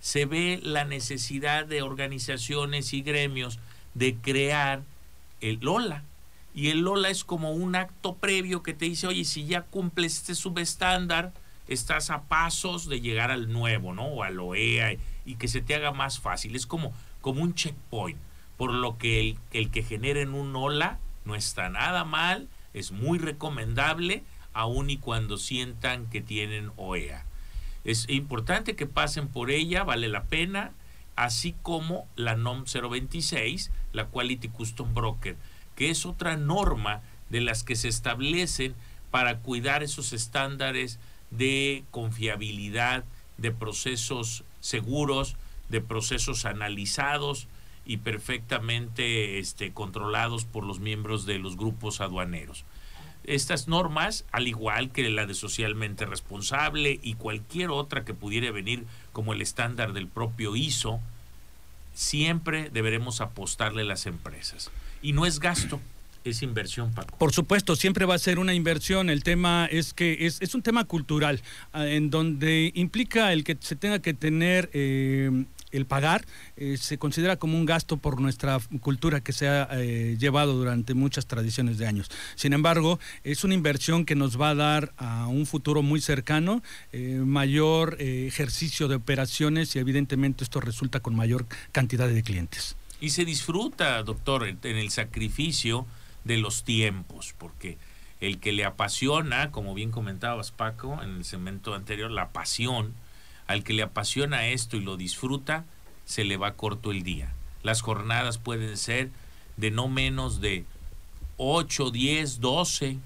se 0.00 0.24
ve 0.24 0.58
la 0.62 0.84
necesidad 0.84 1.66
de 1.66 1.82
organizaciones 1.82 2.94
y 2.94 3.02
gremios 3.02 3.58
de 3.92 4.16
crear 4.16 4.82
el 5.42 5.58
LOLA. 5.60 6.02
Y 6.54 6.68
el 6.68 6.80
LOLA 6.80 7.10
es 7.10 7.24
como 7.24 7.52
un 7.52 7.76
acto 7.76 8.14
previo 8.16 8.62
que 8.62 8.74
te 8.74 8.86
dice, 8.86 9.06
oye, 9.06 9.24
si 9.24 9.46
ya 9.46 9.62
cumples 9.62 10.16
este 10.16 10.34
subestándar, 10.34 11.32
estás 11.68 12.10
a 12.10 12.22
pasos 12.22 12.88
de 12.88 13.00
llegar 13.00 13.30
al 13.30 13.52
nuevo, 13.52 13.94
¿no? 13.94 14.04
O 14.04 14.22
al 14.22 14.40
OEA 14.40 14.96
y 15.24 15.34
que 15.36 15.48
se 15.48 15.60
te 15.60 15.74
haga 15.74 15.92
más 15.92 16.18
fácil. 16.18 16.56
Es 16.56 16.66
como, 16.66 16.92
como 17.20 17.42
un 17.42 17.54
checkpoint, 17.54 18.18
por 18.56 18.72
lo 18.72 18.98
que 18.98 19.36
el, 19.52 19.70
que 19.70 19.82
generen 19.82 20.34
un 20.34 20.54
OLA 20.54 20.98
no 21.24 21.34
está 21.34 21.68
nada 21.68 22.04
mal, 22.04 22.48
es 22.74 22.92
muy 22.92 23.18
recomendable, 23.18 24.22
aun 24.52 24.90
y 24.90 24.98
cuando 24.98 25.36
sientan 25.38 26.06
que 26.10 26.20
tienen 26.20 26.72
OEA. 26.76 27.24
Es 27.84 28.08
importante 28.08 28.76
que 28.76 28.86
pasen 28.86 29.28
por 29.28 29.50
ella, 29.50 29.82
vale 29.84 30.08
la 30.08 30.24
pena, 30.24 30.72
así 31.16 31.54
como 31.62 32.06
la 32.16 32.36
NOM 32.36 32.64
026, 32.64 33.70
la 33.92 34.06
Quality 34.06 34.48
Custom 34.48 34.94
Broker, 34.94 35.36
que 35.74 35.90
es 35.90 36.06
otra 36.06 36.36
norma 36.36 37.02
de 37.30 37.40
las 37.40 37.64
que 37.64 37.76
se 37.76 37.88
establecen 37.88 38.74
para 39.10 39.38
cuidar 39.38 39.82
esos 39.82 40.12
estándares 40.12 40.98
de 41.36 41.84
confiabilidad, 41.90 43.04
de 43.38 43.50
procesos 43.50 44.44
seguros, 44.60 45.36
de 45.68 45.80
procesos 45.80 46.44
analizados 46.44 47.48
y 47.84 47.96
perfectamente 47.98 49.38
este, 49.38 49.72
controlados 49.72 50.44
por 50.44 50.64
los 50.64 50.78
miembros 50.80 51.26
de 51.26 51.38
los 51.38 51.56
grupos 51.56 52.00
aduaneros. 52.00 52.64
Estas 53.24 53.68
normas, 53.68 54.24
al 54.32 54.48
igual 54.48 54.90
que 54.90 55.08
la 55.08 55.26
de 55.26 55.34
socialmente 55.34 56.06
responsable 56.06 56.98
y 57.02 57.14
cualquier 57.14 57.70
otra 57.70 58.04
que 58.04 58.14
pudiera 58.14 58.50
venir 58.50 58.84
como 59.12 59.32
el 59.32 59.42
estándar 59.42 59.92
del 59.92 60.08
propio 60.08 60.56
ISO, 60.56 61.00
siempre 61.94 62.68
deberemos 62.70 63.20
apostarle 63.20 63.82
a 63.82 63.86
las 63.86 64.06
empresas. 64.06 64.70
Y 65.02 65.12
no 65.12 65.24
es 65.24 65.38
gasto, 65.38 65.80
es 66.24 66.42
inversión, 66.42 66.92
Paco. 66.92 67.16
Por 67.18 67.32
supuesto, 67.32 67.76
siempre 67.76 68.04
va 68.04 68.14
a 68.14 68.18
ser 68.18 68.38
una 68.38 68.54
inversión. 68.54 69.10
El 69.10 69.22
tema 69.22 69.66
es 69.66 69.92
que 69.94 70.26
es, 70.26 70.40
es 70.40 70.54
un 70.54 70.62
tema 70.62 70.84
cultural, 70.84 71.40
ah, 71.72 71.86
en 71.86 72.10
donde 72.10 72.72
implica 72.74 73.32
el 73.32 73.44
que 73.44 73.56
se 73.60 73.76
tenga 73.76 74.00
que 74.00 74.14
tener 74.14 74.70
eh, 74.72 75.44
el 75.70 75.86
pagar, 75.86 76.26
eh, 76.56 76.76
se 76.76 76.98
considera 76.98 77.36
como 77.36 77.56
un 77.56 77.64
gasto 77.64 77.96
por 77.96 78.20
nuestra 78.20 78.60
cultura 78.80 79.20
que 79.20 79.32
se 79.32 79.48
ha 79.48 79.68
eh, 79.72 80.16
llevado 80.18 80.52
durante 80.52 80.92
muchas 80.94 81.26
tradiciones 81.26 81.78
de 81.78 81.86
años. 81.86 82.10
Sin 82.34 82.52
embargo, 82.52 83.00
es 83.24 83.42
una 83.42 83.54
inversión 83.54 84.04
que 84.04 84.14
nos 84.14 84.38
va 84.40 84.50
a 84.50 84.54
dar 84.54 84.92
a 84.98 85.26
un 85.28 85.46
futuro 85.46 85.82
muy 85.82 86.00
cercano 86.00 86.62
mayor 86.92 87.96
ejercicio 88.00 88.86
de 88.86 88.96
operaciones 88.96 89.74
y 89.74 89.78
evidentemente 89.78 90.44
esto 90.44 90.60
resulta 90.60 91.00
con 91.00 91.16
mayor 91.16 91.46
cantidad 91.72 92.06
de 92.06 92.22
clientes. 92.22 92.76
Y 93.00 93.10
se 93.10 93.24
disfruta, 93.24 94.02
doctor, 94.02 94.46
en 94.46 94.76
el 94.76 94.90
sacrificio 94.90 95.86
de 96.24 96.38
los 96.38 96.64
tiempos, 96.64 97.34
porque 97.38 97.78
el 98.20 98.38
que 98.38 98.52
le 98.52 98.64
apasiona, 98.64 99.50
como 99.50 99.74
bien 99.74 99.90
comentabas 99.90 100.52
Paco 100.52 101.02
en 101.02 101.16
el 101.16 101.24
segmento 101.24 101.74
anterior, 101.74 102.10
la 102.10 102.30
pasión, 102.30 102.94
al 103.46 103.64
que 103.64 103.72
le 103.72 103.82
apasiona 103.82 104.46
esto 104.46 104.76
y 104.76 104.80
lo 104.80 104.96
disfruta, 104.96 105.64
se 106.04 106.24
le 106.24 106.36
va 106.36 106.54
corto 106.54 106.90
el 106.90 107.02
día. 107.02 107.32
Las 107.62 107.80
jornadas 107.80 108.38
pueden 108.38 108.76
ser 108.76 109.10
de 109.56 109.70
no 109.70 109.88
menos 109.88 110.40
de 110.40 110.64
8, 111.36 111.90
10, 111.90 112.40
12 112.40 112.98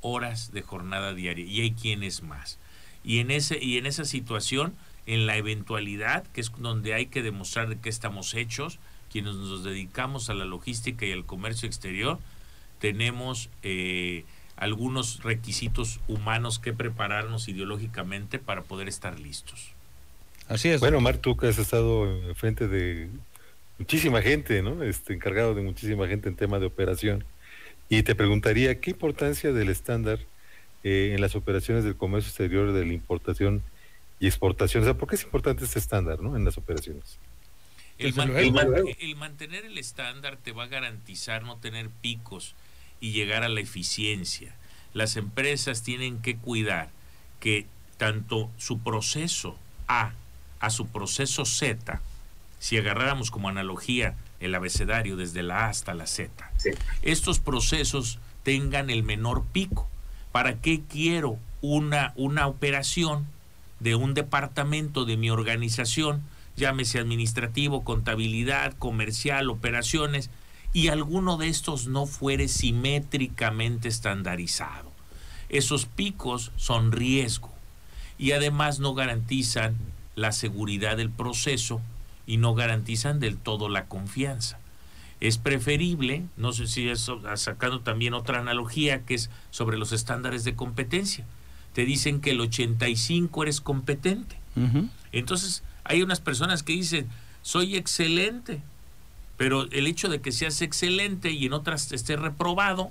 horas 0.00 0.52
de 0.52 0.62
jornada 0.62 1.14
diaria 1.14 1.44
y 1.44 1.60
hay 1.60 1.72
quienes 1.72 2.22
más. 2.22 2.58
Y 3.04 3.18
en 3.18 3.30
ese 3.30 3.62
y 3.62 3.78
en 3.78 3.86
esa 3.86 4.04
situación, 4.04 4.74
en 5.06 5.26
la 5.26 5.36
eventualidad, 5.36 6.24
que 6.28 6.40
es 6.40 6.52
donde 6.58 6.94
hay 6.94 7.06
que 7.06 7.22
demostrar 7.22 7.68
de 7.68 7.88
estamos 7.88 8.34
hechos, 8.34 8.78
quienes 9.10 9.34
nos 9.34 9.64
dedicamos 9.64 10.30
a 10.30 10.34
la 10.34 10.44
logística 10.44 11.06
y 11.06 11.12
al 11.12 11.24
comercio 11.24 11.66
exterior, 11.66 12.18
tenemos 12.80 13.50
eh, 13.62 14.24
algunos 14.56 15.22
requisitos 15.22 16.00
humanos 16.06 16.58
que 16.58 16.72
prepararnos 16.72 17.48
ideológicamente 17.48 18.38
para 18.38 18.62
poder 18.62 18.88
estar 18.88 19.18
listos. 19.18 19.72
Así 20.48 20.68
es. 20.68 20.80
Bueno, 20.80 21.00
Mar, 21.00 21.16
tú 21.16 21.36
que 21.36 21.46
has 21.46 21.58
estado 21.58 22.34
frente 22.34 22.68
de 22.68 23.08
muchísima 23.78 24.20
gente, 24.20 24.62
¿no? 24.62 24.82
Este, 24.82 25.14
encargado 25.14 25.54
de 25.54 25.62
muchísima 25.62 26.06
gente 26.06 26.28
en 26.28 26.36
tema 26.36 26.58
de 26.58 26.66
operación. 26.66 27.24
Y 27.88 28.02
te 28.02 28.14
preguntaría, 28.14 28.80
¿qué 28.80 28.90
importancia 28.90 29.52
del 29.52 29.70
estándar 29.70 30.18
eh, 30.84 31.12
en 31.14 31.20
las 31.20 31.34
operaciones 31.36 31.84
del 31.84 31.96
comercio 31.96 32.28
exterior, 32.28 32.72
de 32.72 32.84
la 32.84 32.92
importación 32.92 33.62
y 34.18 34.26
exportación? 34.26 34.82
O 34.82 34.86
sea, 34.86 34.94
¿por 34.94 35.08
qué 35.08 35.14
es 35.14 35.24
importante 35.24 35.64
este 35.64 35.78
estándar, 35.78 36.20
¿no? 36.20 36.36
En 36.36 36.44
las 36.44 36.58
operaciones. 36.58 37.18
el 37.96 38.12
mantener 39.16 39.64
el 39.64 39.78
estándar 39.78 40.36
te 40.36 40.52
va 40.52 40.64
a 40.64 40.66
garantizar 40.66 41.44
no 41.44 41.56
tener 41.56 41.88
picos 41.88 42.54
y 43.00 43.12
llegar 43.12 43.42
a 43.42 43.48
la 43.48 43.60
eficiencia. 43.60 44.54
Las 44.92 45.16
empresas 45.16 45.82
tienen 45.82 46.20
que 46.20 46.36
cuidar 46.36 46.90
que 47.38 47.66
tanto 47.96 48.50
su 48.58 48.80
proceso 48.80 49.56
A 49.88 50.12
a 50.60 50.68
su 50.70 50.88
proceso 50.88 51.46
Z, 51.46 52.00
si 52.58 52.76
agarráramos 52.76 53.30
como 53.30 53.48
analogía 53.48 54.14
el 54.40 54.54
abecedario 54.54 55.16
desde 55.16 55.42
la 55.42 55.64
A 55.64 55.68
hasta 55.68 55.94
la 55.94 56.06
Z, 56.06 56.50
estos 57.02 57.40
procesos 57.40 58.18
tengan 58.42 58.90
el 58.90 59.02
menor 59.02 59.44
pico. 59.46 59.88
¿Para 60.32 60.60
qué 60.60 60.82
quiero 60.88 61.38
una, 61.62 62.12
una 62.16 62.46
operación 62.46 63.26
de 63.80 63.94
un 63.94 64.14
departamento 64.14 65.04
de 65.04 65.16
mi 65.16 65.30
organización, 65.30 66.22
llámese 66.56 66.98
administrativo, 66.98 67.82
contabilidad, 67.82 68.74
comercial, 68.74 69.50
operaciones, 69.50 70.30
y 70.72 70.88
alguno 70.88 71.36
de 71.36 71.48
estos 71.48 71.86
no 71.86 72.06
fuere 72.06 72.48
simétricamente 72.48 73.88
estandarizado? 73.88 74.90
Esos 75.48 75.86
picos 75.86 76.52
son 76.56 76.92
riesgo 76.92 77.50
y 78.18 78.32
además 78.32 78.78
no 78.78 78.94
garantizan 78.94 79.76
la 80.14 80.32
seguridad 80.32 80.96
del 80.96 81.10
proceso 81.10 81.80
y 82.26 82.36
no 82.36 82.54
garantizan 82.54 83.18
del 83.18 83.36
todo 83.36 83.68
la 83.68 83.86
confianza. 83.86 84.58
Es 85.20 85.36
preferible, 85.36 86.24
no 86.36 86.52
sé 86.52 86.66
si 86.66 86.88
sacando 87.34 87.80
también 87.80 88.14
otra 88.14 88.38
analogía 88.38 89.04
que 89.04 89.14
es 89.14 89.30
sobre 89.50 89.76
los 89.76 89.92
estándares 89.92 90.44
de 90.44 90.54
competencia. 90.54 91.26
Te 91.74 91.84
dicen 91.84 92.20
que 92.20 92.30
el 92.30 92.40
85 92.40 93.42
eres 93.42 93.60
competente. 93.60 94.38
Entonces, 95.12 95.62
hay 95.84 96.02
unas 96.02 96.20
personas 96.20 96.62
que 96.62 96.72
dicen, 96.72 97.08
soy 97.42 97.76
excelente, 97.76 98.62
pero 99.40 99.66
el 99.72 99.86
hecho 99.86 100.10
de 100.10 100.20
que 100.20 100.32
seas 100.32 100.60
excelente 100.60 101.30
y 101.30 101.46
en 101.46 101.54
otras 101.54 101.90
estés 101.92 102.20
reprobado, 102.20 102.90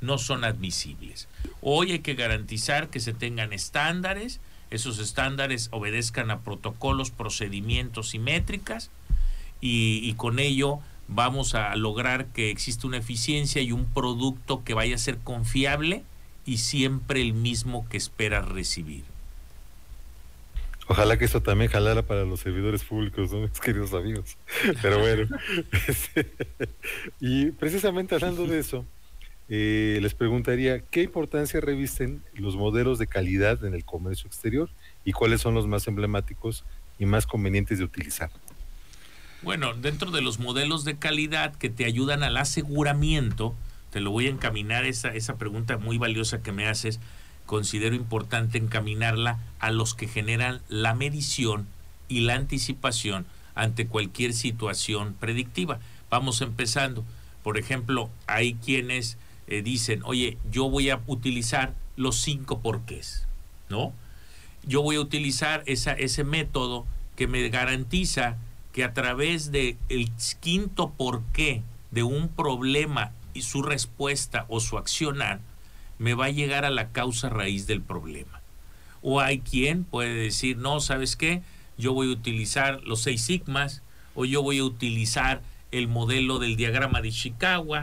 no 0.00 0.16
son 0.16 0.44
admisibles. 0.44 1.28
Hoy 1.60 1.92
hay 1.92 1.98
que 1.98 2.14
garantizar 2.14 2.88
que 2.88 3.00
se 3.00 3.12
tengan 3.12 3.52
estándares, 3.52 4.40
esos 4.70 4.98
estándares 4.98 5.68
obedezcan 5.70 6.30
a 6.30 6.40
protocolos, 6.40 7.10
procedimientos 7.10 8.14
y 8.14 8.18
métricas, 8.18 8.88
y, 9.60 10.10
con 10.14 10.38
ello 10.38 10.78
vamos 11.06 11.54
a 11.54 11.76
lograr 11.76 12.28
que 12.28 12.50
exista 12.50 12.86
una 12.86 12.96
eficiencia 12.96 13.60
y 13.60 13.72
un 13.72 13.84
producto 13.84 14.64
que 14.64 14.72
vaya 14.72 14.94
a 14.94 14.98
ser 14.98 15.18
confiable 15.18 16.02
y 16.46 16.56
siempre 16.56 17.20
el 17.20 17.34
mismo 17.34 17.86
que 17.90 17.98
esperas 17.98 18.48
recibir. 18.48 19.04
Ojalá 20.92 21.16
que 21.16 21.24
esto 21.24 21.40
también 21.40 21.70
jalara 21.70 22.02
para 22.02 22.26
los 22.26 22.40
servidores 22.40 22.84
públicos, 22.84 23.32
¿no? 23.32 23.40
mis 23.48 23.60
queridos 23.60 23.94
amigos. 23.94 24.36
Pero 24.82 24.98
bueno, 24.98 25.26
este, 25.88 26.30
y 27.18 27.46
precisamente 27.52 28.14
hablando 28.14 28.46
de 28.46 28.58
eso, 28.58 28.84
eh, 29.48 29.98
les 30.02 30.12
preguntaría 30.12 30.80
qué 30.80 31.02
importancia 31.02 31.62
revisten 31.62 32.22
los 32.34 32.56
modelos 32.56 32.98
de 32.98 33.06
calidad 33.06 33.64
en 33.64 33.72
el 33.72 33.86
comercio 33.86 34.26
exterior 34.26 34.68
y 35.02 35.12
cuáles 35.12 35.40
son 35.40 35.54
los 35.54 35.66
más 35.66 35.88
emblemáticos 35.88 36.62
y 36.98 37.06
más 37.06 37.26
convenientes 37.26 37.78
de 37.78 37.84
utilizar. 37.84 38.28
Bueno, 39.40 39.72
dentro 39.72 40.10
de 40.10 40.20
los 40.20 40.40
modelos 40.40 40.84
de 40.84 40.98
calidad 40.98 41.54
que 41.54 41.70
te 41.70 41.86
ayudan 41.86 42.22
al 42.22 42.36
aseguramiento, 42.36 43.54
te 43.92 44.00
lo 44.00 44.10
voy 44.10 44.26
a 44.26 44.30
encaminar 44.30 44.84
esa, 44.84 45.14
esa 45.14 45.38
pregunta 45.38 45.78
muy 45.78 45.96
valiosa 45.96 46.42
que 46.42 46.52
me 46.52 46.68
haces, 46.68 47.00
considero 47.46 47.94
importante 47.94 48.58
encaminarla 48.58 49.38
a 49.58 49.70
los 49.70 49.94
que 49.94 50.08
generan 50.08 50.62
la 50.68 50.94
medición 50.94 51.66
y 52.08 52.20
la 52.20 52.34
anticipación 52.34 53.26
ante 53.54 53.86
cualquier 53.86 54.32
situación 54.32 55.14
predictiva. 55.18 55.80
Vamos 56.10 56.40
empezando. 56.40 57.04
Por 57.42 57.58
ejemplo, 57.58 58.10
hay 58.26 58.54
quienes 58.54 59.18
eh, 59.46 59.62
dicen, 59.62 60.02
oye, 60.04 60.38
yo 60.50 60.68
voy 60.68 60.90
a 60.90 61.00
utilizar 61.06 61.74
los 61.96 62.20
cinco 62.20 62.60
porqués, 62.60 63.26
¿no? 63.68 63.92
Yo 64.64 64.82
voy 64.82 64.96
a 64.96 65.00
utilizar 65.00 65.62
esa, 65.66 65.92
ese 65.92 66.24
método 66.24 66.86
que 67.16 67.26
me 67.26 67.48
garantiza 67.48 68.36
que 68.72 68.84
a 68.84 68.94
través 68.94 69.52
del 69.52 69.76
el 69.88 70.10
quinto 70.40 70.90
porqué 70.92 71.62
de 71.90 72.02
un 72.02 72.28
problema 72.28 73.12
y 73.34 73.42
su 73.42 73.62
respuesta 73.62 74.46
o 74.48 74.60
su 74.60 74.78
accionar, 74.78 75.40
me 76.02 76.14
va 76.14 76.26
a 76.26 76.30
llegar 76.30 76.64
a 76.64 76.70
la 76.70 76.90
causa 76.90 77.28
raíz 77.28 77.68
del 77.68 77.80
problema. 77.80 78.42
O 79.02 79.20
hay 79.20 79.38
quien 79.38 79.84
puede 79.84 80.14
decir, 80.14 80.56
no, 80.56 80.80
¿sabes 80.80 81.14
qué? 81.14 81.42
Yo 81.78 81.94
voy 81.94 82.08
a 82.08 82.12
utilizar 82.12 82.82
los 82.82 83.02
seis 83.02 83.22
sigmas, 83.22 83.82
o 84.14 84.24
yo 84.24 84.42
voy 84.42 84.58
a 84.58 84.64
utilizar 84.64 85.42
el 85.70 85.86
modelo 85.86 86.40
del 86.40 86.56
diagrama 86.56 87.00
de 87.00 87.12
Chicago, 87.12 87.76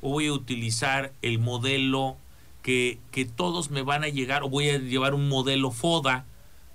o 0.00 0.10
voy 0.10 0.26
a 0.26 0.32
utilizar 0.32 1.12
el 1.22 1.38
modelo 1.38 2.16
que, 2.62 2.98
que 3.12 3.24
todos 3.24 3.70
me 3.70 3.82
van 3.82 4.02
a 4.02 4.08
llegar, 4.08 4.42
o 4.42 4.48
voy 4.48 4.68
a 4.68 4.78
llevar 4.78 5.14
un 5.14 5.28
modelo 5.28 5.70
FODA, 5.70 6.26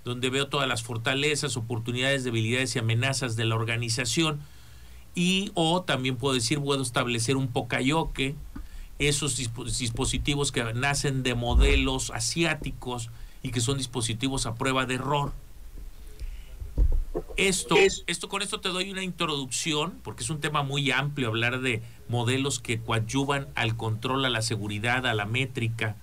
donde 0.06 0.30
veo 0.30 0.48
todas 0.48 0.68
las 0.68 0.82
fortalezas, 0.82 1.58
oportunidades, 1.58 2.24
debilidades 2.24 2.76
y 2.76 2.80
amenazas 2.80 3.36
de 3.36 3.43
la 3.43 3.56
organización. 3.56 4.39
Y 5.14 5.52
o 5.56 5.82
también 5.84 6.16
puedo 6.16 6.36
decir, 6.36 6.60
puedo 6.60 6.82
establecer 6.84 7.36
un 7.36 7.50
pocayoke, 7.50 8.36
esos 9.00 9.38
dispositivos 9.38 10.52
que 10.52 10.64
nacen 10.74 11.24
de 11.24 11.36
modelos 11.36 12.12
asiáticos 12.12 13.10
y 13.43 13.52
que 13.52 13.62
son 13.62 13.78
dispositivos 13.78 14.46
a 14.46 14.56
prueba 14.56 14.86
de 14.86 14.96
error. 14.96 15.34
Esto, 17.38 17.76
esto, 18.08 18.30
con 18.30 18.41
esto 18.41 18.60
te 18.62 18.70
doy 18.70 18.91
una 18.91 19.04
introducción, 19.04 20.00
porque 20.04 20.24
es 20.24 20.30
un 20.30 20.39
tema 20.39 20.64
muy 20.64 20.91
amplio 20.91 21.28
hablar 21.28 21.60
de 21.60 21.82
modelos 22.08 22.60
que 22.60 22.80
coadyuvan 22.80 23.48
al 23.56 23.76
control, 23.76 24.26
a 24.26 24.30
la 24.30 24.41
seguridad, 24.41 25.06
a 25.06 25.14
la 25.14 25.26
métrica 25.26 25.96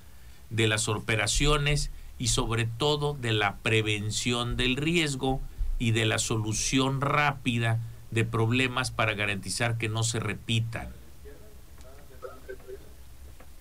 de 0.50 0.68
las 0.68 0.88
operaciones 0.88 1.90
y 2.18 2.28
sobre 2.28 2.66
todo 2.66 3.14
de 3.14 3.32
la 3.32 3.56
prevención 3.56 4.56
del 4.56 4.76
riesgo 4.76 5.40
y 5.78 5.92
de 5.92 6.06
la 6.06 6.18
solución 6.18 7.00
rápida 7.00 7.80
de 8.10 8.24
problemas 8.24 8.90
para 8.90 9.14
garantizar 9.14 9.78
que 9.78 9.88
no 9.88 10.02
se 10.02 10.20
repitan. 10.20 11.01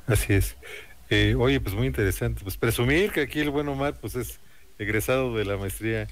Así 0.07 0.33
es. 0.33 0.55
Eh, 1.09 1.35
oye, 1.37 1.59
pues 1.59 1.75
muy 1.75 1.87
interesante. 1.87 2.41
Pues 2.43 2.57
presumir 2.57 3.11
que 3.11 3.21
aquí 3.21 3.39
el 3.39 3.49
buen 3.49 3.67
Omar 3.67 3.99
pues 3.99 4.15
es 4.15 4.39
egresado 4.79 5.35
de 5.35 5.45
la 5.45 5.57
maestría 5.57 6.07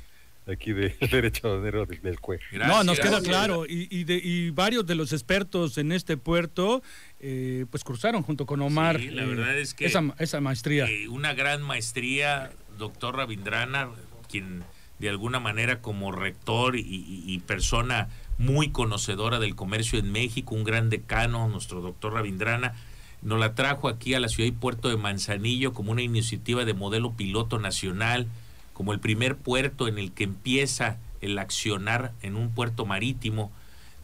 aquí 0.51 0.73
de 0.73 0.95
derecho 1.11 1.61
del, 1.61 2.01
del 2.01 2.19
CUE. 2.19 2.39
no, 2.51 2.83
nos 2.83 2.99
queda 2.99 3.21
claro. 3.21 3.65
Y, 3.65 3.87
y, 3.89 4.03
de, 4.03 4.15
y, 4.15 4.49
varios 4.49 4.85
de 4.85 4.95
los 4.95 5.13
expertos 5.13 5.77
en 5.77 5.91
este 5.91 6.17
puerto, 6.17 6.81
eh, 7.19 7.65
pues 7.69 7.83
cruzaron 7.83 8.23
junto 8.23 8.45
con 8.45 8.61
Omar. 8.61 8.99
Sí, 8.99 9.09
la 9.09 9.25
verdad 9.25 9.57
es 9.57 9.73
que 9.73 9.85
esa, 9.85 10.03
esa 10.19 10.41
maestría. 10.41 10.85
Eh, 10.85 11.07
una 11.07 11.33
gran 11.33 11.61
maestría, 11.61 12.51
doctor 12.77 13.15
Ravindrana, 13.15 13.89
quien 14.29 14.63
de 14.99 15.09
alguna 15.09 15.39
manera 15.39 15.81
como 15.81 16.11
rector 16.11 16.75
y, 16.75 16.83
y, 16.85 17.39
persona 17.39 18.09
muy 18.37 18.69
conocedora 18.69 19.39
del 19.39 19.55
comercio 19.55 19.97
en 19.97 20.11
México, 20.11 20.55
un 20.55 20.65
gran 20.65 20.89
decano, 20.89 21.47
nuestro 21.47 21.79
doctor 21.79 22.13
Ravindrana, 22.13 22.73
nos 23.21 23.39
la 23.39 23.55
trajo 23.55 23.89
aquí 23.89 24.13
a 24.13 24.19
la 24.19 24.29
ciudad 24.29 24.47
y 24.47 24.53
puerto 24.53 24.89
de 24.89 24.97
Manzanillo 24.97 25.73
como 25.73 25.91
una 25.91 26.01
iniciativa 26.01 26.65
de 26.65 26.73
modelo 26.73 27.13
piloto 27.13 27.59
nacional 27.59 28.27
como 28.73 28.93
el 28.93 28.99
primer 29.01 29.35
puerto 29.35 29.87
en 29.89 29.97
el 29.97 30.13
que 30.13 30.23
empieza 30.23 30.97
el 31.19 31.37
accionar 31.37 32.13
en 32.21 32.37
un 32.37 32.51
puerto 32.51 32.85
marítimo 32.85 33.51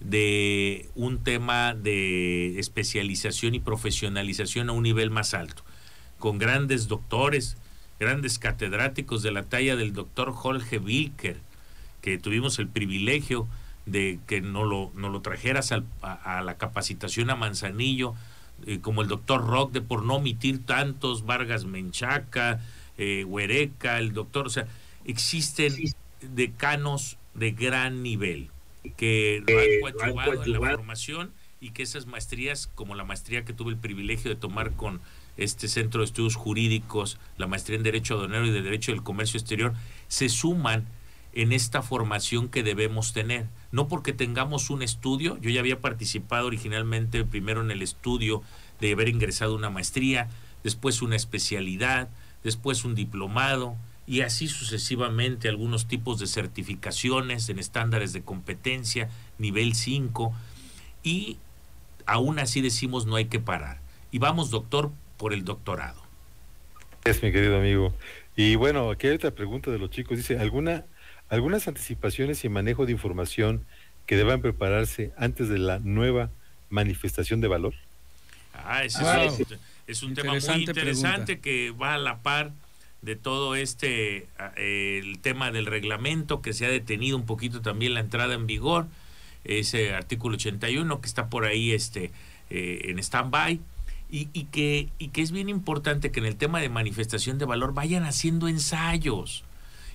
de 0.01 0.89
un 0.95 1.23
tema 1.23 1.73
de 1.73 2.59
especialización 2.59 3.55
y 3.55 3.61
profesionalización 3.61 4.69
a 4.69 4.73
un 4.73 4.83
nivel 4.83 5.11
más 5.11 5.33
alto, 5.33 5.63
con 6.19 6.37
grandes 6.37 6.89
doctores, 6.89 7.57
grandes 7.99 8.37
catedráticos 8.37 9.23
de 9.23 9.31
la 9.31 9.43
talla 9.43 9.75
del 9.77 9.93
doctor 9.93 10.33
Jorge 10.33 10.77
Wilker, 10.77 11.39
que 12.01 12.17
tuvimos 12.17 12.59
el 12.59 12.67
privilegio 12.67 13.47
de 13.85 14.19
que 14.27 14.41
no 14.41 14.63
lo, 14.63 14.91
no 14.95 15.09
lo 15.09 15.21
trajeras 15.21 15.71
a, 15.71 16.41
la 16.41 16.57
capacitación 16.57 17.29
a 17.29 17.35
Manzanillo, 17.35 18.15
eh, 18.65 18.79
como 18.81 19.01
el 19.01 19.07
doctor 19.07 19.45
Rock, 19.45 19.71
de 19.71 19.81
por 19.81 20.03
no 20.03 20.15
omitir 20.15 20.65
tantos, 20.65 21.25
Vargas 21.25 21.65
Menchaca, 21.65 22.61
eh, 22.97 23.23
Huereca, 23.25 23.99
el 23.99 24.13
doctor, 24.13 24.47
o 24.47 24.49
sea, 24.49 24.67
existen 25.05 25.73
decanos 26.21 27.17
de 27.33 27.51
gran 27.51 28.01
nivel 28.01 28.49
que 28.97 29.43
eh, 29.47 29.81
han 29.83 29.91
coadyuvado 29.93 30.43
en 30.43 30.51
la 30.53 30.59
formación 30.59 31.31
y 31.59 31.71
que 31.71 31.83
esas 31.83 32.05
maestrías, 32.05 32.67
como 32.75 32.95
la 32.95 33.03
maestría 33.03 33.43
que 33.43 33.53
tuve 33.53 33.71
el 33.71 33.77
privilegio 33.77 34.29
de 34.29 34.35
tomar 34.35 34.71
con 34.73 35.01
este 35.37 35.67
Centro 35.67 36.01
de 36.01 36.05
Estudios 36.05 36.35
Jurídicos, 36.35 37.19
la 37.37 37.47
maestría 37.47 37.77
en 37.77 37.83
Derecho 37.83 38.15
Aduanero 38.15 38.45
y 38.45 38.51
de 38.51 38.61
Derecho 38.61 38.91
del 38.91 39.03
Comercio 39.03 39.37
Exterior, 39.37 39.73
se 40.07 40.29
suman 40.29 40.85
en 41.35 41.51
esta 41.51 41.81
formación 41.81 42.47
que 42.47 42.63
debemos 42.63 43.13
tener. 43.13 43.45
No 43.71 43.87
porque 43.87 44.13
tengamos 44.13 44.69
un 44.69 44.81
estudio, 44.81 45.37
yo 45.41 45.49
ya 45.49 45.59
había 45.59 45.81
participado 45.81 46.47
originalmente 46.47 47.23
primero 47.25 47.61
en 47.61 47.71
el 47.71 47.81
estudio 47.81 48.41
de 48.79 48.93
haber 48.93 49.09
ingresado 49.09 49.53
una 49.53 49.69
maestría, 49.69 50.29
después 50.63 51.01
una 51.01 51.17
especialidad, 51.17 52.09
después 52.43 52.85
un 52.85 52.95
diplomado 52.95 53.75
y 54.07 54.21
así 54.21 54.47
sucesivamente 54.47 55.49
algunos 55.49 55.87
tipos 55.87 56.19
de 56.19 56.27
certificaciones 56.27 57.49
en 57.49 57.59
estándares 57.59 58.13
de 58.13 58.21
competencia, 58.21 59.09
nivel 59.37 59.75
5 59.75 60.33
y 61.03 61.37
aún 62.05 62.39
así 62.39 62.61
decimos 62.61 63.05
no 63.05 63.17
hay 63.17 63.25
que 63.25 63.39
parar. 63.39 63.79
Y 64.11 64.19
vamos, 64.19 64.51
doctor, 64.51 64.91
por 65.17 65.33
el 65.33 65.43
doctorado. 65.43 66.01
Es 67.03 67.21
mi 67.21 67.31
querido 67.33 67.57
amigo. 67.57 67.93
Y 68.37 68.55
bueno, 68.55 68.89
aquí 68.89 69.07
hay 69.07 69.15
otra 69.15 69.31
pregunta 69.31 69.69
de 69.71 69.79
los 69.79 69.89
chicos. 69.89 70.17
Dice, 70.17 70.39
¿alguna 70.39 70.85
algunas 71.29 71.67
anticipaciones 71.67 72.43
y 72.45 72.49
manejo 72.49 72.85
de 72.85 72.91
información 72.91 73.65
que 74.05 74.15
deban 74.15 74.41
prepararse 74.41 75.11
antes 75.17 75.49
de 75.49 75.57
la 75.57 75.79
nueva 75.79 76.29
manifestación 76.69 77.41
de 77.41 77.47
valor? 77.47 77.73
Ah, 78.53 78.83
ese 78.83 79.01
es, 79.87 80.03
un, 80.03 80.13
tema 80.13 80.33
muy 80.33 80.63
interesante 80.63 81.39
que 81.39 81.71
va 81.71 81.95
a 81.95 81.97
la 81.97 82.17
par 82.19 82.51
de 83.01 83.15
todo 83.15 83.55
este, 83.55 84.27
ah, 84.39 84.51
el 84.55 85.19
tema 85.19 85.51
del 85.51 85.65
reglamento 85.65 86.41
que 86.41 86.53
se 86.53 86.65
ha 86.65 86.69
detenido 86.69 87.17
un 87.17 87.25
poquito 87.25 87.61
también 87.61 87.93
la 87.93 87.99
entrada 87.99 88.33
en 88.33 88.47
vigor, 88.47 88.87
ese 89.43 89.93
artículo 89.93 90.35
81 90.35 91.01
que 91.01 91.07
está 91.07 91.29
por 91.29 91.45
ahí 91.45 91.71
este, 91.71 92.11
eh, 92.49 92.81
en 92.85 92.99
stand-by. 92.99 93.59
Y, 94.07 94.29
y, 94.33 94.45
que, 94.45 94.89
y 94.99 95.09
que 95.09 95.23
es 95.23 95.31
bien 95.31 95.49
importante 95.49 96.11
que 96.11 96.19
en 96.19 96.27
el 96.27 96.35
tema 96.35 96.61
de 96.61 96.69
manifestación 96.69 97.39
de 97.39 97.45
valor 97.45 97.73
vayan 97.73 98.03
haciendo 98.03 98.47
ensayos. 98.47 99.43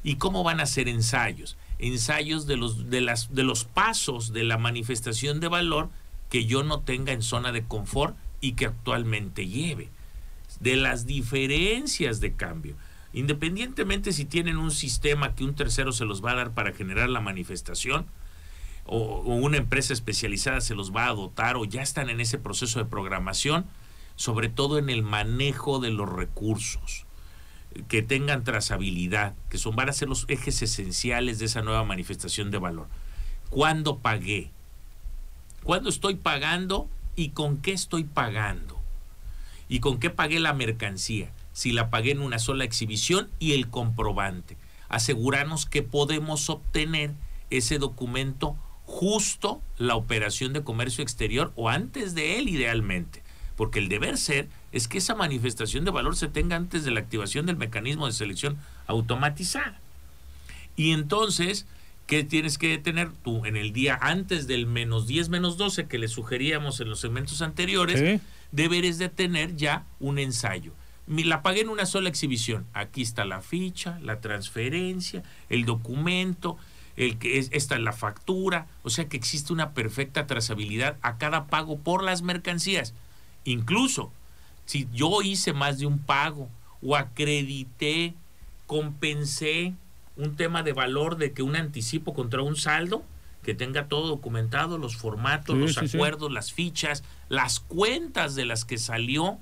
¿Y 0.03 0.16
cómo 0.16 0.42
van 0.42 0.61
a 0.61 0.64
hacer 0.64 0.88
ensayos? 0.88 1.57
Ensayos 1.78 2.46
de 2.46 2.57
los, 2.57 2.90
de, 2.90 3.01
las, 3.01 3.34
de 3.34 3.42
los 3.42 3.64
pasos 3.64 4.32
de 4.32 4.44
la 4.44 4.59
manifestación 4.59 5.40
de 5.40 5.48
valor 5.48 5.90
que 6.28 6.46
yo 6.46 6.62
no 6.62 6.80
tenga 6.80 7.12
en 7.12 7.22
zona 7.22 7.53
de 7.53 7.64
confort 7.64 8.16
y 8.40 8.53
que 8.53 8.66
actualmente 8.66 9.46
lleve. 9.46 9.90
De 10.61 10.76
las 10.76 11.07
diferencias 11.07 12.20
de 12.20 12.32
cambio. 12.34 12.76
Independientemente 13.12 14.12
si 14.12 14.24
tienen 14.24 14.57
un 14.57 14.70
sistema 14.70 15.34
que 15.34 15.44
un 15.44 15.55
tercero 15.55 15.92
se 15.92 16.05
los 16.05 16.24
va 16.24 16.32
a 16.32 16.36
dar 16.36 16.53
para 16.53 16.72
generar 16.72 17.09
la 17.11 17.20
manifestación, 17.20 18.07
o, 18.86 18.96
o, 18.98 19.34
una 19.34 19.57
empresa 19.57 19.92
especializada 19.92 20.61
se 20.61 20.74
los 20.74 20.94
va 20.94 21.09
a 21.09 21.14
dotar, 21.14 21.57
o 21.57 21.64
ya 21.64 21.82
están 21.82 22.09
en 22.09 22.20
ese 22.20 22.38
proceso 22.38 22.78
de 22.78 22.84
programación, 22.86 23.66
sobre 24.16 24.48
todo 24.48 24.78
en 24.78 24.90
el 24.90 25.03
manejo 25.03 25.80
de 25.80 25.90
los 25.90 26.09
recursos, 26.09 27.07
que 27.89 28.03
tengan 28.03 28.45
trazabilidad, 28.45 29.35
que 29.49 29.59
son, 29.59 29.77
van 29.77 29.89
a 29.89 29.93
ser 29.93 30.09
los 30.09 30.25
ejes 30.29 30.62
esenciales 30.62 31.39
de 31.39 31.47
esa 31.47 31.62
nueva 31.62 31.85
manifestación 31.85 32.51
de 32.51 32.59
valor. 32.59 32.89
¿Cuándo 33.49 33.99
pagué? 33.99 34.51
¿Cuándo 35.62 35.89
estoy 35.89 36.14
pagando 36.14 36.89
y 37.16 37.31
con 37.31 37.59
qué 37.59 37.73
estoy 37.73 38.05
pagando? 38.05 38.81
¿Y 39.68 39.81
con 39.81 40.01
qué 40.01 40.11
pagué 40.11 40.41
la 40.41 40.53
mercancía? 40.53 41.31
Si 41.53 41.73
la 41.73 41.91
pagué 41.91 42.12
en 42.12 42.21
una 42.21 42.39
sola 42.39 42.64
exhibición 42.64 43.31
y 43.39 43.53
el 43.53 43.68
comprobante. 43.68 44.57
Asegurarnos 44.89 45.66
que 45.66 45.83
podemos 45.83 46.51
obtener 46.51 47.12
ese 47.51 47.79
documento 47.79 48.57
justo 48.85 49.61
la 49.79 49.95
operación 49.95 50.53
de 50.53 50.64
comercio 50.64 51.03
exterior 51.03 51.53
o 51.55 51.68
antes 51.68 52.14
de 52.14 52.39
él 52.39 52.49
idealmente. 52.49 53.20
Porque 53.61 53.78
el 53.78 53.90
deber 53.90 54.16
ser 54.16 54.48
es 54.72 54.88
que 54.88 54.96
esa 54.96 55.14
manifestación 55.14 55.84
de 55.84 55.90
valor 55.90 56.16
se 56.16 56.28
tenga 56.28 56.56
antes 56.56 56.82
de 56.82 56.92
la 56.92 57.00
activación 57.00 57.44
del 57.44 57.58
mecanismo 57.58 58.06
de 58.06 58.12
selección 58.12 58.56
automatizada. 58.86 59.78
Y 60.76 60.92
entonces, 60.92 61.66
¿Qué 62.06 62.24
tienes 62.24 62.56
que 62.56 62.78
tener 62.78 63.11
tú 63.22 63.44
en 63.44 63.58
el 63.58 63.74
día 63.74 63.98
antes 64.00 64.46
del 64.46 64.66
menos 64.66 65.06
10, 65.06 65.28
menos 65.28 65.58
12 65.58 65.88
que 65.88 65.98
le 65.98 66.08
sugeríamos 66.08 66.80
en 66.80 66.88
los 66.88 67.00
segmentos 67.00 67.42
anteriores? 67.42 68.22
Deberes 68.50 68.96
de 68.96 69.11
tener 69.11 69.56
ya 69.56 69.84
un 70.00 70.18
ensayo. 70.18 70.72
La 71.06 71.42
pagué 71.42 71.61
en 71.61 71.68
una 71.68 71.84
sola 71.84 72.08
exhibición. 72.08 72.64
Aquí 72.72 73.02
está 73.02 73.26
la 73.26 73.42
ficha, 73.42 73.98
la 74.00 74.22
transferencia, 74.22 75.22
el 75.50 75.66
documento, 75.66 76.56
el 76.96 77.18
que 77.18 77.38
es, 77.38 77.50
esta 77.52 77.74
es 77.74 77.82
la 77.82 77.92
factura. 77.92 78.68
O 78.84 78.88
sea 78.88 79.06
que 79.06 79.18
existe 79.18 79.52
una 79.52 79.72
perfecta 79.74 80.26
trazabilidad 80.26 80.96
a 81.02 81.18
cada 81.18 81.46
pago 81.46 81.78
por 81.78 82.02
las 82.02 82.22
mercancías. 82.22 82.94
Incluso 83.45 84.12
si 84.66 84.88
yo 84.93 85.22
hice 85.22 85.53
más 85.53 85.78
de 85.78 85.86
un 85.86 85.99
pago 85.99 86.49
o 86.82 86.97
acredité, 86.97 88.14
compensé 88.66 89.74
un 90.16 90.36
tema 90.36 90.62
de 90.62 90.72
valor 90.72 91.16
de 91.16 91.32
que 91.32 91.43
un 91.43 91.57
anticipo 91.57 92.14
contra 92.14 92.43
un 92.43 92.57
saldo, 92.57 93.03
que 93.43 93.55
tenga 93.55 93.88
todo 93.88 94.07
documentado, 94.07 94.78
los 94.78 94.97
formatos, 94.97 95.57
los 95.57 95.78
acuerdos, 95.78 96.30
las 96.30 96.53
fichas, 96.53 97.03
las 97.28 97.59
cuentas 97.59 98.34
de 98.34 98.45
las 98.45 98.64
que 98.64 98.78
salió. 98.78 99.38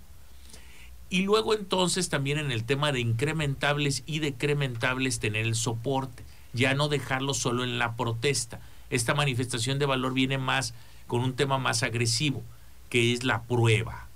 Y 1.10 1.22
luego 1.22 1.54
entonces 1.54 2.08
también 2.08 2.38
en 2.38 2.52
el 2.52 2.64
tema 2.64 2.92
de 2.92 3.00
incrementables 3.00 4.04
y 4.06 4.20
decrementables 4.20 5.18
tener 5.18 5.46
el 5.46 5.56
soporte, 5.56 6.24
ya 6.52 6.74
no 6.74 6.88
dejarlo 6.88 7.34
solo 7.34 7.64
en 7.64 7.78
la 7.78 7.96
protesta. 7.96 8.60
Esta 8.88 9.14
manifestación 9.14 9.78
de 9.78 9.86
valor 9.86 10.14
viene 10.14 10.38
más 10.38 10.74
con 11.06 11.20
un 11.22 11.34
tema 11.34 11.58
más 11.58 11.82
agresivo, 11.82 12.42
que 12.88 13.12
es 13.12 13.24
la 13.24 13.42
prueba. 13.42 14.08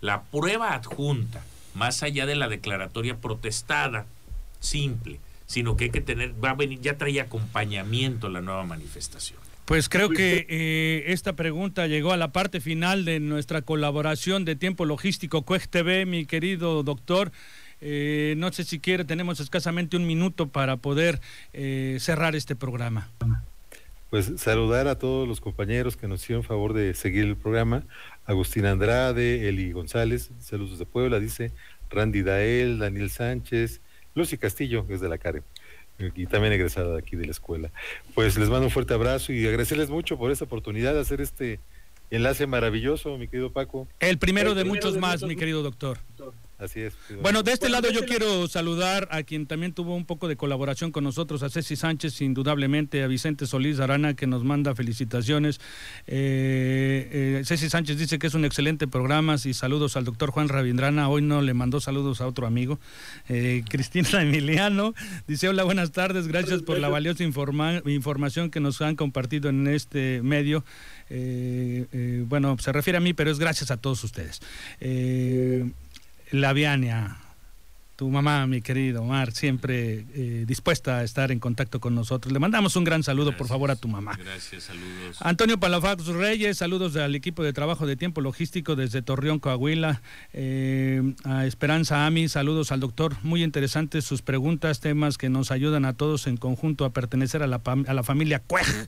La 0.00 0.22
prueba 0.22 0.74
adjunta, 0.74 1.44
más 1.74 2.02
allá 2.02 2.26
de 2.26 2.36
la 2.36 2.48
declaratoria 2.48 3.16
protestada, 3.16 4.06
simple, 4.60 5.20
sino 5.46 5.76
que 5.76 5.84
hay 5.84 5.90
que 5.90 6.00
tener, 6.00 6.32
va 6.42 6.50
a 6.50 6.54
venir, 6.54 6.80
ya 6.80 6.96
trae 6.96 7.20
acompañamiento 7.20 8.28
la 8.28 8.40
nueva 8.40 8.64
manifestación. 8.64 9.38
Pues 9.64 9.90
creo 9.90 10.08
que 10.08 10.46
eh, 10.48 11.12
esta 11.12 11.34
pregunta 11.34 11.86
llegó 11.86 12.12
a 12.12 12.16
la 12.16 12.32
parte 12.32 12.58
final 12.58 13.04
de 13.04 13.20
nuestra 13.20 13.60
colaboración 13.60 14.46
de 14.46 14.56
tiempo 14.56 14.86
logístico 14.86 15.42
CUEG 15.42 15.68
TV, 15.68 16.06
mi 16.06 16.24
querido 16.24 16.82
doctor. 16.82 17.32
Eh, 17.82 18.32
no 18.38 18.50
sé 18.50 18.64
si 18.64 18.80
quiere, 18.80 19.04
tenemos 19.04 19.40
escasamente 19.40 19.98
un 19.98 20.06
minuto 20.06 20.48
para 20.48 20.78
poder 20.78 21.20
eh, 21.52 21.98
cerrar 22.00 22.34
este 22.34 22.56
programa. 22.56 23.10
Pues 24.10 24.32
saludar 24.36 24.88
a 24.88 24.98
todos 24.98 25.28
los 25.28 25.40
compañeros 25.40 25.96
que 25.96 26.08
nos 26.08 26.22
hicieron 26.22 26.42
favor 26.42 26.72
de 26.72 26.94
seguir 26.94 27.24
el 27.24 27.36
programa. 27.36 27.82
Agustín 28.24 28.64
Andrade, 28.64 29.48
Eli 29.48 29.72
González, 29.72 30.30
saludos 30.40 30.78
de 30.78 30.86
Puebla, 30.86 31.20
dice 31.20 31.52
Randy 31.90 32.22
Dael, 32.22 32.78
Daniel 32.78 33.10
Sánchez, 33.10 33.80
Lucy 34.14 34.38
Castillo, 34.38 34.86
que 34.86 34.94
es 34.94 35.00
de 35.00 35.10
la 35.10 35.18
CARE, 35.18 35.42
y 35.98 36.26
también 36.26 36.54
egresada 36.54 36.94
de 36.94 36.98
aquí 36.98 37.16
de 37.16 37.26
la 37.26 37.32
escuela. 37.32 37.70
Pues 38.14 38.38
les 38.38 38.48
mando 38.48 38.66
un 38.66 38.70
fuerte 38.70 38.94
abrazo 38.94 39.32
y 39.32 39.46
agradecerles 39.46 39.90
mucho 39.90 40.16
por 40.16 40.30
esta 40.30 40.44
oportunidad 40.44 40.94
de 40.94 41.00
hacer 41.00 41.20
este 41.20 41.60
enlace 42.10 42.46
maravilloso, 42.46 43.18
mi 43.18 43.28
querido 43.28 43.52
Paco. 43.52 43.86
El 44.00 44.18
primero, 44.18 44.54
de, 44.54 44.64
muchos 44.64 44.96
más, 44.96 45.22
mi 45.22 45.36
querido 45.36 45.62
doctor. 45.62 45.98
Así 46.58 46.80
es. 46.80 46.94
Bueno, 47.22 47.44
de 47.44 47.52
este 47.52 47.68
lado 47.68 47.88
yo 47.92 48.04
quiero 48.04 48.48
saludar 48.48 49.06
a 49.12 49.22
quien 49.22 49.46
también 49.46 49.72
tuvo 49.72 49.94
un 49.94 50.04
poco 50.04 50.26
de 50.26 50.36
colaboración 50.36 50.90
con 50.90 51.04
nosotros, 51.04 51.44
a 51.44 51.50
Ceci 51.50 51.76
Sánchez, 51.76 52.20
indudablemente, 52.20 53.04
a 53.04 53.06
Vicente 53.06 53.46
Solís 53.46 53.78
Arana, 53.78 54.14
que 54.14 54.26
nos 54.26 54.42
manda 54.42 54.74
felicitaciones. 54.74 55.60
Eh, 56.08 57.38
eh, 57.38 57.42
Ceci 57.44 57.70
Sánchez 57.70 57.96
dice 57.96 58.18
que 58.18 58.26
es 58.26 58.34
un 58.34 58.44
excelente 58.44 58.88
programa 58.88 59.36
y 59.44 59.54
saludos 59.54 59.96
al 59.96 60.04
doctor 60.04 60.32
Juan 60.32 60.48
Ravindrana. 60.48 61.08
Hoy 61.08 61.22
no 61.22 61.42
le 61.42 61.54
mandó 61.54 61.80
saludos 61.80 62.20
a 62.20 62.26
otro 62.26 62.44
amigo. 62.44 62.80
Eh, 63.28 63.62
Cristina 63.68 64.20
Emiliano 64.20 64.94
dice, 65.28 65.48
hola, 65.48 65.62
buenas 65.62 65.92
tardes, 65.92 66.26
gracias 66.26 66.62
por 66.62 66.80
la 66.80 66.88
valiosa 66.88 67.22
información 67.22 68.50
que 68.50 68.58
nos 68.58 68.82
han 68.82 68.96
compartido 68.96 69.48
en 69.48 69.68
este 69.68 70.22
medio. 70.22 70.64
bueno, 72.26 72.56
se 72.58 72.72
refiere 72.72 72.96
a 72.96 73.00
mí, 73.00 73.14
pero 73.14 73.30
es 73.30 73.38
gracias 73.38 73.70
a 73.70 73.76
todos 73.76 74.02
ustedes. 74.02 74.40
Laviania, 76.30 77.18
tu 77.98 78.08
mamá, 78.08 78.46
mi 78.46 78.62
querido 78.62 79.02
Omar, 79.02 79.32
siempre 79.32 80.04
eh, 80.14 80.44
dispuesta 80.46 80.98
a 80.98 81.02
estar 81.02 81.32
en 81.32 81.40
contacto 81.40 81.80
con 81.80 81.96
nosotros. 81.96 82.32
Le 82.32 82.38
mandamos 82.38 82.76
un 82.76 82.84
gran 82.84 83.02
saludo, 83.02 83.36
por 83.36 83.48
favor, 83.48 83.72
a 83.72 83.76
tu 83.76 83.88
mamá. 83.88 84.16
Gracias, 84.16 84.62
saludos. 84.62 85.16
Antonio 85.18 85.58
Palafax 85.58 86.06
Reyes, 86.06 86.58
saludos 86.58 86.94
al 86.94 87.16
equipo 87.16 87.42
de 87.42 87.52
trabajo 87.52 87.88
de 87.88 87.96
tiempo 87.96 88.20
logístico 88.20 88.76
desde 88.76 89.02
Torreón, 89.02 89.40
Coahuila. 89.40 90.00
Eh, 90.32 91.14
a 91.24 91.44
Esperanza 91.44 92.06
Ami, 92.06 92.28
saludos 92.28 92.70
al 92.70 92.78
doctor. 92.78 93.16
Muy 93.24 93.42
interesantes 93.42 94.04
sus 94.04 94.22
preguntas, 94.22 94.78
temas 94.78 95.18
que 95.18 95.28
nos 95.28 95.50
ayudan 95.50 95.84
a 95.84 95.94
todos 95.94 96.28
en 96.28 96.36
conjunto 96.36 96.84
a 96.84 96.90
pertenecer 96.90 97.42
a 97.42 97.48
la, 97.48 97.60
a 97.64 97.94
la 97.94 98.02
familia 98.04 98.38
Cuej. 98.46 98.86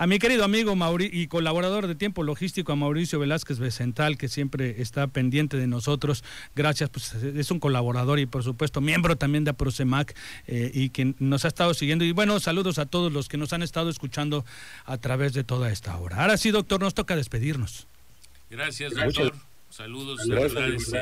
A 0.00 0.06
mi 0.06 0.20
querido 0.20 0.44
amigo 0.44 0.76
y 1.00 1.26
colaborador 1.26 1.88
de 1.88 1.96
tiempo 1.96 2.22
logístico, 2.22 2.70
a 2.70 2.76
Mauricio 2.76 3.18
Velázquez 3.18 3.58
Becental, 3.58 4.16
que 4.16 4.28
siempre 4.28 4.80
está 4.80 5.08
pendiente 5.08 5.56
de 5.56 5.66
nosotros. 5.66 6.22
Gracias, 6.54 6.88
pues 6.88 7.14
es 7.14 7.50
un 7.50 7.58
colaborador 7.58 8.20
y 8.20 8.26
por 8.26 8.44
supuesto 8.44 8.80
miembro 8.80 9.16
también 9.16 9.42
de 9.42 9.50
Aprosemac 9.50 10.14
eh, 10.46 10.70
y 10.72 10.90
que 10.90 11.16
nos 11.18 11.44
ha 11.44 11.48
estado 11.48 11.74
siguiendo. 11.74 12.04
Y 12.04 12.12
bueno, 12.12 12.38
saludos 12.38 12.78
a 12.78 12.86
todos 12.86 13.12
los 13.12 13.28
que 13.28 13.38
nos 13.38 13.52
han 13.52 13.64
estado 13.64 13.90
escuchando 13.90 14.44
a 14.84 14.98
través 14.98 15.32
de 15.32 15.42
toda 15.42 15.72
esta 15.72 15.96
hora. 15.98 16.22
Ahora 16.22 16.36
sí, 16.36 16.52
doctor, 16.52 16.80
nos 16.80 16.94
toca 16.94 17.16
despedirnos. 17.16 17.88
Gracias, 18.50 18.94
doctor. 18.94 19.34
Saludos, 19.68 20.20
Gracias, 20.28 20.92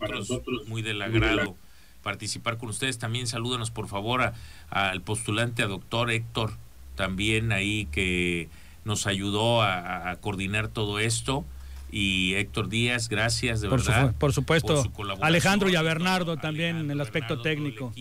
para, 0.00 0.16
nosotros, 0.16 0.66
muy 0.66 0.82
del 0.82 1.00
agrado 1.00 1.56
participar 2.02 2.58
con 2.58 2.70
ustedes. 2.70 2.98
También 2.98 3.28
salúdanos 3.28 3.70
por 3.70 3.86
favor 3.86 4.32
al 4.68 5.00
postulante 5.02 5.62
a 5.62 5.68
doctor 5.68 6.10
Héctor 6.10 6.54
también 6.94 7.52
ahí 7.52 7.86
que 7.86 8.48
nos 8.84 9.06
ayudó 9.06 9.62
a, 9.62 10.16
coordinar 10.20 10.68
todo 10.68 10.98
esto. 10.98 11.44
Y 11.90 12.34
Héctor 12.34 12.68
Díaz, 12.68 13.08
gracias 13.08 13.60
de 13.60 13.68
por 13.68 13.84
verdad. 13.84 14.14
por 14.18 14.32
supuesto. 14.32 14.90
Alejandro 15.20 15.68
y 15.68 15.76
a 15.76 15.82
Bernardo 15.82 16.38
también 16.38 16.76
en 16.76 16.90
el 16.90 17.00
aspecto 17.00 17.42
técnico. 17.42 17.92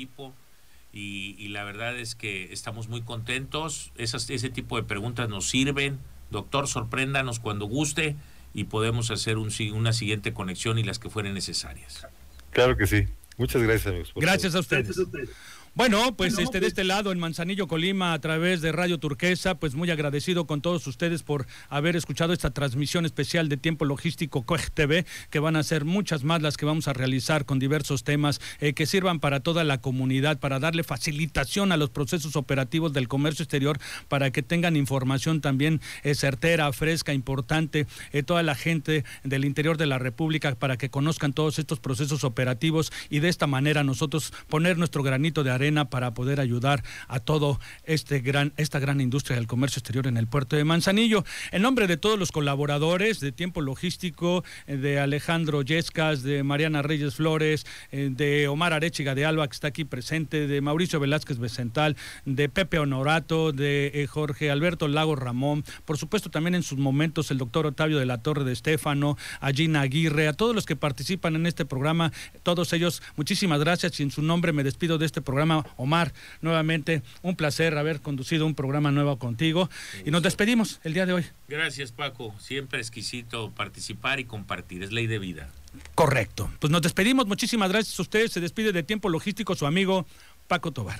y, 0.94 1.48
la 1.50 1.64
verdad 1.64 1.98
es 1.98 2.16
que 2.16 2.54
estamos 2.54 2.88
muy 2.88 3.02
contentos. 3.02 3.92
Esas, 3.98 4.30
ese 4.30 4.50
tipo 4.50 4.78
de 4.78 4.84
preguntas 4.84 5.28
nos 5.30 5.50
sirven. 5.50 6.00
Doctor, 6.30 6.68
sorpréndanos 6.68 7.40
cuando 7.40 7.66
guste 7.66 8.16
y 8.54 8.66
podemos 8.66 9.12
hacer 9.12 9.38
un, 9.38 9.52
una 9.74 9.94
siguiente 9.94 10.34
conexión 10.34 10.78
y 10.78 10.84
las 10.84 11.00
que 11.00 11.10
fueren 11.10 11.34
necesarias. 11.34 12.08
Claro 12.52 12.78
que 12.78 12.88
sí. 12.88 13.08
Muchas 13.38 13.62
gracias, 13.62 13.88
amigos. 13.88 14.12
Gracias 14.16 14.56
a, 14.56 14.60
ustedes. 14.60 14.86
gracias 14.86 15.00
a 15.00 15.08
ustedes. 15.08 15.30
Bueno, 15.74 16.18
pues 16.18 16.38
este 16.38 16.60
de 16.60 16.68
este 16.68 16.84
lado 16.84 17.14
en 17.14 17.20
Manzanillo 17.20 17.66
Colima 17.66 18.12
a 18.12 18.20
través 18.20 18.60
de 18.60 18.74
Radio 18.74 19.00
Turquesa, 19.00 19.56
pues 19.56 19.74
muy 19.74 19.90
agradecido 19.90 20.46
con 20.46 20.62
todos 20.62 20.86
ustedes 20.86 21.24
por 21.24 21.48
haber 21.70 21.96
escuchado 21.96 22.34
esta 22.34 22.52
transmisión 22.52 23.06
especial 23.06 23.48
de 23.48 23.56
Tiempo 23.56 23.86
Logístico 23.86 24.44
COEG 24.44 24.70
TV, 24.72 25.06
que 25.30 25.40
van 25.40 25.56
a 25.56 25.64
ser 25.64 25.86
muchas 25.86 26.26
más 26.26 26.42
las 26.42 26.58
que 26.58 26.66
vamos 26.66 26.90
a 26.90 26.94
realizar 26.94 27.46
con 27.46 27.58
diversos 27.58 28.04
temas 28.04 28.42
eh, 28.60 28.74
que 28.74 28.86
sirvan 28.86 29.22
para 29.22 29.40
toda 29.40 29.64
la 29.64 29.80
comunidad, 29.80 30.40
para 30.40 30.60
darle 30.60 30.84
facilitación 30.84 31.72
a 31.72 31.78
los 31.78 31.90
procesos 31.90 32.36
operativos 32.36 32.92
del 32.92 33.08
comercio 33.08 33.44
exterior, 33.44 33.80
para 34.10 34.30
que 34.32 34.44
tengan 34.44 34.76
información 34.76 35.40
también 35.40 35.80
eh, 36.04 36.16
certera, 36.16 36.74
fresca, 36.74 37.14
importante, 37.14 37.88
eh, 38.12 38.24
toda 38.24 38.44
la 38.44 38.56
gente 38.56 39.06
del 39.24 39.46
interior 39.46 39.78
de 39.78 39.86
la 39.86 40.00
República 40.00 40.54
para 40.54 40.76
que 40.76 40.90
conozcan 40.90 41.32
todos 41.32 41.60
estos 41.60 41.80
procesos 41.80 42.26
operativos 42.26 42.92
y 43.10 43.20
de 43.20 43.30
esta 43.30 43.48
manera 43.48 43.86
nosotros 43.86 44.34
poner 44.50 44.78
nuestro 44.78 45.02
granito 45.02 45.46
de 45.46 45.52
arena 45.52 45.61
para 45.90 46.16
poder 46.16 46.40
ayudar 46.40 46.84
a 47.08 47.20
todo 47.20 47.60
este 47.84 48.20
gran, 48.20 48.52
esta 48.58 48.80
gran 48.80 49.00
industria 49.00 49.38
del 49.38 49.46
comercio 49.46 49.80
exterior 49.80 50.08
en 50.08 50.18
el 50.18 50.26
puerto 50.26 50.56
de 50.56 50.64
Manzanillo. 50.64 51.24
En 51.52 51.62
nombre 51.62 51.86
de 51.86 51.98
todos 51.98 52.18
los 52.18 52.32
colaboradores 52.32 53.20
de 53.20 53.32
Tiempo 53.32 53.62
Logístico, 53.62 54.44
eh, 54.66 54.78
de 54.78 55.00
Alejandro 55.00 55.62
Yescas, 55.62 56.24
de 56.24 56.42
Mariana 56.42 56.82
Reyes 56.82 57.14
Flores, 57.14 57.68
eh, 57.92 58.10
de 58.12 58.48
Omar 58.48 58.74
Arechiga 58.74 59.14
de 59.14 59.24
Alba, 59.24 59.48
que 59.48 59.54
está 59.54 59.68
aquí 59.68 59.86
presente, 59.86 60.48
de 60.48 60.62
Mauricio 60.62 61.00
Velázquez 61.00 61.38
Becental, 61.38 61.96
de 62.26 62.50
Pepe 62.50 62.80
Honorato, 62.80 63.52
de 63.52 63.92
eh, 63.94 64.08
Jorge 64.08 64.50
Alberto 64.50 64.88
Lago 64.88 65.16
Ramón, 65.16 65.64
por 65.86 66.00
supuesto 66.00 66.32
también 66.32 66.56
en 66.56 66.64
sus 66.64 66.80
momentos 66.80 67.30
el 67.30 67.38
doctor 67.38 67.68
Octavio 67.68 68.00
de 68.00 68.08
la 68.08 68.18
Torre 68.18 68.46
de 68.46 68.54
Estéfano, 68.54 69.16
a 69.40 69.52
Gina 69.52 69.82
Aguirre, 69.82 70.28
a 70.28 70.34
todos 70.34 70.56
los 70.56 70.66
que 70.66 70.76
participan 70.76 71.36
en 71.36 71.46
este 71.46 71.66
programa, 71.66 72.12
todos 72.42 72.74
ellos, 72.74 73.04
muchísimas 73.16 73.60
gracias 73.60 74.00
y 74.00 74.04
en 74.04 74.10
su 74.10 74.24
nombre 74.24 74.54
me 74.54 74.64
despido 74.64 74.98
de 74.98 75.06
este 75.06 75.22
programa. 75.52 75.76
Omar, 75.78 76.14
nuevamente 76.42 77.02
un 77.22 77.36
placer 77.36 77.78
haber 77.78 78.02
conducido 78.02 78.46
un 78.46 78.56
programa 78.56 78.92
nuevo 78.92 79.18
contigo. 79.18 79.70
Y 80.06 80.12
nos 80.12 80.24
despedimos 80.24 80.80
el 80.84 80.94
día 80.94 81.06
de 81.06 81.14
hoy. 81.14 81.26
Gracias 81.48 81.92
Paco, 81.92 82.34
siempre 82.40 82.80
exquisito 82.80 83.52
participar 83.52 84.20
y 84.20 84.26
compartir, 84.26 84.84
es 84.84 84.92
ley 84.92 85.08
de 85.08 85.20
vida. 85.20 85.50
Correcto, 85.96 86.50
pues 86.60 86.72
nos 86.72 86.82
despedimos, 86.82 87.28
muchísimas 87.28 87.70
gracias 87.70 87.98
a 87.98 88.02
ustedes, 88.02 88.32
se 88.32 88.40
despide 88.40 88.72
de 88.72 88.84
Tiempo 88.84 89.10
Logístico 89.10 89.56
su 89.56 89.66
amigo 89.66 90.06
Paco 90.48 90.72
Tobar. 90.72 91.00